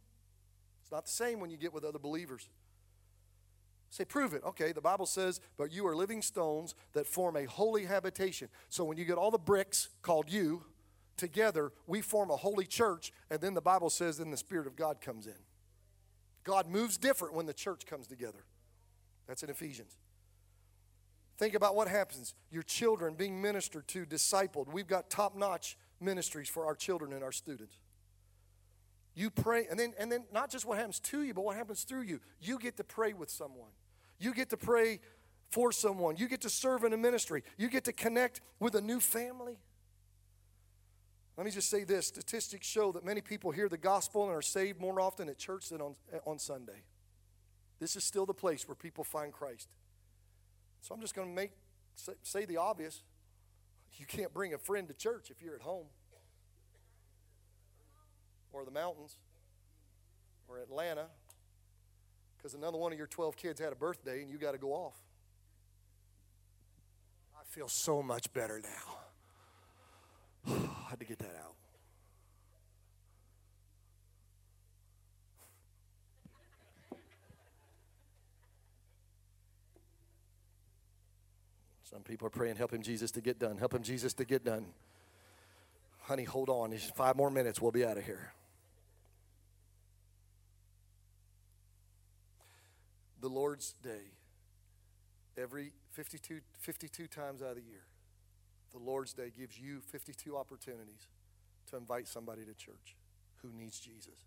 It's 0.81 0.91
not 0.91 1.05
the 1.05 1.11
same 1.11 1.39
when 1.39 1.49
you 1.49 1.57
get 1.57 1.73
with 1.73 1.83
other 1.83 1.99
believers. 1.99 2.49
Say, 3.91 4.05
prove 4.05 4.33
it. 4.33 4.43
Okay, 4.45 4.71
the 4.71 4.81
Bible 4.81 5.05
says, 5.05 5.41
but 5.57 5.71
you 5.71 5.85
are 5.87 5.95
living 5.95 6.21
stones 6.21 6.75
that 6.93 7.07
form 7.07 7.35
a 7.35 7.45
holy 7.45 7.85
habitation. 7.85 8.47
So 8.69 8.83
when 8.83 8.97
you 8.97 9.05
get 9.05 9.17
all 9.17 9.31
the 9.31 9.39
bricks 9.39 9.89
called 10.01 10.31
you 10.31 10.63
together, 11.17 11.71
we 11.87 12.01
form 12.01 12.29
a 12.29 12.35
holy 12.35 12.65
church, 12.65 13.11
and 13.29 13.41
then 13.41 13.55
the 13.55 13.61
Bible 13.61 13.89
says, 13.89 14.19
then 14.19 14.31
the 14.31 14.37
Spirit 14.37 14.67
of 14.67 14.75
God 14.75 15.01
comes 15.01 15.27
in. 15.27 15.33
God 16.43 16.69
moves 16.69 16.97
different 16.97 17.33
when 17.33 17.45
the 17.45 17.53
church 17.53 17.85
comes 17.85 18.07
together. 18.07 18.45
That's 19.27 19.43
in 19.43 19.49
Ephesians. 19.49 19.97
Think 21.39 21.55
about 21.55 21.73
what 21.73 21.87
happens. 21.87 22.33
Your 22.51 22.63
children 22.63 23.13
being 23.13 23.41
ministered 23.41 23.87
to, 23.87 24.05
discipled. 24.05 24.67
We've 24.73 24.87
got 24.87 25.09
top 25.09 25.37
notch 25.37 25.77
ministries 26.01 26.49
for 26.49 26.65
our 26.65 26.75
children 26.75 27.13
and 27.13 27.23
our 27.23 27.31
students. 27.31 27.77
You 29.15 29.29
pray, 29.29 29.65
and 29.71 29.79
then, 29.79 29.93
and 29.97 30.11
then 30.11 30.25
not 30.33 30.51
just 30.51 30.65
what 30.65 30.77
happens 30.77 30.99
to 30.99 31.21
you, 31.23 31.33
but 31.33 31.45
what 31.45 31.55
happens 31.55 31.83
through 31.83 32.01
you. 32.01 32.19
You 32.41 32.59
get 32.59 32.75
to 32.75 32.83
pray 32.83 33.13
with 33.13 33.29
someone. 33.29 33.69
You 34.19 34.33
get 34.33 34.49
to 34.49 34.57
pray 34.57 34.99
for 35.49 35.71
someone. 35.71 36.17
You 36.17 36.27
get 36.27 36.41
to 36.41 36.49
serve 36.49 36.83
in 36.83 36.91
a 36.91 36.97
ministry. 36.97 37.43
You 37.57 37.69
get 37.69 37.85
to 37.85 37.93
connect 37.93 38.41
with 38.59 38.75
a 38.75 38.81
new 38.81 38.99
family. 38.99 39.59
Let 41.37 41.45
me 41.45 41.51
just 41.51 41.69
say 41.69 41.85
this 41.85 42.05
statistics 42.05 42.67
show 42.67 42.91
that 42.91 43.05
many 43.05 43.21
people 43.21 43.51
hear 43.51 43.69
the 43.69 43.77
gospel 43.77 44.23
and 44.23 44.33
are 44.33 44.41
saved 44.41 44.81
more 44.81 44.99
often 44.99 45.29
at 45.29 45.37
church 45.37 45.69
than 45.69 45.79
on, 45.79 45.95
on 46.25 46.37
Sunday. 46.37 46.83
This 47.79 47.95
is 47.95 48.03
still 48.03 48.25
the 48.25 48.33
place 48.33 48.67
where 48.67 48.75
people 48.75 49.05
find 49.05 49.31
Christ. 49.31 49.69
So 50.81 50.95
I'm 50.95 51.01
just 51.01 51.15
going 51.15 51.29
to 51.29 51.35
make 51.35 51.51
say 52.23 52.45
the 52.45 52.57
obvious. 52.57 53.03
You 53.97 54.05
can't 54.05 54.33
bring 54.33 54.53
a 54.53 54.57
friend 54.57 54.87
to 54.87 54.93
church 54.93 55.29
if 55.29 55.41
you're 55.41 55.55
at 55.55 55.61
home 55.61 55.87
or 58.53 58.63
the 58.65 58.71
mountains 58.71 59.17
or 60.47 60.59
Atlanta 60.59 61.07
because 62.37 62.53
another 62.53 62.77
one 62.77 62.93
of 62.93 62.97
your 62.97 63.07
12 63.07 63.35
kids 63.35 63.59
had 63.59 63.73
a 63.73 63.75
birthday 63.75 64.21
and 64.21 64.29
you 64.29 64.37
got 64.37 64.53
to 64.53 64.57
go 64.57 64.71
off. 64.71 64.95
I 67.35 67.43
feel 67.43 67.67
so 67.67 68.01
much 68.01 68.31
better 68.33 68.61
now. 68.61 70.53
I 70.85 70.89
had 70.91 70.99
to 70.99 71.05
get 71.05 71.19
that 71.19 71.35
out. 71.43 71.58
Some 81.89 82.01
people 82.01 82.27
are 82.27 82.31
praying, 82.31 82.57
help 82.57 82.71
him, 82.71 82.83
Jesus, 82.83 83.09
to 83.11 83.21
get 83.21 83.39
done. 83.39 83.57
Help 83.57 83.73
him, 83.73 83.81
Jesus, 83.81 84.13
to 84.15 84.25
get 84.25 84.45
done. 84.45 84.65
Honey, 86.01 86.23
hold 86.23 86.49
on. 86.49 86.71
Just 86.71 86.95
five 86.95 87.15
more 87.15 87.31
minutes. 87.31 87.59
We'll 87.59 87.71
be 87.71 87.83
out 87.83 87.97
of 87.97 88.05
here. 88.05 88.31
The 93.21 93.27
Lord's 93.27 93.73
Day, 93.83 94.13
every 95.37 95.71
52, 95.93 96.41
52 96.59 97.07
times 97.07 97.41
out 97.41 97.49
of 97.49 97.55
the 97.55 97.61
year, 97.61 97.83
the 98.71 98.79
Lord's 98.79 99.13
Day 99.13 99.31
gives 99.35 99.59
you 99.59 99.81
52 99.91 100.37
opportunities 100.37 101.07
to 101.71 101.77
invite 101.77 102.07
somebody 102.07 102.43
to 102.43 102.53
church 102.53 102.95
who 103.41 103.49
needs 103.51 103.79
Jesus. 103.79 104.25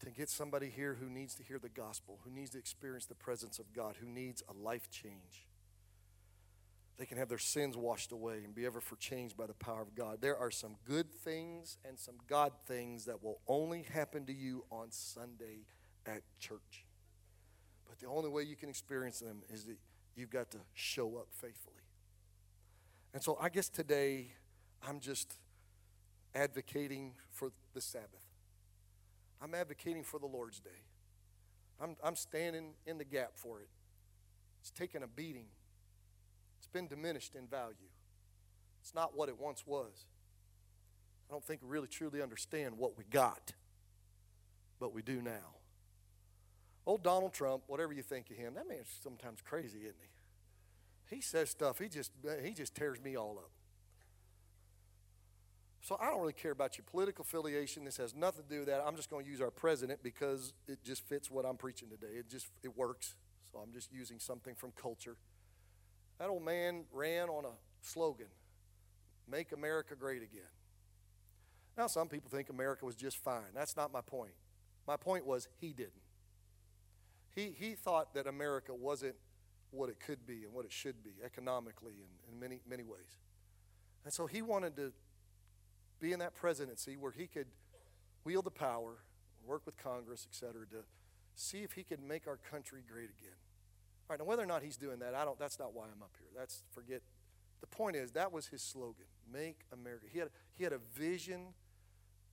To 0.00 0.10
get 0.10 0.28
somebody 0.28 0.68
here 0.68 0.96
who 1.00 1.08
needs 1.08 1.34
to 1.36 1.42
hear 1.42 1.58
the 1.58 1.68
gospel, 1.68 2.18
who 2.24 2.30
needs 2.30 2.50
to 2.50 2.58
experience 2.58 3.06
the 3.06 3.14
presence 3.14 3.58
of 3.58 3.72
God, 3.72 3.96
who 4.00 4.06
needs 4.06 4.42
a 4.48 4.52
life 4.52 4.90
change. 4.90 5.47
They 6.98 7.06
can 7.06 7.16
have 7.16 7.28
their 7.28 7.38
sins 7.38 7.76
washed 7.76 8.10
away 8.10 8.42
and 8.44 8.52
be 8.54 8.66
ever 8.66 8.80
for 8.80 8.96
changed 8.96 9.36
by 9.36 9.46
the 9.46 9.54
power 9.54 9.80
of 9.80 9.94
God. 9.94 10.18
There 10.20 10.36
are 10.36 10.50
some 10.50 10.74
good 10.84 11.12
things 11.12 11.78
and 11.86 11.96
some 11.96 12.16
God 12.26 12.52
things 12.66 13.04
that 13.04 13.22
will 13.22 13.38
only 13.46 13.82
happen 13.82 14.26
to 14.26 14.32
you 14.32 14.64
on 14.70 14.90
Sunday 14.90 15.60
at 16.06 16.22
church. 16.40 16.84
But 17.88 18.00
the 18.00 18.08
only 18.08 18.28
way 18.28 18.42
you 18.42 18.56
can 18.56 18.68
experience 18.68 19.20
them 19.20 19.42
is 19.48 19.64
that 19.64 19.76
you've 20.16 20.30
got 20.30 20.50
to 20.50 20.58
show 20.74 21.16
up 21.18 21.28
faithfully. 21.30 21.76
And 23.14 23.22
so 23.22 23.38
I 23.40 23.48
guess 23.48 23.68
today 23.68 24.32
I'm 24.82 24.98
just 24.98 25.34
advocating 26.34 27.14
for 27.30 27.52
the 27.74 27.80
Sabbath. 27.80 28.08
I'm 29.40 29.54
advocating 29.54 30.02
for 30.02 30.18
the 30.18 30.26
Lord's 30.26 30.58
Day. 30.58 30.82
I'm, 31.80 31.94
I'm 32.02 32.16
standing 32.16 32.74
in 32.86 32.98
the 32.98 33.04
gap 33.04 33.32
for 33.34 33.60
it. 33.60 33.68
It's 34.60 34.72
taken 34.72 35.04
a 35.04 35.06
beating, 35.06 35.46
it's 36.68 36.74
been 36.74 36.86
diminished 36.86 37.34
in 37.34 37.46
value. 37.46 37.88
It's 38.82 38.94
not 38.94 39.16
what 39.16 39.30
it 39.30 39.40
once 39.40 39.64
was. 39.66 40.04
I 41.28 41.32
don't 41.32 41.42
think 41.42 41.62
we 41.62 41.68
really 41.68 41.88
truly 41.88 42.20
understand 42.20 42.76
what 42.76 42.98
we 42.98 43.04
got, 43.04 43.54
but 44.78 44.92
we 44.92 45.00
do 45.00 45.22
now. 45.22 45.56
Old 46.84 47.02
Donald 47.02 47.32
Trump, 47.32 47.62
whatever 47.68 47.94
you 47.94 48.02
think 48.02 48.30
of 48.30 48.36
him, 48.36 48.52
that 48.54 48.68
man's 48.68 48.88
sometimes 49.02 49.40
crazy, 49.40 49.78
isn't 49.78 49.96
he? 51.08 51.16
He 51.16 51.22
says 51.22 51.48
stuff, 51.48 51.78
he 51.78 51.88
just, 51.88 52.12
he 52.44 52.52
just 52.52 52.74
tears 52.74 53.00
me 53.00 53.16
all 53.16 53.38
up. 53.38 53.50
So 55.80 55.96
I 55.98 56.10
don't 56.10 56.20
really 56.20 56.34
care 56.34 56.52
about 56.52 56.76
your 56.76 56.84
political 56.90 57.22
affiliation. 57.22 57.86
This 57.86 57.96
has 57.96 58.14
nothing 58.14 58.42
to 58.42 58.48
do 58.50 58.58
with 58.58 58.68
that. 58.68 58.82
I'm 58.86 58.96
just 58.96 59.08
going 59.08 59.24
to 59.24 59.30
use 59.30 59.40
our 59.40 59.50
president 59.50 60.02
because 60.02 60.52
it 60.66 60.84
just 60.84 61.08
fits 61.08 61.30
what 61.30 61.46
I'm 61.46 61.56
preaching 61.56 61.88
today. 61.88 62.12
It 62.18 62.28
just 62.28 62.48
it 62.62 62.76
works. 62.76 63.14
So 63.50 63.58
I'm 63.58 63.72
just 63.72 63.90
using 63.90 64.18
something 64.18 64.54
from 64.54 64.72
culture. 64.72 65.16
That 66.18 66.28
old 66.28 66.44
man 66.44 66.84
ran 66.92 67.28
on 67.28 67.44
a 67.44 67.52
slogan, 67.80 68.28
"Make 69.26 69.52
America 69.52 69.94
Great 69.94 70.22
Again." 70.22 70.50
Now 71.76 71.86
some 71.86 72.08
people 72.08 72.28
think 72.28 72.48
America 72.48 72.84
was 72.84 72.96
just 72.96 73.18
fine. 73.18 73.54
That's 73.54 73.76
not 73.76 73.92
my 73.92 74.00
point. 74.00 74.34
My 74.86 74.96
point 74.96 75.24
was 75.24 75.48
he 75.60 75.72
didn't. 75.72 76.02
He 77.34 77.50
he 77.52 77.74
thought 77.74 78.14
that 78.14 78.26
America 78.26 78.74
wasn't 78.74 79.16
what 79.70 79.88
it 79.88 80.00
could 80.00 80.26
be 80.26 80.44
and 80.44 80.52
what 80.52 80.64
it 80.64 80.72
should 80.72 81.04
be 81.04 81.14
economically 81.22 81.94
and 82.00 82.32
in 82.32 82.40
many 82.40 82.60
many 82.66 82.82
ways. 82.82 83.20
And 84.04 84.12
so 84.12 84.26
he 84.26 84.42
wanted 84.42 84.74
to 84.76 84.92
be 86.00 86.12
in 86.12 86.18
that 86.20 86.34
presidency 86.34 86.96
where 86.96 87.12
he 87.12 87.26
could 87.26 87.48
wield 88.24 88.44
the 88.44 88.50
power, 88.50 88.98
work 89.44 89.66
with 89.66 89.76
Congress, 89.76 90.26
et 90.28 90.34
cetera, 90.34 90.66
to 90.66 90.84
see 91.34 91.62
if 91.62 91.72
he 91.72 91.84
could 91.84 92.00
make 92.00 92.26
our 92.26 92.36
country 92.36 92.82
great 92.82 93.10
again. 93.10 93.36
All 94.08 94.14
right, 94.14 94.18
now 94.20 94.24
whether 94.24 94.42
or 94.42 94.46
not 94.46 94.62
he's 94.62 94.76
doing 94.76 94.98
that, 95.00 95.14
I 95.14 95.24
don't 95.24 95.38
that's 95.38 95.58
not 95.58 95.74
why 95.74 95.84
I'm 95.84 96.02
up 96.02 96.12
here. 96.18 96.28
That's 96.36 96.62
forget 96.72 97.02
the 97.60 97.66
point 97.66 97.96
is 97.96 98.12
that 98.12 98.32
was 98.32 98.46
his 98.46 98.62
slogan, 98.62 99.06
make 99.30 99.60
America. 99.72 100.06
He 100.10 100.18
had 100.18 100.30
he 100.54 100.64
had 100.64 100.72
a 100.72 100.80
vision 100.94 101.48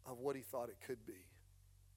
of 0.05 0.19
what 0.19 0.35
he 0.35 0.41
thought 0.41 0.69
it 0.69 0.77
could 0.85 1.05
be. 1.05 1.25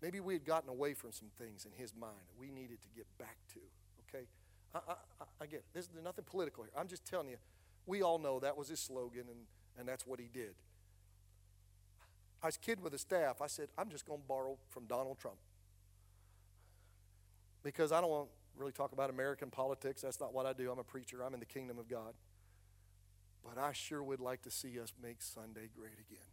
Maybe 0.00 0.20
we 0.20 0.34
had 0.34 0.44
gotten 0.44 0.68
away 0.68 0.94
from 0.94 1.12
some 1.12 1.28
things 1.38 1.66
in 1.66 1.72
his 1.80 1.94
mind 1.94 2.20
that 2.28 2.40
we 2.40 2.50
needed 2.50 2.80
to 2.82 2.88
get 2.96 3.06
back 3.18 3.36
to. 3.54 3.60
Okay? 4.08 4.26
I, 4.74 4.78
I, 4.88 5.24
I 5.42 5.46
get 5.46 5.58
it. 5.58 5.64
There's 5.72 5.90
nothing 6.02 6.24
political 6.24 6.64
here. 6.64 6.72
I'm 6.76 6.86
just 6.86 7.04
telling 7.04 7.28
you, 7.28 7.36
we 7.86 8.02
all 8.02 8.18
know 8.18 8.38
that 8.40 8.56
was 8.56 8.68
his 8.68 8.78
slogan 8.78 9.24
and, 9.28 9.40
and 9.78 9.88
that's 9.88 10.06
what 10.06 10.20
he 10.20 10.28
did. 10.32 10.54
I 12.42 12.46
was 12.46 12.56
kidding 12.56 12.84
with 12.84 12.92
the 12.92 12.98
staff. 12.98 13.42
I 13.42 13.48
said, 13.48 13.68
I'm 13.76 13.90
just 13.90 14.06
going 14.06 14.20
to 14.20 14.26
borrow 14.26 14.56
from 14.68 14.86
Donald 14.86 15.18
Trump. 15.18 15.38
Because 17.64 17.90
I 17.90 18.00
don't 18.00 18.10
want 18.10 18.28
really 18.58 18.72
talk 18.72 18.92
about 18.92 19.10
American 19.10 19.50
politics. 19.50 20.02
That's 20.02 20.20
not 20.20 20.32
what 20.34 20.46
I 20.46 20.52
do. 20.52 20.70
I'm 20.70 20.78
a 20.78 20.84
preacher, 20.84 21.22
I'm 21.22 21.34
in 21.34 21.40
the 21.40 21.46
kingdom 21.46 21.78
of 21.78 21.88
God. 21.88 22.14
But 23.44 23.60
I 23.60 23.72
sure 23.72 24.02
would 24.02 24.20
like 24.20 24.42
to 24.42 24.50
see 24.50 24.78
us 24.80 24.92
make 25.02 25.22
Sunday 25.22 25.70
great 25.74 25.98
again. 25.98 26.26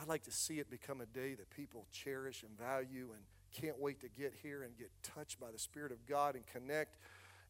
I'd 0.00 0.08
like 0.08 0.24
to 0.24 0.30
see 0.30 0.58
it 0.58 0.70
become 0.70 1.00
a 1.00 1.06
day 1.06 1.34
that 1.34 1.50
people 1.50 1.86
cherish 1.90 2.42
and 2.42 2.56
value 2.58 3.08
and 3.14 3.22
can't 3.52 3.80
wait 3.80 4.00
to 4.00 4.08
get 4.08 4.34
here 4.42 4.62
and 4.62 4.76
get 4.76 4.90
touched 5.02 5.40
by 5.40 5.50
the 5.50 5.58
Spirit 5.58 5.90
of 5.90 6.06
God 6.06 6.34
and 6.34 6.46
connect. 6.46 6.96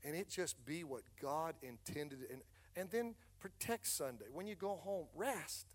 And 0.05 0.15
it 0.15 0.29
just 0.31 0.65
be 0.65 0.85
what 0.85 1.03
God 1.21 1.55
intended. 1.63 2.21
And, 2.31 2.41
and 2.77 2.91
then 2.91 3.15
protect 3.41 3.89
Sunday. 3.89 4.27
When 4.33 4.47
you 4.47 4.55
go 4.55 4.81
home, 4.83 5.07
rest. 5.17 5.67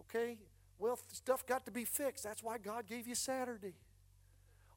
Okay? 0.00 0.38
Well, 0.78 0.98
stuff 1.12 1.46
got 1.46 1.66
to 1.66 1.70
be 1.70 1.84
fixed. 1.84 2.24
That's 2.24 2.42
why 2.42 2.58
God 2.58 2.86
gave 2.86 3.06
you 3.06 3.14
Saturday. 3.14 3.74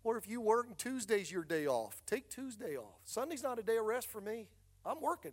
Or 0.06 0.18
if 0.18 0.30
you 0.30 0.40
work 0.40 0.78
Tuesday's 0.78 1.32
your 1.32 1.44
day 1.44 1.66
off, 1.66 2.00
take 2.06 2.30
Tuesday 2.30 2.78
off. 2.78 3.00
Sunday's 3.06 3.42
not 3.42 3.58
a 3.58 3.64
day 3.64 3.78
of 3.78 3.86
rest 3.86 4.08
for 4.08 4.22
me. 4.22 4.46
I'm 4.86 5.02
working. 5.02 5.32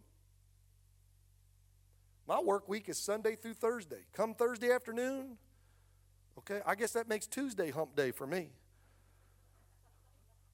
My 2.27 2.41
work 2.41 2.70
week 2.70 2.89
is 2.89 2.97
Sunday 2.99 3.37
through 3.37 3.53
Thursday. 3.53 4.07
Come 4.14 4.35
Thursday 4.35 4.73
afternoon, 4.73 5.37
okay, 6.39 6.62
I 6.64 6.75
guess 6.75 6.93
that 6.93 7.07
makes 7.07 7.27
Tuesday 7.27 7.70
hump 7.70 7.95
day 7.95 8.12
for 8.12 8.27
me. 8.27 8.49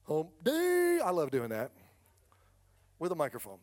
Hump 0.05 0.31
day. 0.43 0.99
I 1.01 1.11
love 1.11 1.31
doing 1.31 1.49
that 1.49 1.71
with 2.99 3.13
a 3.13 3.15
microphone. 3.15 3.59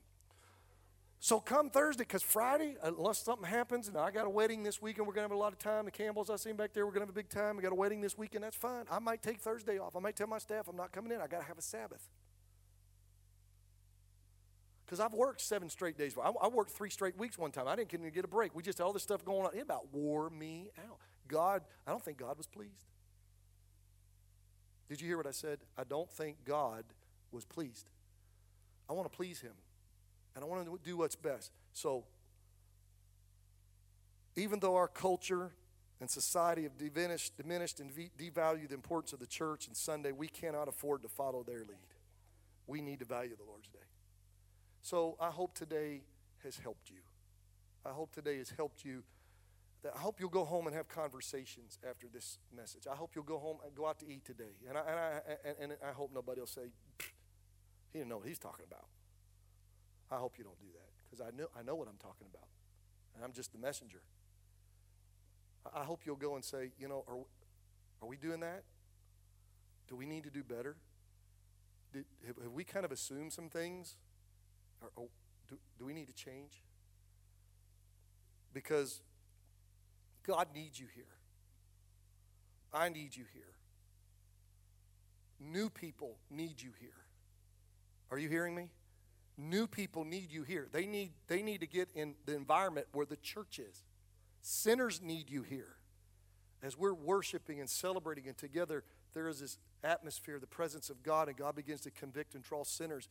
So 1.26 1.40
come 1.40 1.70
Thursday, 1.70 2.04
because 2.04 2.22
Friday, 2.22 2.76
unless 2.84 3.18
something 3.24 3.48
happens, 3.48 3.88
and 3.88 3.96
I 3.96 4.12
got 4.12 4.26
a 4.26 4.30
wedding 4.30 4.62
this 4.62 4.80
weekend, 4.80 5.08
we're 5.08 5.12
going 5.12 5.26
to 5.26 5.34
have 5.34 5.36
a 5.36 5.42
lot 5.42 5.52
of 5.52 5.58
time. 5.58 5.84
The 5.84 5.90
Campbells, 5.90 6.30
I 6.30 6.36
see 6.36 6.50
them 6.50 6.56
back 6.56 6.72
there, 6.72 6.86
we're 6.86 6.92
going 6.92 7.00
to 7.00 7.06
have 7.06 7.16
a 7.16 7.18
big 7.18 7.28
time. 7.28 7.56
We 7.56 7.64
got 7.64 7.72
a 7.72 7.74
wedding 7.74 8.00
this 8.00 8.16
weekend, 8.16 8.44
that's 8.44 8.54
fine. 8.54 8.84
I 8.88 9.00
might 9.00 9.24
take 9.24 9.40
Thursday 9.40 9.76
off. 9.76 9.96
I 9.96 9.98
might 9.98 10.14
tell 10.14 10.28
my 10.28 10.38
staff 10.38 10.68
I'm 10.68 10.76
not 10.76 10.92
coming 10.92 11.10
in. 11.10 11.20
I 11.20 11.26
got 11.26 11.40
to 11.40 11.48
have 11.48 11.58
a 11.58 11.62
Sabbath. 11.62 12.08
Because 14.84 15.00
I've 15.00 15.14
worked 15.14 15.40
seven 15.40 15.68
straight 15.68 15.98
days. 15.98 16.14
I, 16.16 16.30
I, 16.40 16.46
worked 16.46 16.70
three 16.70 16.90
straight 16.90 17.18
weeks 17.18 17.36
one 17.36 17.50
time. 17.50 17.66
I 17.66 17.74
didn't 17.74 17.92
even 17.92 18.08
get 18.10 18.24
a 18.24 18.28
break. 18.28 18.54
We 18.54 18.62
just 18.62 18.78
had 18.78 18.84
all 18.84 18.92
this 18.92 19.02
stuff 19.02 19.24
going 19.24 19.46
on. 19.46 19.50
It 19.52 19.62
about 19.62 19.92
wore 19.92 20.30
me 20.30 20.68
out. 20.78 20.98
God, 21.26 21.62
I 21.88 21.90
don't 21.90 22.04
think 22.04 22.18
God 22.18 22.38
was 22.38 22.46
pleased. 22.46 22.86
Did 24.88 25.00
you 25.00 25.08
hear 25.08 25.16
what 25.16 25.26
I 25.26 25.32
said? 25.32 25.58
I 25.76 25.82
don't 25.82 26.08
think 26.08 26.44
God 26.44 26.84
was 27.32 27.44
pleased. 27.44 27.90
I 28.88 28.92
want 28.92 29.10
to 29.10 29.16
please 29.16 29.40
Him 29.40 29.54
and 30.36 30.44
I 30.44 30.46
want 30.46 30.66
to 30.66 30.78
do 30.84 30.98
what's 30.98 31.16
best. 31.16 31.50
So, 31.72 32.04
even 34.36 34.60
though 34.60 34.76
our 34.76 34.86
culture 34.86 35.50
and 35.98 36.10
society 36.10 36.64
have 36.64 36.76
diminished, 36.76 37.38
diminished 37.38 37.80
and 37.80 37.90
devalued 37.90 38.68
the 38.68 38.74
importance 38.74 39.14
of 39.14 39.18
the 39.18 39.26
church 39.26 39.66
and 39.66 39.74
Sunday, 39.74 40.12
we 40.12 40.28
cannot 40.28 40.68
afford 40.68 41.02
to 41.02 41.08
follow 41.08 41.42
their 41.42 41.60
lead. 41.60 41.94
We 42.66 42.82
need 42.82 42.98
to 42.98 43.06
value 43.06 43.34
the 43.34 43.44
Lord's 43.48 43.68
Day. 43.68 43.78
So, 44.82 45.16
I 45.18 45.30
hope 45.30 45.54
today 45.54 46.02
has 46.44 46.58
helped 46.58 46.90
you. 46.90 46.98
I 47.84 47.90
hope 47.90 48.12
today 48.12 48.36
has 48.36 48.50
helped 48.50 48.84
you. 48.84 49.02
I 49.94 49.98
hope 49.98 50.20
you'll 50.20 50.28
go 50.28 50.44
home 50.44 50.66
and 50.66 50.76
have 50.76 50.88
conversations 50.88 51.78
after 51.88 52.08
this 52.12 52.38
message. 52.54 52.82
I 52.90 52.94
hope 52.94 53.12
you'll 53.14 53.24
go 53.24 53.38
home 53.38 53.58
and 53.64 53.74
go 53.74 53.86
out 53.86 54.00
to 54.00 54.06
eat 54.06 54.24
today. 54.24 54.56
And 54.68 54.76
I, 54.76 54.80
and 54.80 54.98
I, 54.98 55.20
and, 55.44 55.72
and 55.72 55.72
I 55.88 55.92
hope 55.92 56.10
nobody 56.12 56.40
will 56.40 56.46
say, 56.46 56.72
he 57.92 58.00
didn't 58.00 58.10
know 58.10 58.18
what 58.18 58.26
he's 58.26 58.38
talking 58.38 58.64
about. 58.68 58.84
I 60.10 60.16
hope 60.16 60.34
you 60.38 60.44
don't 60.44 60.58
do 60.60 60.66
that 60.72 60.90
because 61.04 61.20
I 61.20 61.36
know, 61.36 61.48
I 61.58 61.62
know 61.62 61.74
what 61.74 61.88
I'm 61.88 61.98
talking 61.98 62.26
about. 62.30 62.48
And 63.14 63.24
I'm 63.24 63.32
just 63.32 63.52
the 63.52 63.58
messenger. 63.58 64.02
I 65.74 65.84
hope 65.84 66.02
you'll 66.04 66.16
go 66.16 66.34
and 66.34 66.44
say, 66.44 66.70
you 66.78 66.88
know, 66.88 67.04
are, 67.08 67.16
are 68.02 68.08
we 68.08 68.16
doing 68.16 68.40
that? 68.40 68.62
Do 69.88 69.96
we 69.96 70.06
need 70.06 70.24
to 70.24 70.30
do 70.30 70.42
better? 70.42 70.76
Did, 71.92 72.04
have, 72.26 72.36
have 72.42 72.52
we 72.52 72.64
kind 72.64 72.84
of 72.84 72.92
assumed 72.92 73.32
some 73.32 73.48
things? 73.48 73.96
Or, 74.82 74.90
or 74.96 75.08
do, 75.48 75.56
do 75.78 75.84
we 75.84 75.92
need 75.92 76.08
to 76.08 76.14
change? 76.14 76.62
Because 78.52 79.00
God 80.26 80.48
needs 80.54 80.78
you 80.78 80.86
here. 80.94 81.04
I 82.72 82.88
need 82.88 83.16
you 83.16 83.24
here. 83.32 83.42
New 85.40 85.70
people 85.70 86.16
need 86.30 86.62
you 86.62 86.70
here. 86.80 86.90
Are 88.10 88.18
you 88.18 88.28
hearing 88.28 88.54
me? 88.54 88.70
New 89.38 89.66
people 89.66 90.04
need 90.04 90.30
you 90.30 90.42
here. 90.42 90.68
They 90.72 90.86
need, 90.86 91.10
they 91.28 91.42
need 91.42 91.60
to 91.60 91.66
get 91.66 91.88
in 91.94 92.14
the 92.24 92.34
environment 92.34 92.86
where 92.92 93.06
the 93.06 93.16
church 93.16 93.58
is. 93.58 93.82
Sinners 94.40 95.02
need 95.02 95.28
you 95.28 95.42
here. 95.42 95.76
As 96.62 96.76
we're 96.76 96.94
worshiping 96.94 97.60
and 97.60 97.68
celebrating, 97.68 98.26
and 98.28 98.36
together 98.36 98.82
there 99.12 99.28
is 99.28 99.40
this 99.40 99.58
atmosphere, 99.84 100.38
the 100.38 100.46
presence 100.46 100.88
of 100.88 101.02
God, 101.02 101.28
and 101.28 101.36
God 101.36 101.54
begins 101.54 101.82
to 101.82 101.90
convict 101.90 102.34
and 102.34 102.42
draw 102.42 102.64
sinners. 102.64 103.08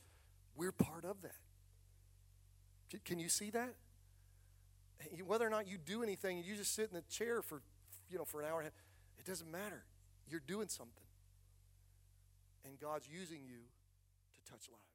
We're 0.56 0.72
part 0.72 1.06
of 1.06 1.22
that. 1.22 1.36
Can 3.04 3.20
you 3.20 3.30
see 3.30 3.52
that? 3.52 3.76
Whether 5.26 5.46
or 5.46 5.50
not 5.50 5.68
you 5.68 5.78
do 5.78 6.02
anything, 6.02 6.42
you 6.44 6.56
just 6.56 6.74
sit 6.74 6.90
in 6.90 6.96
the 6.96 7.04
chair 7.04 7.42
for, 7.42 7.62
you 8.10 8.18
know, 8.18 8.26
for 8.26 8.42
an 8.42 8.48
hour 8.48 8.60
and 8.60 8.68
a 8.68 8.72
half, 8.72 8.74
it 9.20 9.26
doesn't 9.26 9.52
matter. 9.52 9.84
You're 10.30 10.42
doing 10.46 10.70
something. 10.70 11.04
And 12.66 12.80
God's 12.80 13.08
using 13.08 13.42
you 13.46 13.60
to 14.34 14.52
touch 14.52 14.70
lives. 14.70 14.95